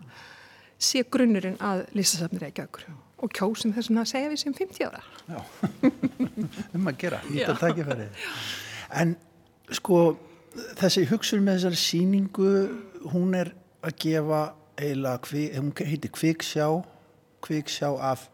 sé 0.81 1.05
grunnurinn 1.13 1.59
að 1.63 1.85
listasafni 1.97 2.41
Reykjavíkur 2.43 2.89
og 3.21 3.33
kjósum 3.37 3.75
þess 3.77 3.93
að 3.93 4.09
segja 4.09 4.31
við 4.33 4.41
sem 4.41 4.55
50 4.57 4.87
ára. 4.89 5.03
Já, 5.29 5.41
um 6.77 6.89
að 6.89 7.01
gera, 7.03 7.21
nýtt 7.29 7.51
að 7.53 7.59
takkifærið. 7.67 8.31
En 9.03 9.13
sko 9.77 9.99
þessi 10.81 11.05
hugsun 11.11 11.45
með 11.45 11.59
þessari 11.61 11.81
síningu, 11.83 12.55
hún 13.13 13.37
er 13.37 13.53
að 13.85 13.99
gefa 14.07 14.41
eiginlega, 14.81 15.59
hún 15.59 15.75
heitir 15.77 16.13
Kviksjá, 16.17 16.71
Kviksjá 17.45 17.93
af 18.11 18.27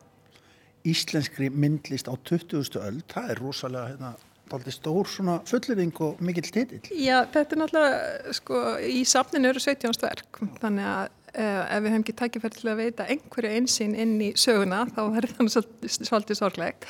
íslenskri 0.86 1.50
myndlist 1.50 2.06
á 2.06 2.14
20. 2.14 2.78
öll, 2.78 3.02
það 3.10 3.34
er 3.34 3.42
rosalega 3.42 3.90
hérna 3.90 4.14
Daldi 4.46 4.70
stór 4.70 5.08
svona 5.10 5.40
fullering 5.42 5.90
og 6.06 6.20
mikill 6.22 6.46
titill. 6.54 6.84
Já, 6.94 7.24
þetta 7.34 7.56
er 7.56 7.60
náttúrulega, 7.64 8.34
sko, 8.38 8.60
í 8.78 9.00
safninu 9.02 9.50
eru 9.50 9.62
17. 9.62 9.90
verk, 10.04 10.38
þannig 10.62 10.86
að 10.86 11.08
ef 11.36 11.82
við 11.84 11.90
hefum 11.92 12.04
ekki 12.04 12.16
takkifæri 12.20 12.58
til 12.60 12.70
að 12.72 12.80
veita 12.82 13.06
einhverju 13.12 13.52
einsinn 13.58 13.94
inn 13.98 14.16
í 14.24 14.32
söguna, 14.38 14.84
þá 14.96 15.02
er 15.20 15.28
það 15.34 15.52
svolítið, 15.56 16.38
sorglegt. 16.38 16.88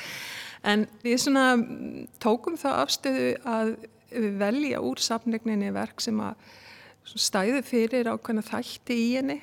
En 0.67 0.87
við 1.03 1.19
svona 1.21 1.45
tókum 2.23 2.57
þá 2.59 2.69
afstöðu 2.81 3.33
að 3.47 3.75
velja 4.39 4.81
úr 4.83 5.01
safnegninni 5.03 5.73
verk 5.75 6.01
sem 6.03 6.19
að 6.23 6.39
stæðu 7.07 7.61
fyrir 7.65 8.09
ákveðna 8.11 8.43
þætti 8.47 8.97
í 8.97 9.09
henni 9.15 9.37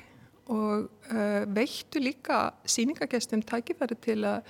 og 0.53 0.89
uh, 1.09 1.43
veittu 1.49 2.01
líka 2.01 2.51
síningagestum 2.69 3.41
takkifæri 3.45 3.97
til 4.03 4.19
að 4.29 4.43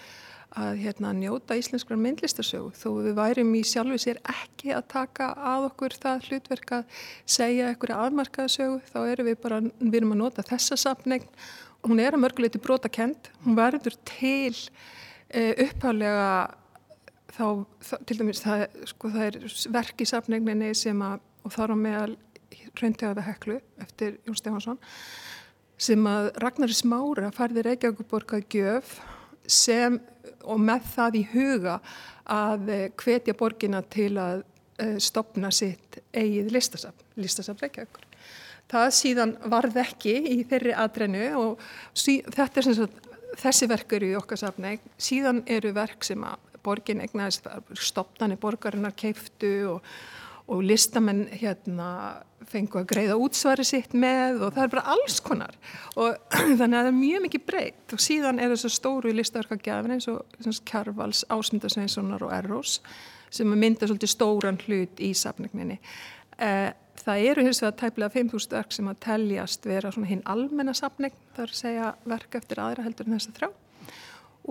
að 0.56 0.80
hérna, 0.84 1.12
njóta 1.18 1.58
íslenskrar 1.60 2.00
myndlistarsögu 2.00 2.72
þó 2.78 2.88
við 3.04 3.16
værim 3.18 3.54
í 3.58 3.64
sjálfu 3.68 3.98
sér 4.02 4.20
ekki 4.32 4.72
að 4.76 4.88
taka 4.94 5.32
að 5.36 5.68
okkur 5.70 5.96
það 6.00 6.28
hlutverk 6.30 6.74
að 6.78 7.00
segja 7.38 7.70
einhverja 7.72 8.02
afmarkaðasögu 8.06 8.82
þá 8.92 9.00
erum 9.04 9.30
við 9.30 9.40
bara, 9.44 9.62
við 9.80 9.98
erum 10.00 10.16
að 10.16 10.22
nota 10.22 10.46
þessa 10.48 10.78
sapnegn 10.80 11.26
og 11.82 11.92
hún 11.92 12.02
er 12.02 12.16
að 12.16 12.24
mörguleiti 12.24 12.62
brota 12.62 12.90
kent, 12.90 13.30
hún 13.44 13.58
verður 13.58 13.98
til 14.08 14.56
e, 15.30 15.52
upphálega 15.66 16.30
þá, 17.36 17.48
þá, 17.84 17.96
til 18.08 18.20
dæmis 18.22 18.44
það, 18.46 18.68
sko, 18.94 19.12
það 19.14 19.28
er 19.28 19.40
verk 19.76 20.02
í 20.02 20.10
sapnegninni 20.10 20.72
sem 20.78 21.04
að, 21.06 21.20
og 21.46 21.56
þar 21.56 21.76
á 21.76 21.78
meðal 21.78 22.14
rauntegaði 22.80 23.26
heklu 23.26 23.60
eftir 23.84 24.18
Jón 24.26 24.40
Stefansson 24.40 24.80
sem 25.78 26.08
að 26.08 26.30
Ragnar 26.40 26.72
Smára 26.72 27.32
færði 27.36 27.66
Reykjavíkuborg 27.66 28.38
að 28.38 28.48
gjöf 28.56 28.96
sem 29.48 30.00
og 30.46 30.60
með 30.62 30.90
það 30.96 31.20
í 31.20 31.24
huga 31.34 31.78
að 32.32 32.70
eh, 32.74 32.88
hvetja 32.98 33.36
borgina 33.38 33.82
til 33.94 34.14
að 34.22 34.44
eh, 34.82 34.98
stopna 35.02 35.52
sitt 35.54 36.00
eigið 36.14 36.52
listasafn, 36.56 37.06
listasafn 37.22 37.62
Reykjavíkur. 37.66 38.06
Það 38.72 38.88
síðan 38.98 39.36
varð 39.52 39.78
ekki 39.84 40.16
í 40.34 40.40
þeirri 40.50 40.74
aðrennu 40.74 41.26
og 41.38 41.66
sí, 41.94 42.18
þetta 42.26 42.62
er 42.62 42.68
sem 42.68 42.78
sagt, 42.80 43.12
þessi 43.42 43.70
verk 43.70 43.94
eru 43.94 44.10
í 44.10 44.18
okkar 44.18 44.42
safni, 44.42 44.78
síðan 44.98 45.44
eru 45.46 45.74
verk 45.76 46.06
sem 46.08 46.24
að 46.26 46.42
borgin 46.66 47.04
egnaðist, 47.04 47.46
stopnani 47.78 48.40
borgarinnar 48.42 48.96
keiftu 48.98 49.52
og 49.76 49.90
og 50.46 50.62
listamenn 50.62 51.26
hérna 51.34 51.90
fengu 52.46 52.78
að 52.78 52.90
greiða 52.92 53.18
útsvari 53.18 53.66
sitt 53.66 53.96
með 53.98 54.44
og 54.46 54.54
það 54.54 54.64
er 54.64 54.72
bara 54.76 54.94
alls 54.94 55.18
konar. 55.26 55.58
Og 55.98 56.14
þannig 56.60 56.62
að 56.62 56.76
það 56.76 56.90
er 56.92 56.98
mjög 57.00 57.26
mikið 57.26 57.46
breytt. 57.50 57.84
Og 57.96 58.04
síðan 58.04 58.42
er 58.42 58.54
þessu 58.54 58.72
stóru 58.76 59.14
listaverkagjafin 59.16 59.96
eins 59.96 60.10
og 60.12 60.62
Kjarvals, 60.70 61.24
Ásmundarsveinssonar 61.34 62.26
og 62.26 62.34
Erros 62.36 62.80
sem 63.34 63.50
mynda 63.50 63.90
svolítið 63.90 64.12
stóran 64.12 64.60
hlut 64.68 65.02
í 65.04 65.10
safningninni. 65.18 65.80
Eh, 66.38 66.70
það 67.02 67.26
eru 67.32 67.46
hins 67.48 67.62
vegar 67.64 67.80
tæplega 67.82 68.14
5.000 68.14 68.56
verk 68.56 68.76
sem 68.76 68.88
að 68.92 69.02
teljast 69.08 69.66
vera 69.68 69.92
svona 69.92 70.12
hinn 70.12 70.24
almenna 70.30 70.76
safning, 70.78 71.16
að 71.36 71.56
segja 71.58 71.96
verk 72.08 72.38
eftir 72.38 72.62
aðra 72.64 72.86
heldur 72.86 73.10
en 73.10 73.18
þess 73.18 73.32
að 73.32 73.42
þrjá. 73.42 73.50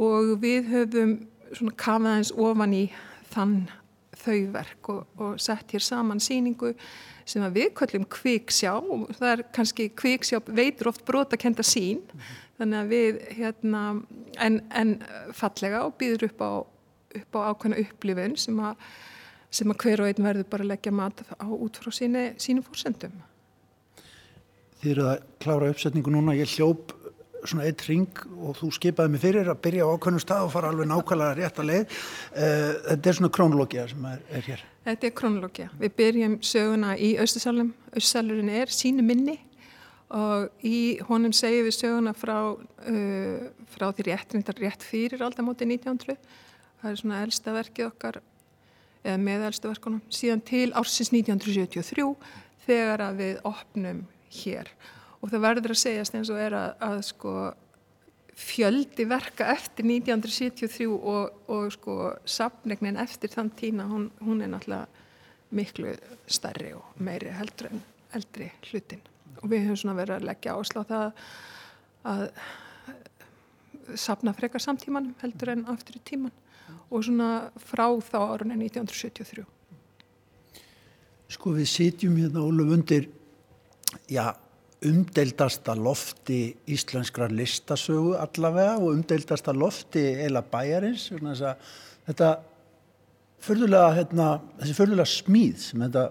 Og 0.05 0.35
við 0.43 0.69
höfum 0.73 1.17
svona 1.55 1.79
kafaðins 1.79 2.35
ofan 2.35 2.77
í 2.77 2.85
þann 3.31 3.57
þau 4.25 4.39
verk 4.55 4.91
og, 4.93 5.03
og 5.21 5.41
sett 5.43 5.75
hér 5.75 5.85
saman 5.85 6.23
síningu 6.23 6.75
sem 7.29 7.45
við 7.55 7.73
köllum 7.79 8.05
kviksjá 8.13 8.75
og 8.79 9.09
það 9.17 9.31
er 9.31 9.43
kannski 9.57 9.89
kviksjá 9.97 10.41
veitur 10.47 10.91
oft 10.93 11.05
brota 11.09 11.39
kenda 11.41 11.65
sín 11.65 12.01
mm 12.01 12.21
-hmm. 12.21 12.41
þannig 12.59 12.79
að 12.79 12.89
við 12.89 13.21
hérna 13.39 13.83
en, 14.39 14.61
en 14.71 15.03
fallega 15.33 15.85
og 15.85 15.95
býður 15.99 16.25
upp 16.29 16.41
á, 16.41 16.53
upp 17.21 17.37
á 17.37 17.41
ákveðna 17.51 17.81
upplifun 17.81 18.37
sem 18.37 18.61
að, 18.61 18.75
sem 19.51 19.71
að 19.71 19.79
hver 19.79 20.01
og 20.01 20.07
einn 20.07 20.27
verður 20.27 20.51
bara 20.51 20.63
að 20.63 20.73
leggja 20.73 20.93
mat 20.93 21.23
á 21.41 21.49
út 21.49 21.77
frá 21.77 21.91
síni, 21.93 22.35
sínum 22.37 22.63
fórsendum 22.63 23.13
Þið 24.85 24.91
eru 24.93 25.05
að 25.09 25.23
klára 25.41 25.69
uppsetningu 25.71 26.11
núna, 26.11 26.35
ég 26.37 26.49
hljóp 26.59 26.93
svona 27.49 27.67
eitt 27.69 27.85
ring 27.89 28.21
og 28.35 28.57
þú 28.59 28.71
skipaði 28.77 29.13
mig 29.15 29.23
fyrir 29.23 29.49
að 29.51 29.63
byrja 29.65 29.87
á 29.87 29.93
ákveðnum 29.95 30.23
stað 30.23 30.47
og 30.47 30.53
fara 30.55 30.71
alveg 30.73 30.89
nákvæmlega 30.91 31.39
rétt 31.39 31.59
að 31.61 31.69
leið. 31.71 31.97
Uh, 32.35 32.71
þetta 32.89 33.11
er 33.11 33.19
svona 33.19 33.33
krónológia 33.37 33.87
sem 33.91 34.07
er, 34.11 34.23
er 34.31 34.47
hér. 34.49 34.63
Þetta 34.89 35.09
er 35.09 35.17
krónológia. 35.21 35.67
Við 35.81 35.97
byrjum 36.01 36.37
söguna 36.45 36.95
í 36.97 37.11
Östusalum. 37.23 37.73
Östusalurinn 37.93 38.53
er 38.55 38.73
sínu 38.75 39.05
minni 39.07 39.39
og 40.15 40.65
í 40.65 40.79
honum 41.09 41.35
segjum 41.35 41.69
við 41.69 41.77
söguna 41.79 42.15
frá, 42.17 42.39
uh, 42.55 43.51
frá 43.75 43.89
því 43.91 44.09
rétt, 44.11 44.39
rétt 44.61 44.87
fyrir 44.87 45.25
aldamóti 45.27 45.69
1900. 45.69 46.19
Það 46.83 46.91
er 46.91 47.01
svona 47.01 47.23
elsta 47.25 47.55
verkið 47.55 47.89
okkar, 47.89 48.21
eða 49.05 49.21
með 49.21 49.47
elsta 49.51 49.71
verkunum, 49.71 50.03
síðan 50.13 50.43
til 50.45 50.67
ársins 50.77 51.13
1973 51.15 52.05
þegar 52.65 53.03
að 53.09 53.23
við 53.23 53.41
opnum 53.49 54.05
hér 54.35 54.69
og 54.69 55.03
það 55.31 55.45
verður 55.47 55.75
að 55.75 55.81
segjast 55.83 56.17
eins 56.19 56.33
og 56.33 56.41
er 56.41 56.57
að, 56.59 56.75
að 56.85 56.99
sko, 57.09 57.35
fjöldi 58.35 59.07
verka 59.09 59.47
eftir 59.55 59.87
1973 59.87 60.89
og, 60.91 61.41
og 61.55 61.71
sko, 61.75 61.97
sapnegnin 62.27 62.99
eftir 63.01 63.33
þann 63.33 63.53
tína 63.55 63.87
hún, 63.91 64.09
hún 64.25 64.43
er 64.43 64.51
náttúrulega 64.53 65.03
miklu 65.55 65.95
starri 66.27 66.73
og 66.75 66.97
meiri 66.99 67.31
heldur 67.35 67.71
en 67.71 67.83
eldri 68.15 68.51
hlutin 68.71 69.03
og 69.41 69.51
við 69.53 69.69
höfum 69.69 69.81
svona 69.85 69.99
verið 70.01 70.17
að 70.19 70.29
leggja 70.31 70.57
áslá 70.59 70.83
það 70.89 71.07
að 72.11 72.25
sapna 74.01 74.35
frekar 74.37 74.63
samtíman 74.63 75.13
heldur 75.23 75.53
en 75.55 75.67
aftur 75.71 75.99
í 75.99 76.05
tíman 76.05 76.35
og 76.91 77.05
svona 77.05 77.51
frá 77.61 77.87
þá 78.03 78.19
árunni 78.23 78.57
1973 78.67 79.45
Sko 81.35 81.55
við 81.57 81.69
sitjum 81.71 82.17
hérna 82.21 82.45
Óluf 82.45 82.73
undir 82.77 83.09
já 84.11 84.35
umdeildasta 84.89 85.75
lofti 85.79 86.57
íslenskrar 86.71 87.33
listasögu 87.35 88.15
allavega 88.21 88.77
og 88.81 88.93
umdeildasta 88.93 89.55
lofti 89.57 90.03
eila 90.25 90.43
bæjarins 90.43 91.09
þetta 91.13 92.35
förðulega 93.45 93.95
hérna, 93.99 94.29
þessi 94.61 94.77
förðulega 94.79 95.11
smíð 95.11 95.57
sem 95.61 95.85
þetta 95.87 96.05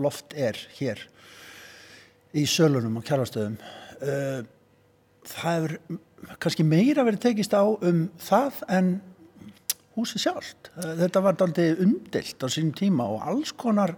loft 0.00 0.34
er 0.38 0.58
hér 0.78 1.02
í 2.36 2.46
sölunum 2.46 3.00
og 3.00 3.06
kjærlastöðum 3.06 3.58
uh, 3.58 4.40
það 5.26 5.66
er 5.66 5.76
kannski 6.42 6.66
meira 6.66 7.04
verið 7.06 7.24
tekist 7.26 7.54
á 7.56 7.64
um 7.64 8.04
það 8.20 8.60
en 8.70 8.90
húsi 9.96 10.20
sjálft. 10.22 10.70
Þetta 10.76 11.22
var 11.24 11.38
aldrei 11.42 11.74
umdeilt 11.82 12.42
á 12.44 12.46
sínum 12.52 12.74
tíma 12.76 13.08
og 13.10 13.24
alls 13.26 13.52
konar 13.58 13.94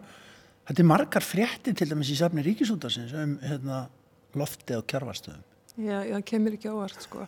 þetta 0.69 0.81
er 0.83 0.89
margar 0.89 1.27
frétti 1.27 1.75
til 1.77 1.91
dæmis 1.91 2.13
í 2.13 2.19
safni 2.19 2.45
ríkisútarsins 2.47 3.13
um 3.19 3.37
hérna 3.43 3.85
lofti 4.39 4.79
á 4.79 4.81
kjárvarstöðum? 4.81 5.45
Já, 5.77 5.99
það 6.05 6.25
kemur 6.29 6.57
ekki 6.57 6.73
ávart 6.73 7.05
sko. 7.07 7.27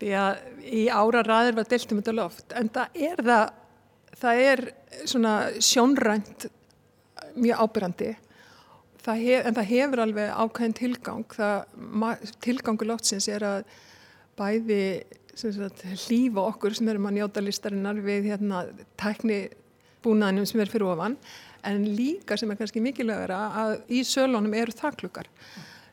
Því 0.00 0.10
að 0.18 0.66
í 0.66 0.82
ára 0.92 1.22
ræðir 1.26 1.58
var 1.60 1.68
deilt 1.70 1.94
um 1.94 2.02
þetta 2.02 2.16
loft 2.16 2.56
en 2.58 2.70
það 2.74 2.98
er 3.08 3.22
það, 3.28 3.44
það 4.22 4.42
er 4.48 4.64
svona 5.04 5.34
sjónrænt 5.62 6.46
mjög 7.38 7.64
ábyrrandi 7.64 8.10
hef, 8.12 9.46
en 9.46 9.56
það 9.56 9.70
hefur 9.70 10.04
alveg 10.04 10.34
ákveðin 10.36 10.76
tilgang. 10.78 11.24
Það, 11.34 12.28
tilgangu 12.44 12.88
loftsins 12.88 13.28
er 13.30 13.46
að 13.46 13.64
bæði 14.38 14.82
sagt, 15.34 15.84
lífa 16.10 16.44
okkur 16.50 16.76
sem 16.76 16.90
erum 16.92 17.08
að 17.08 17.18
njóta 17.18 17.42
listarinnar 17.42 18.00
við 18.04 18.32
hérna, 18.32 18.66
tækni 19.00 19.46
búnaðinum 20.04 20.46
sem 20.48 20.62
er 20.62 20.70
fyrir 20.70 20.90
ofan 20.92 21.16
en 21.66 21.84
líka 21.96 22.36
sem 22.38 22.50
er 22.50 22.58
kannski 22.58 22.82
mikilvægara 22.82 23.38
að 23.62 23.74
í 23.94 24.02
sölunum 24.06 24.54
eru 24.58 24.74
þakklukkar 24.74 25.28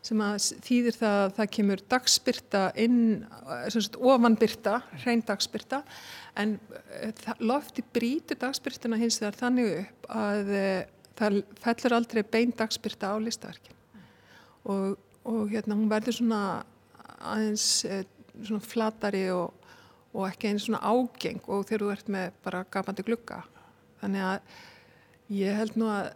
sem 0.05 0.21
að 0.23 0.37
þýðir 0.63 0.95
það 0.95 1.17
að 1.23 1.33
það 1.37 1.49
kemur 1.55 1.81
dagspyrta 1.91 2.61
inn, 2.79 2.99
sagt, 3.73 3.97
ofanbyrta, 3.99 4.77
hrein 5.03 5.23
dagspyrta 5.27 5.81
en 6.39 6.55
eh, 7.01 7.33
lofti 7.43 7.83
brítur 7.95 8.39
dagspyrtuna 8.39 8.99
hins 8.99 9.19
vegar 9.19 9.39
þannig 9.41 9.73
upp 9.81 10.09
að 10.15 10.53
eh, 10.55 10.87
það 11.19 11.41
fellur 11.59 11.97
aldrei 11.97 12.23
bein 12.23 12.55
dagspyrta 12.55 13.11
á 13.11 13.15
listaverkin 13.19 13.75
og, 14.69 14.95
og 15.27 15.51
hérna 15.51 15.75
hún 15.75 15.91
verður 15.91 16.19
svona 16.21 16.41
aðeins 17.19 17.67
eh, 17.89 18.05
svona 18.39 18.63
flatari 18.63 19.25
og, 19.35 19.51
og 20.13 20.29
ekki 20.29 20.53
eins 20.53 20.69
svona 20.69 20.79
ágeng 20.79 21.43
og 21.47 21.67
þegar 21.67 21.85
þú 21.85 21.93
ert 21.97 22.13
með 22.15 22.41
bara 22.45 22.65
gafandi 22.71 23.05
glukka 23.07 23.43
þannig 23.99 24.27
að 24.29 24.55
ég 25.35 25.59
held 25.59 25.75
nú 25.77 25.91
að 25.91 26.13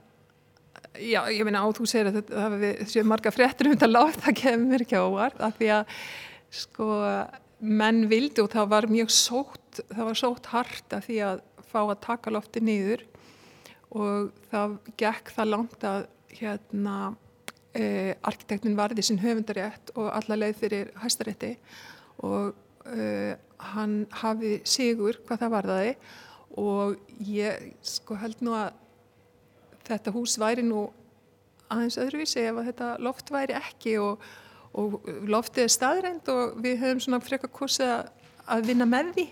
já, 1.00 1.22
ég 1.34 1.46
meina 1.48 1.64
á 1.64 1.68
þú 1.74 1.88
segir 1.90 2.12
að 2.12 2.20
það 2.30 2.68
séu 2.92 3.06
marga 3.08 3.34
fréttur 3.34 3.70
um 3.70 3.76
þetta 3.76 3.90
látt, 3.90 4.20
það 4.26 4.38
kemur 4.42 4.86
ekki 4.86 5.00
ávart 5.00 5.42
af 5.44 5.58
því 5.58 5.72
að 5.80 5.98
sko 6.54 6.90
menn 7.64 8.04
vildi 8.12 8.44
og 8.44 8.52
það 8.54 8.70
var 8.74 8.90
mjög 8.92 9.12
sótt, 9.16 9.82
það 9.90 10.08
var 10.10 10.20
sótt 10.20 10.50
hart 10.52 10.96
af 10.98 11.08
því 11.08 11.20
að 11.30 11.44
fá 11.72 11.80
að 11.84 12.02
taka 12.04 12.34
lofti 12.34 12.62
niður 12.62 13.06
og 13.94 14.34
það 14.52 14.76
gekk 15.00 15.32
það 15.36 15.52
langt 15.54 15.86
að 15.88 16.06
hérna 16.34 16.98
eh, 17.78 18.14
arkitektin 18.26 18.78
varði 18.78 19.06
sin 19.06 19.22
höfundarétt 19.22 19.94
og 19.96 20.12
alla 20.14 20.38
leið 20.40 20.60
fyrir 20.62 20.92
hæstarétti 21.02 21.56
og 22.26 22.54
eh, 22.90 23.34
hann 23.74 24.04
hafi 24.22 24.60
sigur 24.68 25.22
hvað 25.24 25.46
það 25.46 25.56
varðaði 25.58 25.96
og 26.62 27.14
ég 27.26 27.72
sko 27.86 28.18
held 28.20 28.42
nú 28.46 28.54
að 28.58 28.74
þetta 29.88 30.14
hús 30.16 30.38
væri 30.42 30.66
nú 30.66 30.88
aðeins 31.74 32.00
öðruvísi 32.02 32.44
ef 32.44 32.60
að 32.60 32.70
þetta 32.72 32.90
loft 33.04 33.32
væri 33.34 33.58
ekki 33.58 33.98
og, 34.02 34.24
og 34.78 35.00
loftið 35.30 35.66
er 35.66 35.74
staðrænt 35.74 36.32
og 36.34 36.58
við 36.64 36.80
höfum 36.84 37.04
svona 37.04 37.22
frekar 37.24 37.52
kursið 37.54 37.94
að 38.44 38.68
vinna 38.70 38.88
með 38.90 39.14
því 39.18 39.28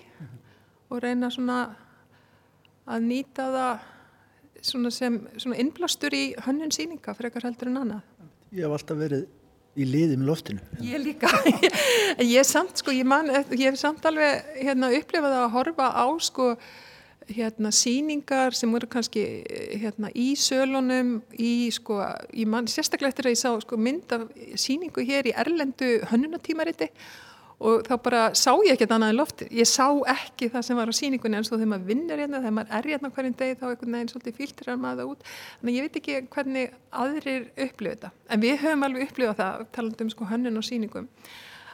og 0.91 1.03
reyna 1.03 1.31
svona 1.31 1.59
að 2.91 3.07
nýta 3.07 3.47
það 3.55 3.89
svona 4.61 4.91
sem 4.93 5.19
svona 5.41 5.59
innblastur 5.61 6.13
í 6.15 6.23
hönnun 6.45 6.73
síninga 6.73 7.15
frekar 7.17 7.47
heldur 7.47 7.71
en 7.71 7.81
annað. 7.81 8.01
Ég 8.51 8.65
hef 8.65 8.75
alltaf 8.75 8.99
verið 8.99 9.27
í 9.79 9.87
liði 9.87 10.17
með 10.19 10.27
loftinu. 10.27 10.63
Ég 10.83 11.01
líka, 11.01 11.31
ég 12.33 12.37
er 12.41 12.47
samt 12.47 12.81
sko, 12.81 12.93
ég, 12.93 13.07
man, 13.07 13.31
ég 13.31 13.69
hef 13.69 13.79
samt 13.79 14.05
alveg 14.07 14.43
hérna, 14.59 14.91
upplefað 14.97 15.37
að 15.39 15.51
horfa 15.55 15.91
á 15.95 16.05
sko 16.21 16.51
hérna 17.36 17.71
síningar 17.75 18.55
sem 18.57 18.71
voru 18.71 18.89
kannski 18.91 19.23
hérna 19.82 20.11
í 20.15 20.32
sölunum 20.39 21.17
í 21.39 21.71
sko, 21.73 21.99
í 22.34 22.45
mann, 22.49 22.69
sérstaklega 22.71 23.13
eftir 23.13 23.29
að 23.29 23.36
ég 23.36 23.41
sá 23.41 23.51
sko 23.63 23.79
mynd 23.79 24.15
af 24.15 24.29
síningu 24.59 25.05
hér 25.07 25.32
í 25.32 25.36
Erlendu 25.43 25.97
hönnunatímariti 26.11 26.91
og 27.61 27.84
þá 27.86 27.93
bara 28.01 28.21
sá 28.38 28.51
ég 28.65 28.73
ekkert 28.73 28.95
annað 28.95 29.13
en 29.13 29.19
lofti 29.19 29.47
ég 29.53 29.69
sá 29.69 29.86
ekki 30.13 30.49
það 30.53 30.65
sem 30.65 30.79
var 30.79 30.89
á 30.89 30.93
síningunni 30.97 31.38
eins 31.38 31.51
og 31.51 31.59
þegar 31.59 31.71
maður 31.75 31.89
vinnur 31.91 32.23
hérna, 32.23 32.41
þegar 32.41 32.55
maður 32.57 32.77
er 32.79 32.89
hérna 32.89 33.11
hverjum 33.15 33.38
deg 33.41 33.53
þá 33.59 33.65
einhvern 33.69 33.97
veginn 33.97 34.11
svolítið 34.11 34.38
fíltrar 34.39 34.82
maður 34.82 35.11
út. 35.13 35.29
Þannig 35.61 35.77
ég 35.77 35.86
veit 35.86 35.99
ekki 36.01 36.17
hvernig 36.34 36.73
aðrir 37.03 37.47
upplifa 37.67 37.93
þetta, 37.93 38.11
en 38.34 38.43
við 38.45 38.57
höfum 38.63 38.88
alveg 38.88 39.07
upplifað 39.07 39.39
það 39.43 39.65
talandum 39.77 40.11
sko 40.15 40.29
hönnun 40.32 40.61
og 40.61 40.67
síningum 40.67 41.09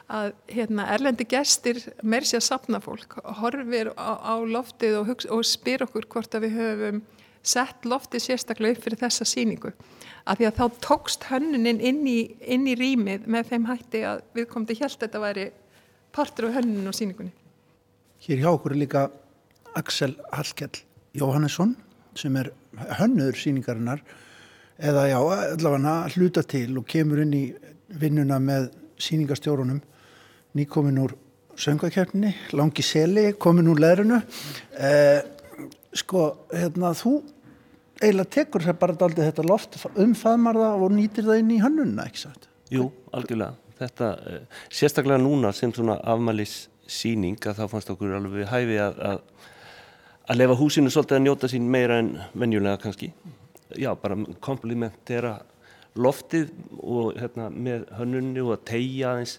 að 0.08 0.32
hérna, 0.48 0.86
erlendi 0.94 1.26
gestir 1.28 1.82
mér 2.00 2.24
sé 2.24 2.38
að 2.38 2.46
sapna 2.46 2.80
fólk 2.80 3.18
horfir 3.42 3.92
á, 4.00 4.16
á 4.16 4.34
loftið 4.40 5.02
og, 5.02 5.10
og 5.28 5.44
spyr 5.44 5.84
okkur 5.84 6.08
hvort 6.08 6.36
að 6.36 6.46
við 6.46 6.54
höfum 6.62 7.00
sett 7.44 7.84
loftið 7.88 8.24
sérstaklega 8.24 8.76
upp 8.76 8.86
fyrir 8.86 9.00
þessa 9.02 9.26
síningu 9.28 9.72
af 10.28 10.38
því 10.38 10.48
að 10.48 10.58
þá 10.58 10.78
tókst 10.84 11.26
hönnunin 11.28 11.80
inn 11.80 12.00
í, 12.08 12.18
inn 12.40 12.66
í 12.68 12.76
rýmið 12.76 13.28
með 13.28 13.52
þeim 13.52 13.68
hætti 13.68 14.02
að 14.08 14.22
við 14.36 14.48
komum 14.48 14.68
til 14.68 14.78
að 14.84 14.96
þetta 15.04 15.22
væri 15.22 15.46
partur 16.16 16.48
af 16.48 16.56
hönnunin 16.58 16.88
og 16.88 16.96
síningunni 16.96 17.34
Hér 18.24 18.42
hjá 18.42 18.50
okkur 18.50 18.74
er 18.74 18.82
líka 18.82 19.04
Axel 19.78 20.16
Hallkjell 20.32 20.82
Jóhannesson 21.16 21.76
sem 22.18 22.34
er 22.40 22.50
hönnur 22.98 23.36
síningarinnar 23.36 24.00
eða 24.78 25.04
já, 25.10 25.18
allavega 25.20 25.94
hluta 26.16 26.42
til 26.42 26.80
og 26.80 26.88
kemur 26.88 27.22
inn 27.22 27.36
í 27.36 27.44
vinnuna 28.00 28.40
með 28.42 28.70
síningastjórunum 29.02 29.80
nýkomin 30.56 31.00
úr 31.02 31.14
söngakefni, 31.58 32.32
langi 32.54 32.84
seli, 32.86 33.32
komin 33.40 33.68
úr 33.70 33.80
leðrunu. 33.82 34.20
Eh, 34.78 35.22
sko, 35.98 36.28
hérna, 36.52 36.92
þú 36.96 37.18
eiginlega 37.98 38.30
tekur 38.30 38.62
það 38.62 38.78
bara 38.78 38.96
aldrei 39.08 39.26
þetta 39.26 39.46
loft, 39.46 39.78
umfaðmar 39.98 40.58
það 40.62 40.84
og 40.84 40.94
nýtir 40.94 41.26
það 41.26 41.42
inn 41.42 41.54
í 41.56 41.62
hannunna, 41.62 42.06
ekki 42.06 42.24
satt? 42.26 42.46
Jú, 42.70 42.90
algjörlega. 43.12 43.56
Þetta, 43.78 44.10
eh, 44.26 44.62
sérstaklega 44.70 45.22
núna 45.22 45.52
sem 45.54 45.72
svona 45.72 45.98
afmælis 46.02 46.68
síning 46.86 47.38
að 47.46 47.60
þá 47.60 47.68
fannst 47.70 47.90
okkur 47.90 48.16
alveg 48.16 48.48
hæfi 48.48 48.78
að, 48.82 48.98
að, 48.98 49.20
að 50.28 50.40
lefa 50.40 50.58
húsinu 50.58 50.90
svolítið 50.90 51.18
að 51.18 51.24
njóta 51.26 51.50
sín 51.50 51.68
meira 51.70 51.98
en 51.98 52.10
venjulega 52.34 52.80
kannski. 52.82 53.12
Já, 53.76 53.92
bara 54.00 54.16
komplimentera 54.40 55.38
loftið 55.98 56.50
og 56.78 57.18
hérna, 57.18 57.48
með 57.50 57.88
hönnunni 57.98 58.42
og 58.44 58.54
að 58.56 58.64
tegja 58.70 59.12
aðeins 59.12 59.38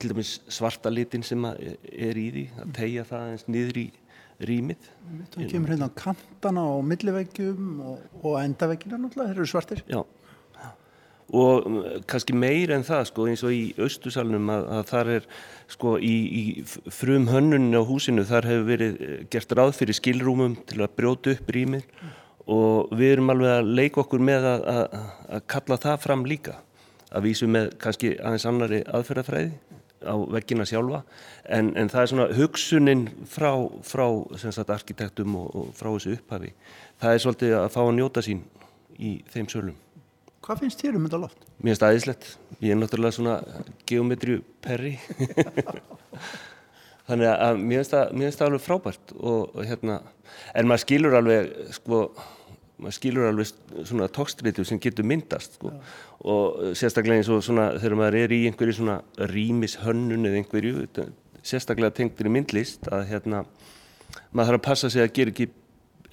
til 0.00 0.12
dæmis 0.14 0.36
svarta 0.50 0.92
litin 0.92 1.24
sem 1.26 1.44
er 1.46 2.20
í 2.20 2.28
því 2.34 2.46
að 2.62 2.76
tegja 2.78 3.08
það 3.08 3.34
eins 3.34 3.48
niður 3.48 3.82
í 3.82 3.88
rýmið. 4.50 4.88
Það 5.34 5.50
kemur 5.52 5.74
hérna 5.74 5.90
kantana 5.96 6.64
og 6.72 6.86
milliveggjum 6.88 7.82
og, 7.84 8.06
og 8.22 8.38
endaveggina 8.40 9.00
náttúrulega, 9.00 9.34
þeir 9.34 9.42
eru 9.42 9.50
svartir. 9.50 9.82
Já, 9.90 10.00
og 11.32 11.66
um, 11.66 11.78
kannski 12.10 12.34
meir 12.34 12.72
en 12.74 12.84
það 12.86 13.04
sko 13.10 13.26
eins 13.30 13.42
og 13.46 13.54
í 13.54 13.62
austusalunum 13.78 14.50
að, 14.50 14.64
að 14.76 14.88
þar 14.90 15.10
er 15.16 15.28
sko 15.70 15.92
í, 16.02 16.14
í 16.40 16.44
frum 16.90 17.28
hönnunni 17.30 17.78
á 17.78 17.82
húsinu 17.86 18.24
þar 18.26 18.48
hefur 18.50 18.66
verið 18.70 19.04
eh, 19.06 19.20
gert 19.30 19.54
ráð 19.54 19.76
fyrir 19.78 19.98
skilrúmum 19.98 20.56
til 20.66 20.80
að 20.82 20.96
brjóta 20.98 21.36
upp 21.36 21.52
rýmið 21.54 21.86
og 22.50 22.90
við 22.96 23.14
erum 23.14 23.30
alveg 23.34 23.60
að 23.60 23.70
leika 23.78 24.02
okkur 24.02 24.24
með 24.26 24.48
að, 24.50 24.66
að, 24.74 24.98
að 25.36 25.46
kalla 25.54 25.80
það 25.86 26.02
fram 26.06 26.26
líka 26.26 26.56
að 27.10 27.28
vísu 27.28 27.50
með 27.50 27.74
kannski 27.82 28.16
aðeins 28.18 28.48
annari 28.50 28.82
aðferðafræði 28.90 29.79
á 30.04 30.14
veggina 30.32 30.66
sjálfa. 30.68 31.02
En, 31.44 31.72
en 31.76 31.90
það 31.92 32.02
er 32.02 32.10
svona 32.12 32.28
hugsunin 32.38 33.06
frá, 33.28 33.52
frá 33.86 34.06
sagt, 34.40 34.72
arkitektum 34.72 35.36
og, 35.40 35.54
og 35.54 35.70
frá 35.76 35.90
þessu 35.92 36.16
upphafi. 36.16 36.52
Það 37.00 37.14
er 37.14 37.24
svolítið 37.24 37.56
að 37.60 37.70
fá 37.76 37.80
að 37.84 37.94
njóta 37.98 38.24
sín 38.24 38.44
í 39.00 39.14
þeim 39.32 39.48
sölum. 39.52 39.78
Hvað 40.40 40.64
finnst 40.64 40.80
þér 40.80 40.96
um 40.96 41.08
þetta 41.08 41.20
loft? 41.20 41.42
Mér 41.60 41.74
finnst 41.74 41.84
aðeinslegt, 41.84 42.30
ég 42.64 42.72
er 42.72 42.80
náttúrulega 42.80 43.16
svona 43.16 43.36
geometriu 43.88 44.40
perri 44.64 44.94
þannig 47.10 47.28
að 47.28 47.60
mér 47.60 47.82
finnst 47.82 48.38
það, 48.38 48.46
alveg 48.46 48.64
frábært 48.64 49.12
og, 49.18 49.50
og 49.52 49.68
hérna, 49.68 49.98
en 50.56 50.70
maður 50.70 50.84
skilur 50.86 51.18
alveg 51.20 51.52
sko 51.76 52.06
maður 52.80 52.96
skilur 52.96 53.28
alveg 53.28 53.50
svona 53.88 54.08
tókstritu 54.12 54.64
sem 54.66 54.80
getur 54.82 55.06
myndast 55.06 55.58
sko. 55.58 55.72
og 56.24 56.76
sérstaklega 56.78 57.20
eins 57.20 57.30
og 57.32 57.42
svona 57.44 57.70
þegar 57.78 57.98
maður 58.00 58.18
er 58.22 58.34
í 58.36 58.42
einhverju 58.48 58.76
svona 58.80 59.00
rýmishönnun 59.30 60.28
eða 60.28 60.40
einhverju, 60.40 60.86
sérstaklega 61.42 61.96
tengtir 62.00 62.28
í 62.28 62.34
myndlist 62.34 62.88
að 62.92 63.06
hérna 63.12 63.44
maður 64.32 64.52
þarf 64.52 64.60
að 64.60 64.66
passa 64.68 64.90
sig 64.92 65.04
að 65.04 65.14
gera 65.18 65.34
ekki, 65.34 65.48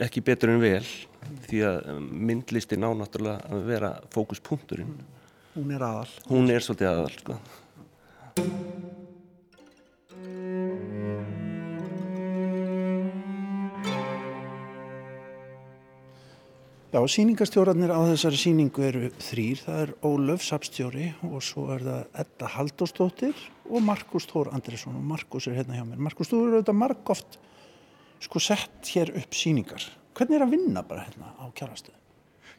ekki 0.08 0.26
betur 0.30 0.54
en 0.54 0.64
vel 0.64 0.84
því 1.48 1.64
að 1.68 1.90
myndlistin 2.32 2.88
á 2.88 2.92
náttúrulega 2.96 3.52
að 3.52 3.66
vera 3.68 3.96
fókuspunkturinn. 4.14 4.94
Hún 5.58 5.74
er 5.74 5.88
aðal. 5.88 6.14
Hún 6.30 6.54
er 6.54 6.64
svolítið 6.64 6.92
aðal 6.94 7.18
sko. 7.18 7.42
Já, 16.98 17.04
síningastjórarnir 17.14 17.92
á 17.94 18.02
þessari 18.10 18.38
síningu 18.42 18.82
eru 18.82 19.10
þrýr, 19.22 19.60
það 19.62 19.82
er 19.84 19.92
Ólöf 20.08 20.42
Sapstjóri 20.42 21.12
og 21.28 21.44
svo 21.46 21.68
er 21.76 21.84
það 21.86 22.16
Edda 22.24 22.48
Haldóstóttir 22.56 23.44
og 23.70 23.86
Markus 23.86 24.26
Tór 24.26 24.50
Andresson 24.50 24.96
og 24.98 25.04
Markus 25.06 25.46
er 25.46 25.60
hérna 25.60 25.78
hjá 25.78 25.84
mér. 25.86 26.00
Markus, 26.08 26.32
þú 26.32 26.40
eru 26.40 26.56
auðvitað 26.56 26.80
margóft 26.80 27.38
sko 28.26 28.42
sett 28.42 28.90
hér 28.96 29.14
upp 29.14 29.38
síningar. 29.38 29.86
Hvernig 30.18 30.40
er 30.40 30.48
að 30.48 30.56
vinna 30.56 30.86
bara 30.90 31.06
hérna 31.06 31.36
á 31.38 31.46
kjærvalstöðu? 31.62 32.02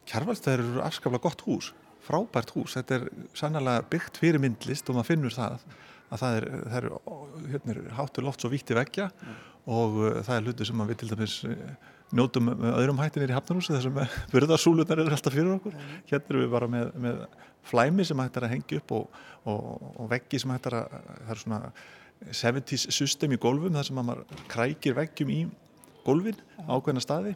Kjærvalstöður 0.07 0.65
eru 0.69 0.87
afskaplega 0.87 1.25
gott 1.27 1.45
hús, 1.49 1.73
frábært 2.07 2.55
hús. 2.55 2.79
Þetta 2.79 3.01
er 3.01 3.07
sannlega 3.43 3.85
byggt 3.91 4.23
fyrir 4.23 4.39
myndlist 4.39 4.87
og 4.87 5.01
maður 5.01 5.11
finnur 5.17 5.35
það 5.35 5.69
að 6.07 6.23
það 6.23 6.39
er, 6.39 6.51
það 6.63 6.79
er 6.79 6.91
hérna, 7.57 7.79
hátur 7.99 8.31
loft 8.31 8.47
svo 8.47 8.55
vítt 8.55 8.71
í 8.71 8.79
veggja 8.79 9.11
mm. 9.11 9.39
og 9.75 10.03
uh, 10.05 10.11
það 10.23 10.35
er 10.37 10.47
hlutu 10.47 10.71
sem 10.71 10.79
maður 10.79 10.95
við 10.95 11.03
til 11.03 11.11
dæmis 11.11 11.41
uh, 11.43 11.97
njótum 12.15 12.51
öðrum 12.71 12.99
hættinir 13.01 13.31
í 13.31 13.37
Hafnarhúsi 13.37 13.75
þessum 13.75 13.99
burðarsúlunar 14.33 14.99
eru 15.03 15.15
alltaf 15.15 15.35
fyrir 15.35 15.53
okkur. 15.55 15.77
Hérna 16.09 16.33
erum 16.33 16.43
við 16.45 16.51
bara 16.55 16.69
með, 16.71 16.91
með 17.05 17.23
flæmi 17.69 18.05
sem 18.07 18.21
hættar 18.23 18.47
að 18.47 18.55
hengja 18.55 18.81
upp 18.81 18.93
og, 18.97 19.17
og, 19.45 19.89
og 19.95 20.11
veggi 20.11 20.41
sem 20.41 20.53
hættar 20.53 20.79
að 20.81 20.99
það 20.99 21.33
er 21.35 21.41
svona 21.43 21.61
70's 22.29 22.87
system 22.91 23.33
í 23.35 23.41
gólfum 23.41 23.75
þar 23.77 23.87
sem 23.87 23.99
maður 23.99 24.23
krækir 24.51 24.97
veggjum 24.97 25.33
í 25.33 25.41
gólfin 26.05 26.39
ákveðna 26.67 27.03
staði. 27.03 27.35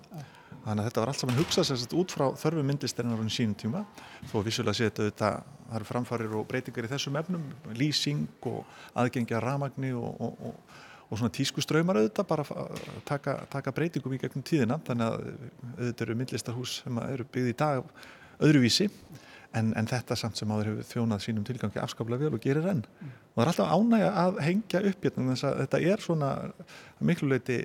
Þannig 0.64 0.80
að 0.80 0.88
þetta 0.88 1.02
var 1.02 1.12
allt 1.12 1.20
saman 1.20 1.40
hugsað 1.42 1.68
sérst 1.68 1.94
út 2.00 2.14
frá 2.14 2.26
þörfu 2.40 2.64
myndlistarinnar 2.64 3.20
á 3.20 3.28
sínum 3.28 3.56
tíma. 3.60 3.84
Þó 4.32 4.38
vissulega 4.46 4.78
sé 4.78 4.88
þetta 4.88 5.10
þetta 5.10 5.32
það 5.74 5.80
eru 5.80 5.88
framfarir 5.90 6.36
og 6.38 6.48
breytingar 6.48 6.88
í 6.88 6.92
þessum 6.92 7.18
efnum 7.20 7.46
lýsing 7.76 8.48
og 8.50 8.64
aðgengja 9.00 9.42
ramagni 9.44 9.92
og, 9.98 10.22
og, 10.22 10.44
og, 11.14 11.20
svona 11.20 11.34
tískuströymar 11.34 12.00
auðvitað 12.02 12.30
bara 12.30 12.46
taka, 13.08 13.38
taka 13.54 13.74
breytingum 13.76 14.16
í 14.16 14.22
gegnum 14.22 14.46
tíðina 14.46 14.80
þannig 14.88 15.12
að 15.12 15.28
auðvitað 15.78 16.06
eru 16.08 16.18
myndlistarhús 16.22 16.80
sem 16.82 17.04
eru 17.06 17.28
byggði 17.30 17.54
í 17.54 17.60
dag 17.60 17.94
öðruvísi 18.44 18.90
en, 19.54 19.70
en 19.78 19.90
þetta 19.90 20.18
samt 20.18 20.40
sem 20.40 20.52
áður 20.52 20.72
hefur 20.72 20.90
þjónað 20.90 21.24
sínum 21.28 21.46
tilgangi 21.48 21.82
afskaplega 21.84 22.26
vel 22.26 22.40
og 22.40 22.44
gerir 22.44 22.68
enn 22.72 22.84
og 22.84 23.38
það 23.38 23.46
er 23.46 23.54
alltaf 23.54 23.78
ánægja 23.78 24.12
að 24.24 24.44
hengja 24.48 24.84
upp 24.90 25.08
hérna 25.08 25.30
þess 25.32 25.48
að 25.50 25.64
þetta 25.64 25.82
er 25.94 26.06
svona 26.08 26.34
miklu 27.00 27.30
leiti 27.32 27.62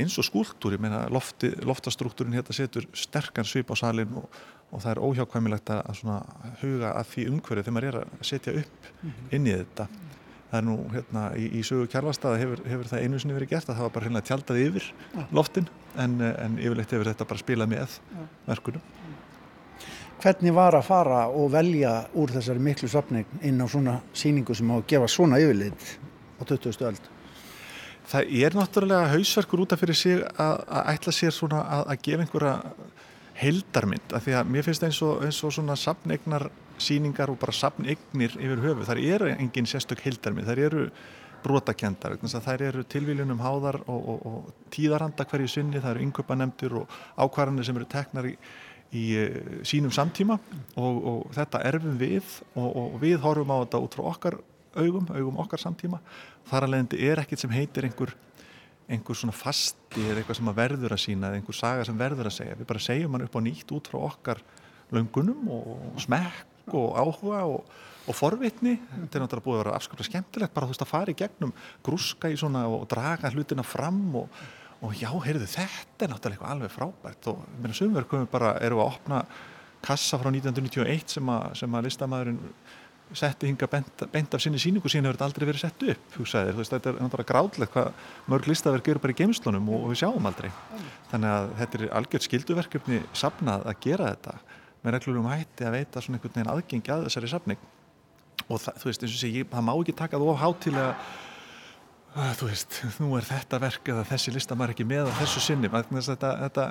eins 0.00 0.16
og 0.18 0.26
skúltúr, 0.26 0.74
ég 0.74 0.82
meina 0.82 1.04
lofti, 1.12 1.52
loftastruktúrin 1.62 2.34
hérna 2.34 2.54
setur 2.56 2.86
sterkan 2.98 3.46
svip 3.46 3.70
á 3.70 3.76
salin 3.78 4.10
og, 4.18 4.26
og 4.74 4.82
það 4.82 4.90
er 4.90 5.02
óhjákvæmilegt 5.06 5.70
að 5.74 6.00
huga 6.62 6.94
að 6.98 7.10
því 7.12 7.26
umhverju 7.30 7.62
þegar 7.62 7.76
maður 7.76 7.90
er 7.90 8.00
að 8.00 8.24
setja 8.26 8.56
upp 8.58 8.88
mhm. 9.02 9.28
inn 9.36 9.46
í 9.46 9.54
þetta. 9.54 9.86
Það 10.54 10.60
er 10.60 10.66
nú 10.68 10.74
hérna 10.92 11.22
í, 11.34 11.48
í 11.58 11.60
sögu 11.66 11.88
kjærvastaða 11.90 12.38
hefur, 12.38 12.60
hefur 12.70 12.90
það 12.92 13.00
einu 13.02 13.18
sinni 13.18 13.34
verið 13.34 13.50
gert 13.56 13.70
að 13.72 13.80
það 13.80 13.86
var 13.88 13.94
bara 13.96 14.06
hérna 14.06 14.20
tjaldað 14.28 14.60
yfir 14.62 14.84
loftin 15.34 15.66
en, 15.98 16.12
en 16.22 16.58
yfirleitt 16.60 16.94
hefur 16.94 17.10
þetta 17.10 17.26
bara 17.32 17.42
spilað 17.42 17.72
með 17.72 17.96
verkunum. 18.46 18.84
Hvernig 20.22 20.54
var 20.54 20.78
að 20.78 20.86
fara 20.86 21.24
og 21.26 21.50
velja 21.52 21.96
úr 22.14 22.36
þessari 22.36 22.62
miklu 22.62 22.88
sapning 22.92 23.34
inn 23.42 23.58
á 23.58 23.66
svona 23.66 23.96
síningu 24.14 24.54
sem 24.54 24.70
á 24.70 24.78
að 24.78 24.86
gefa 24.94 25.10
svona 25.10 25.42
yfirleitt 25.42 25.90
á 26.38 26.42
20. 26.46 26.86
öld? 26.86 27.10
það 28.08 28.34
er 28.44 28.56
náttúrulega 28.56 29.12
hausverkur 29.14 29.64
út 29.64 29.74
af 29.74 29.80
fyrir 29.80 29.96
sig 29.96 30.20
að, 30.20 30.60
að 30.68 30.90
ætla 30.92 31.14
sér 31.16 31.34
svona 31.34 31.62
að, 31.64 31.86
að 31.94 32.02
gefa 32.06 32.26
einhverja 32.26 32.54
heldarmynd 33.40 34.14
af 34.14 34.26
því 34.26 34.36
að 34.38 34.52
mér 34.54 34.66
finnst 34.66 34.84
eins 34.86 35.00
og, 35.02 35.24
eins 35.24 35.40
og 35.46 35.54
svona 35.56 35.76
sapneignar 35.78 36.46
síningar 36.78 37.30
og 37.32 37.38
bara 37.42 37.54
sapneignir 37.54 38.38
yfir 38.38 38.62
höfu, 38.62 38.86
þar 38.88 39.02
eru 39.02 39.30
engin 39.34 39.68
sérstök 39.68 40.02
heldarmynd, 40.04 40.48
þar 40.48 40.62
eru 40.66 40.86
brotakendar, 41.44 42.16
þar 42.22 42.62
eru 42.70 42.84
tilvíljunum 42.88 43.42
háðar 43.44 43.80
og, 43.84 44.08
og, 44.08 44.22
og 44.28 44.70
tíðaranda 44.72 45.26
hverju 45.28 45.50
sinni, 45.50 45.82
það 45.82 45.96
eru 45.96 46.06
yngöpanemndir 46.06 46.78
og 46.80 46.96
ákvarðanir 47.20 47.68
sem 47.68 47.78
eru 47.80 47.88
teknar 47.92 48.28
í, 48.30 48.34
í 48.96 49.04
eh, 49.20 49.38
sínum 49.66 49.92
samtíma 49.94 50.38
og 50.80 51.28
þetta 51.36 51.60
erfum 51.68 51.98
við 52.00 52.38
og 52.60 52.96
við 53.02 53.18
horfum 53.24 53.52
á 53.52 53.56
þetta 53.64 53.82
út 53.84 53.98
frá 53.98 54.06
okkar 54.14 54.38
augum, 54.74 55.08
augum 55.12 55.42
okkar 55.44 55.62
samtíma. 55.62 56.00
Þar 56.48 56.68
alveg 56.68 56.96
er 56.98 57.22
ekkert 57.22 57.44
sem 57.44 57.52
heitir 57.54 57.86
einhver, 57.88 58.14
einhver 58.88 59.18
svona 59.18 59.36
fasti 59.36 60.02
eða 60.02 60.22
eitthvað 60.22 60.40
sem 60.40 60.50
verður 60.56 60.96
að 60.96 61.04
sína 61.04 61.30
eða 61.30 61.40
einhver 61.40 61.58
saga 61.60 61.86
sem 61.86 62.00
verður 62.00 62.30
að 62.30 62.36
segja. 62.38 62.58
Við 62.58 62.70
bara 62.72 62.86
segjum 62.88 63.14
hann 63.16 63.28
upp 63.28 63.38
á 63.38 63.40
nýtt 63.44 63.76
út 63.76 63.92
frá 63.92 64.00
okkar 64.08 64.42
löngunum 64.94 65.48
og 65.52 66.02
smekk 66.02 66.53
og 66.72 66.98
áhuga 66.98 67.44
og, 67.50 67.72
og 68.08 68.18
forvitni. 68.18 68.76
Þetta 68.90 69.18
er 69.18 69.24
náttúrulega 69.24 69.46
búið 69.46 69.58
að 69.58 69.64
vera 69.64 69.78
afskaplega 69.78 70.10
skemmtilegt 70.10 70.54
bara 70.54 70.68
þú 70.68 70.74
veist 70.74 70.84
að 70.84 70.92
fara 70.92 71.14
í 71.14 71.18
gegnum 71.18 71.54
grúska 71.84 72.30
í 72.32 72.38
svona 72.40 72.66
og 72.70 72.86
draga 72.90 73.32
hlutina 73.34 73.64
fram 73.66 74.04
og, 74.22 74.44
og 74.84 74.94
já, 74.98 75.10
heyrðu 75.26 75.50
þetta 75.56 76.06
er 76.06 76.14
náttúrulega 76.14 76.54
alveg 76.54 76.72
frábært. 76.74 77.32
Og 77.32 77.42
mér 77.58 77.72
finnst 77.72 77.88
umverkum 77.88 78.30
bara 78.32 78.56
eru 78.64 78.80
að 78.80 78.94
opna 78.94 79.24
kassa 79.84 80.20
frá 80.20 80.30
1991 80.32 81.18
sem 81.18 81.34
að, 81.34 81.50
sem 81.60 81.76
að 81.76 81.86
listamæðurinn 81.88 82.40
setti 83.14 83.48
hinga 83.48 83.68
bent, 83.70 84.04
bent 84.12 84.34
af 84.34 84.42
sinni 84.42 84.58
síningu 84.58 84.88
síðan 84.90 85.10
hefur 85.10 85.18
þetta 85.18 85.28
aldrei 85.28 85.46
verið 85.48 85.62
sett 85.62 85.84
upp 85.92 86.16
hugsaðir, 86.18 86.56
veist, 86.58 86.72
þetta 86.72 86.90
er 86.90 87.00
náttúrulega 87.02 87.30
gráðlegt 87.30 87.74
hvað 87.74 88.06
mörg 88.32 88.48
listaverk 88.48 88.88
eru 88.90 89.02
bara 89.02 89.14
í 89.14 89.18
geimslunum 89.20 89.68
og, 89.70 89.84
og 89.84 89.92
við 89.92 90.00
sjáum 90.02 90.28
aldrei. 90.30 90.50
Þannig 91.12 91.34
að 91.34 91.50
þetta 91.60 91.78
er 91.78 91.86
algjört 92.00 92.28
skilduverkefni 92.28 93.00
sapnað 93.14 93.68
að 93.70 93.80
gera 93.84 94.10
þetta 94.14 94.36
með 94.84 94.96
reglulegum 94.98 95.30
hætti 95.32 95.66
að 95.66 95.78
veita 95.78 96.04
svona 96.04 96.18
einhvern 96.20 96.36
veginn 96.36 96.54
aðgengi 96.54 96.94
að 96.94 97.06
þessari 97.08 97.32
sapning 97.32 97.68
og 98.44 98.58
það, 98.60 98.80
þú 98.80 98.90
veist, 98.90 99.04
eins 99.04 99.14
og 99.14 99.22
sé, 99.22 99.30
það 99.54 99.64
má 99.64 99.72
ekki 99.74 99.96
taka 99.96 100.20
þú 100.20 100.34
á 100.36 100.42
hátilega 100.42 100.90
að, 102.14 102.32
þú 102.38 102.48
veist, 102.50 102.78
nú 103.02 103.10
er 103.18 103.26
þetta 103.26 103.60
verk 103.62 103.90
eða 103.90 104.06
þessi 104.12 104.34
lista 104.34 104.56
maður 104.58 104.74
ekki 104.74 104.86
með 104.86 105.10
á 105.10 105.18
þessu 105.18 105.42
sinni. 105.42 105.70
Þetta, 105.72 106.30
þetta 106.44 106.66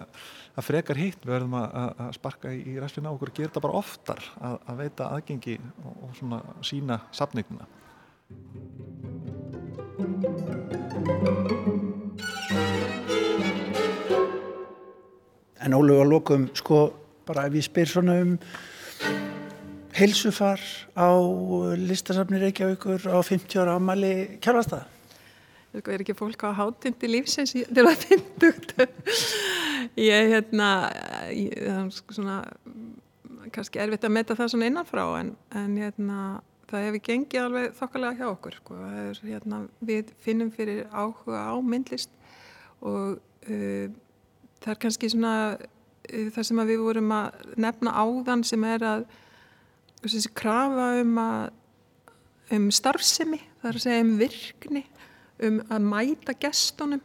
að 0.53 0.67
frekar 0.67 0.99
hitt. 0.99 1.23
Við 1.25 1.35
verðum 1.35 1.57
að, 1.59 1.77
að 2.05 2.11
sparka 2.19 2.53
í 2.55 2.77
ræslina 2.79 3.11
á 3.11 3.15
okkur 3.15 3.33
og 3.33 3.37
gera 3.39 3.51
þetta 3.51 3.65
bara 3.65 3.79
oftar 3.81 4.27
að, 4.39 4.59
að 4.71 4.83
veita 4.83 5.09
aðgengi 5.17 5.57
og, 5.83 5.95
og 6.07 6.17
svona 6.19 6.43
sína 6.63 7.01
sapninguna 7.11 7.67
En 15.63 15.75
Ólu 15.77 15.95
að 16.01 16.09
lokum 16.11 16.47
sko 16.57 16.79
bara 17.27 17.47
ef 17.47 17.57
ég 17.59 17.67
spyr 17.67 17.89
svona 17.89 18.19
um 18.23 18.37
heilsufar 19.93 20.61
á 20.97 21.09
listasafni 21.77 22.41
Reykjavíkur 22.41 23.05
á 23.13 23.19
50 23.21 23.61
ára 23.61 23.77
ámali 23.77 24.39
kjálfastæða 24.41 24.87
er 25.73 26.03
ekki 26.03 26.13
fólk 26.17 26.43
á 26.45 26.53
hátindi 26.53 27.09
lífsins 27.09 27.53
til 27.53 27.85
að 27.85 28.05
finna 28.05 28.87
ég 29.97 30.33
hérna 30.33 30.69
ég, 31.33 31.53
er 31.57 31.89
svona 31.91 32.43
kannski 33.53 33.81
erfitt 33.81 34.05
að 34.05 34.15
meta 34.17 34.37
það 34.37 34.53
svona 34.53 34.69
innanfrá 34.69 35.03
en, 35.19 35.33
en 35.53 35.77
hérna 35.81 36.19
það 36.69 36.87
hefur 36.87 37.03
gengið 37.07 37.43
alveg 37.43 37.75
þokkalega 37.77 38.19
hjá 38.19 38.27
okkur 38.31 38.57
sko. 38.57 38.77
er, 38.89 39.19
hérna, 39.25 39.63
við 39.81 40.13
finnum 40.23 40.49
fyrir 40.53 40.85
áhuga 40.89 41.43
á 41.49 41.53
myndlist 41.61 42.13
og 42.81 43.19
uh, 43.19 43.87
það 44.63 44.71
er 44.73 44.81
kannski 44.85 45.11
svona 45.13 45.33
það 46.09 46.47
sem 46.47 46.63
við 46.67 46.81
vorum 46.83 47.11
að 47.15 47.53
nefna 47.63 47.93
áðan 47.95 48.43
sem 48.47 48.63
er 48.67 48.85
að 48.87 49.05
þessi 50.03 50.31
krafa 50.35 50.89
um 51.01 51.17
að 51.21 51.51
um 52.53 52.67
starfsemi, 52.75 53.39
það 53.61 53.69
er 53.69 53.79
að 53.79 53.85
segja 53.85 54.03
um 54.03 54.13
virkni 54.19 54.83
um 55.43 55.59
að 55.73 55.89
mæta 55.89 56.35
gestunum. 56.37 57.01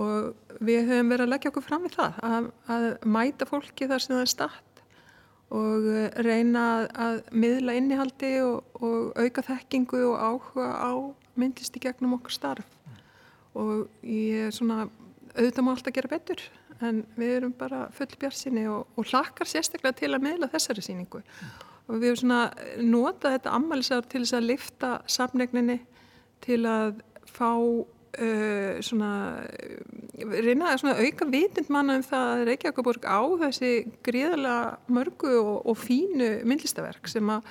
Og 0.00 0.58
við 0.62 0.86
höfum 0.86 1.10
verið 1.10 1.24
að 1.26 1.32
leggja 1.32 1.50
okkur 1.50 1.64
fram 1.66 1.86
í 1.88 1.90
það 1.92 2.18
að, 2.24 2.44
að 2.70 2.84
mæta 3.10 3.46
fólki 3.48 3.88
þar 3.90 4.04
sem 4.04 4.14
það 4.14 4.22
er 4.22 4.30
statt 4.30 4.66
og 5.50 5.88
reyna 6.22 6.64
að 6.94 7.16
miðla 7.34 7.74
innihaldi 7.74 8.30
og, 8.44 8.76
og 8.78 9.18
auka 9.18 9.42
þekkingu 9.48 10.04
og 10.12 10.20
áhuga 10.22 10.68
á 10.78 10.92
myndlist 11.34 11.74
í 11.74 11.82
gegnum 11.82 12.14
okkur 12.20 12.36
starf. 12.36 12.68
Og 13.58 13.88
ég 14.06 14.46
er 14.46 14.54
svona 14.54 14.84
auðvitað 15.34 15.66
má 15.66 15.72
alltaf 15.74 15.96
gera 15.96 16.12
betur 16.12 16.44
en 16.86 17.02
við 17.18 17.34
erum 17.38 17.54
bara 17.56 17.86
full 17.96 18.10
björnsinni 18.20 18.66
og, 18.70 18.86
og 18.96 19.10
hlakkar 19.10 19.48
sérstaklega 19.48 19.98
til 20.00 20.12
að 20.14 20.24
miðla 20.26 20.50
þessari 20.52 20.84
síningu 20.84 21.20
og 21.20 21.96
við 21.98 22.10
hefum 22.10 22.20
svona 22.22 22.42
notað 22.86 23.36
þetta 23.36 23.54
ammaliðsar 23.58 24.10
til 24.10 24.22
þess 24.24 24.36
að 24.38 24.48
lifta 24.52 24.90
samnegninni 25.10 25.78
til 26.44 26.60
að 26.68 27.00
fá 27.30 27.50
uh, 27.50 28.78
svona 28.84 29.10
reyna 30.20 30.72
að 30.74 31.02
auka 31.04 31.28
vitund 31.30 31.70
manna 31.72 31.98
um 31.98 32.06
það 32.06 32.32
að 32.32 32.46
Reykjavík 32.48 33.06
á 33.06 33.20
þessi 33.44 33.74
gríðarlega 34.06 34.78
mörgu 34.92 35.36
og, 35.40 35.54
og 35.70 35.78
fínu 35.80 36.32
myndlistaverk 36.48 37.10
sem 37.10 37.30
að 37.32 37.46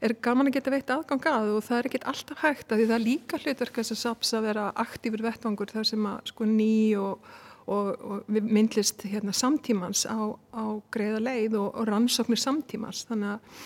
er 0.00 0.16
gaman 0.24 0.48
að 0.48 0.56
geta 0.56 0.72
veitt 0.72 0.90
aðgang 0.92 1.26
að. 1.28 1.52
Og 1.58 1.64
það 1.66 1.78
er 1.78 1.88
ekkert 1.90 2.08
alltaf 2.08 2.42
hægt 2.44 2.72
að 2.72 2.80
því 2.80 2.88
það 2.88 2.96
er 2.96 3.04
líka 3.04 3.40
hlutverk 3.42 3.80
þess 3.80 3.94
að 3.94 4.02
saps 4.02 4.32
að 4.36 4.46
vera 4.48 4.66
aktífur 4.80 5.24
vettvangur 5.26 5.72
þar 5.72 5.88
sem 5.90 6.06
að 6.08 6.32
sko 6.32 6.48
ný 6.48 6.72
og, 7.00 7.30
og, 7.70 7.90
og 8.02 8.30
myndlist 8.30 9.04
hérna, 9.06 9.34
samtímans 9.36 10.06
á, 10.10 10.18
á 10.54 10.64
greiða 10.92 11.20
leið 11.22 11.58
og, 11.60 11.68
og 11.74 11.86
rannsóknir 11.90 12.40
samtímans 12.40 13.04
þannig 13.08 13.36
að 13.36 13.62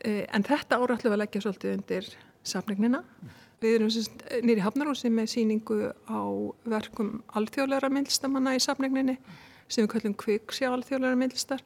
e, 0.00 0.12
en 0.30 0.46
þetta 0.46 0.78
árætlu 0.78 1.12
að 1.12 1.20
leggja 1.24 1.42
svolítið 1.44 1.74
undir 1.78 2.12
safningnina 2.46 3.02
Við 3.56 3.78
erum 3.78 3.90
nýri 4.44 4.60
hafnarhúsi 4.60 5.08
með 5.08 5.30
síningu 5.32 5.76
á 6.12 6.20
verkum 6.68 7.22
alþjóðleira 7.40 7.88
myndlistamanna 7.88 8.52
í 8.52 8.60
safnegninni 8.60 9.16
sem 9.64 9.86
við 9.86 9.92
kallum 9.94 10.16
kviksjá 10.20 10.68
alþjóðleira 10.74 11.16
myndlistar. 11.16 11.62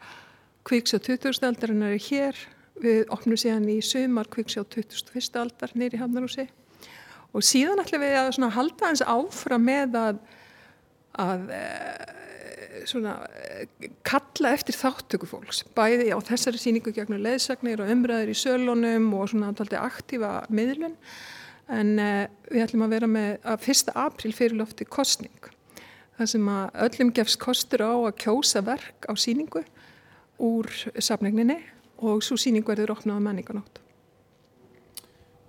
Kviksjá 0.68 1.00
20. 1.02 1.42
aldarinn 1.48 1.82
er 1.88 1.96
hér. 1.98 2.38
Við 2.80 3.10
opnum 3.12 3.36
síðan 3.40 3.66
í 3.68 3.80
sumar 3.82 4.30
kviksjá 4.30 4.62
21. 4.62 5.34
aldar 5.42 5.74
nýri 5.76 5.98
hafnarhúsi 6.00 6.46
og 7.36 7.44
síðan 7.44 7.82
ætlum 7.82 8.02
við 8.02 8.16
að 8.16 8.54
halda 8.54 8.88
eins 8.88 9.02
áfram 9.04 9.66
með 9.66 9.98
að, 9.98 10.22
að 11.18 11.50
eh, 11.56 12.84
svona, 12.86 13.16
eh, 13.34 13.90
kalla 14.06 14.54
eftir 14.54 14.76
þáttöku 14.78 15.28
fólks 15.30 15.64
bæði 15.76 16.12
á 16.14 16.18
þessari 16.22 16.60
síningu 16.60 16.94
gegnum 16.94 17.22
leðsagnir 17.24 17.82
og 17.82 17.90
umræður 17.90 18.32
í 18.32 18.38
sölunum 18.38 19.10
og 19.18 19.30
svona 19.32 19.52
aktífa 19.80 20.46
miðlun 20.50 20.96
en 21.70 21.98
uh, 22.02 22.26
við 22.50 22.64
ætlum 22.64 22.86
að 22.86 22.94
vera 22.96 23.08
með 23.10 23.28
að 23.46 23.68
1. 23.70 23.92
april 23.94 24.32
fyrir 24.34 24.58
lofti 24.58 24.86
kostning 24.90 25.50
þar 26.18 26.30
sem 26.32 26.48
að 26.52 26.80
öllum 26.86 27.12
gefst 27.16 27.38
kostur 27.42 27.84
á 27.86 27.94
að 27.94 28.16
kjósa 28.24 28.62
verk 28.66 29.06
á 29.06 29.14
síningu 29.14 29.62
úr 30.40 30.68
safnegninni 30.98 31.60
og 32.00 32.24
svo 32.24 32.38
síningu 32.40 32.72
verður 32.72 32.94
opnað 32.96 33.20
á 33.20 33.26
menninganótt. 33.28 33.80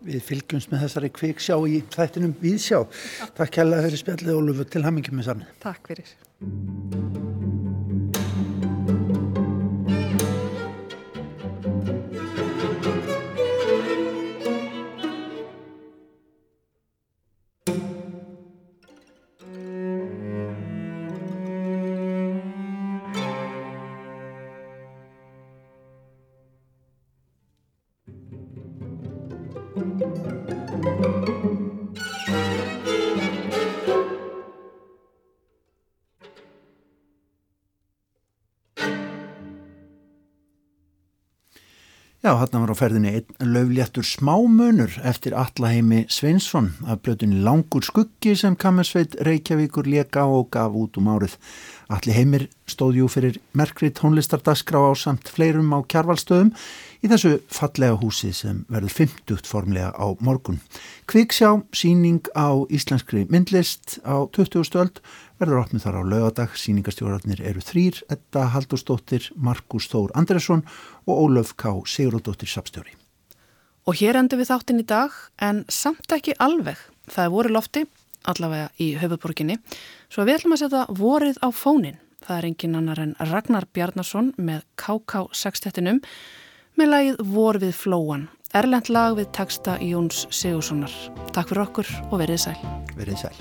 Við 0.02 0.24
fylgjumst 0.26 0.72
með 0.72 0.88
þessari 0.88 1.12
kviksjá 1.14 1.58
í 1.70 1.84
þættinum 1.94 2.34
Víðsjá. 2.42 2.82
Takk 3.38 3.54
kærlega 3.60 3.86
fyrir 3.86 4.02
spjallið 4.02 4.40
Ólufur 4.40 4.72
til 4.74 4.86
hamingjum 4.88 5.22
með 5.22 5.30
samnið. 5.30 5.54
Takk 5.62 5.94
fyrir. 5.94 7.40
Já, 42.22 42.36
hann 42.38 42.54
var 42.54 42.70
á 42.70 42.78
ferðinni 42.78 43.12
einn 43.18 43.48
löfléttur 43.50 44.06
smámunur 44.06 44.94
eftir 45.10 45.34
Allaheimi 45.34 46.04
Sveinsson 46.06 46.68
af 46.86 47.00
blötunni 47.02 47.40
Langur 47.42 47.82
skuggi 47.82 48.36
sem 48.38 48.54
Kammersveit 48.54 49.16
Reykjavíkur 49.26 49.90
leka 49.90 50.28
og 50.30 50.52
gaf 50.54 50.78
út 50.78 51.00
um 51.02 51.10
árið. 51.10 51.34
Alli 51.90 52.14
heimir 52.14 52.46
stóðjú 52.72 53.10
fyrir 53.12 53.38
merkri 53.58 53.92
tónlistardagskrá 53.94 54.80
á 54.80 54.92
samt 54.98 55.30
fleirum 55.30 55.74
á 55.76 55.80
kjarvalstöðum 55.84 56.54
í 57.02 57.10
þessu 57.12 57.34
fallega 57.52 57.98
húsi 58.02 58.32
sem 58.36 58.64
verður 58.72 58.96
50 58.98 59.50
formlega 59.50 59.92
á 59.94 60.08
morgun. 60.24 60.62
Kviksjá, 61.10 61.60
síning 61.76 62.26
á 62.38 62.64
íslenskri 62.72 63.26
myndlist 63.30 64.00
á 64.08 64.26
20. 64.30 64.64
stöld 64.68 65.02
verður 65.42 65.64
opnið 65.64 65.86
þar 65.86 66.00
á 66.00 66.04
lögadag. 66.06 66.58
Sýningastjórnarnir 66.58 67.42
eru 67.42 67.64
þrýr, 67.66 68.02
Edda 68.14 68.48
Haldurstóttir, 68.54 69.32
Markus 69.36 69.90
Þór 69.92 70.14
Andresson 70.18 70.66
og 71.08 71.26
Ólöf 71.26 71.56
K. 71.58 71.74
Sigurðardóttir 71.86 72.52
Sapstjóri. 72.52 72.94
Og 73.90 73.98
hér 73.98 74.20
endur 74.20 74.38
við 74.42 74.52
þáttinn 74.52 74.84
í 74.84 74.86
dag 74.86 75.16
en 75.42 75.66
samt 75.72 76.14
ekki 76.14 76.38
alveg. 76.38 76.78
Það 77.10 77.26
er 77.26 77.34
voru 77.34 77.54
lofti, 77.56 77.86
allavega 78.30 78.70
í 78.78 78.92
höfuborginni, 79.02 79.58
svo 80.12 80.26
við 80.28 80.38
ætlum 80.38 80.56
að 80.56 80.64
setja 80.66 80.86
vorið 81.02 81.42
á 81.42 81.50
fónin. 81.50 81.98
Það 82.22 82.38
er 82.38 82.46
engin 82.52 82.78
annar 82.78 83.00
en 83.02 83.16
Ragnar 83.32 83.66
Bjarnason 83.74 84.28
með 84.38 84.62
KK 84.78 85.26
6-tettinum 85.34 86.00
með 86.78 86.88
lagið 86.92 87.16
Vor 87.34 87.58
við 87.62 87.74
flóan. 87.76 88.30
Erlend 88.54 88.90
lag 88.92 89.16
við 89.18 89.32
texta 89.34 89.78
Jóns 89.82 90.28
Sigurssonar. 90.30 90.94
Takk 91.34 91.48
fyrir 91.50 91.64
okkur 91.64 91.88
og 92.12 92.20
verið 92.22 92.40
sæl. 92.44 92.60
Verið 92.98 93.18
sæl. 93.24 93.38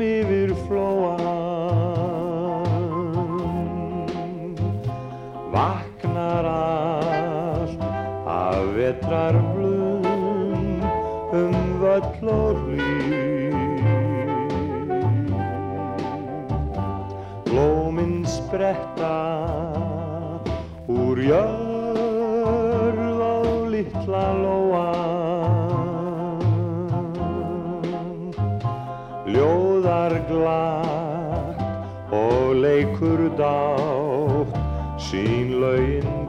yfir 0.03 0.51
flóan 0.67 1.21
Vaknar 5.53 6.45
allt 6.49 7.81
af 8.27 8.63
vetrar 8.77 9.52
hlý 12.21 12.91
Blóminn 17.45 18.25
spretta 18.25 19.17
úr 20.87 21.17
jörg 21.19 21.73
litla 23.73 24.25
lóan 24.37 25.93
Ljóðar 29.33 30.13
glatt 30.29 31.61
og 32.13 32.53
leikur 32.61 33.21
dátt 33.39 34.53
sín 35.01 35.57
laugin 35.63 36.22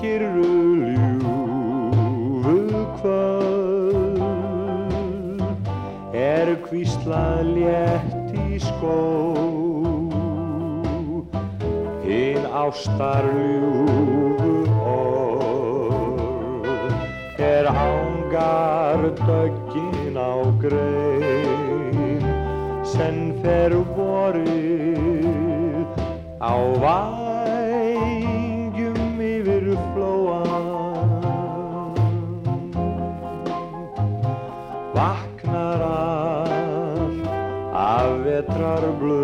kyrru 0.00 0.96
ljúfu 0.96 2.58
kvöld. 2.96 4.22
Er 6.16 6.48
kvíslað 6.64 7.44
létt 7.54 8.30
í 8.48 8.58
skó. 8.58 8.98
Ástarljúfu 12.60 14.52
orð 14.90 16.20
er 17.38 17.66
ángar 17.70 19.00
döggin 19.22 20.16
á 20.18 20.34
grein. 20.60 22.24
Sem 22.84 23.16
fer 23.40 23.72
vorið 23.94 25.86
á 26.42 26.54
vængjum 26.82 27.19
vetrar 38.74 38.92
blum 39.00 39.19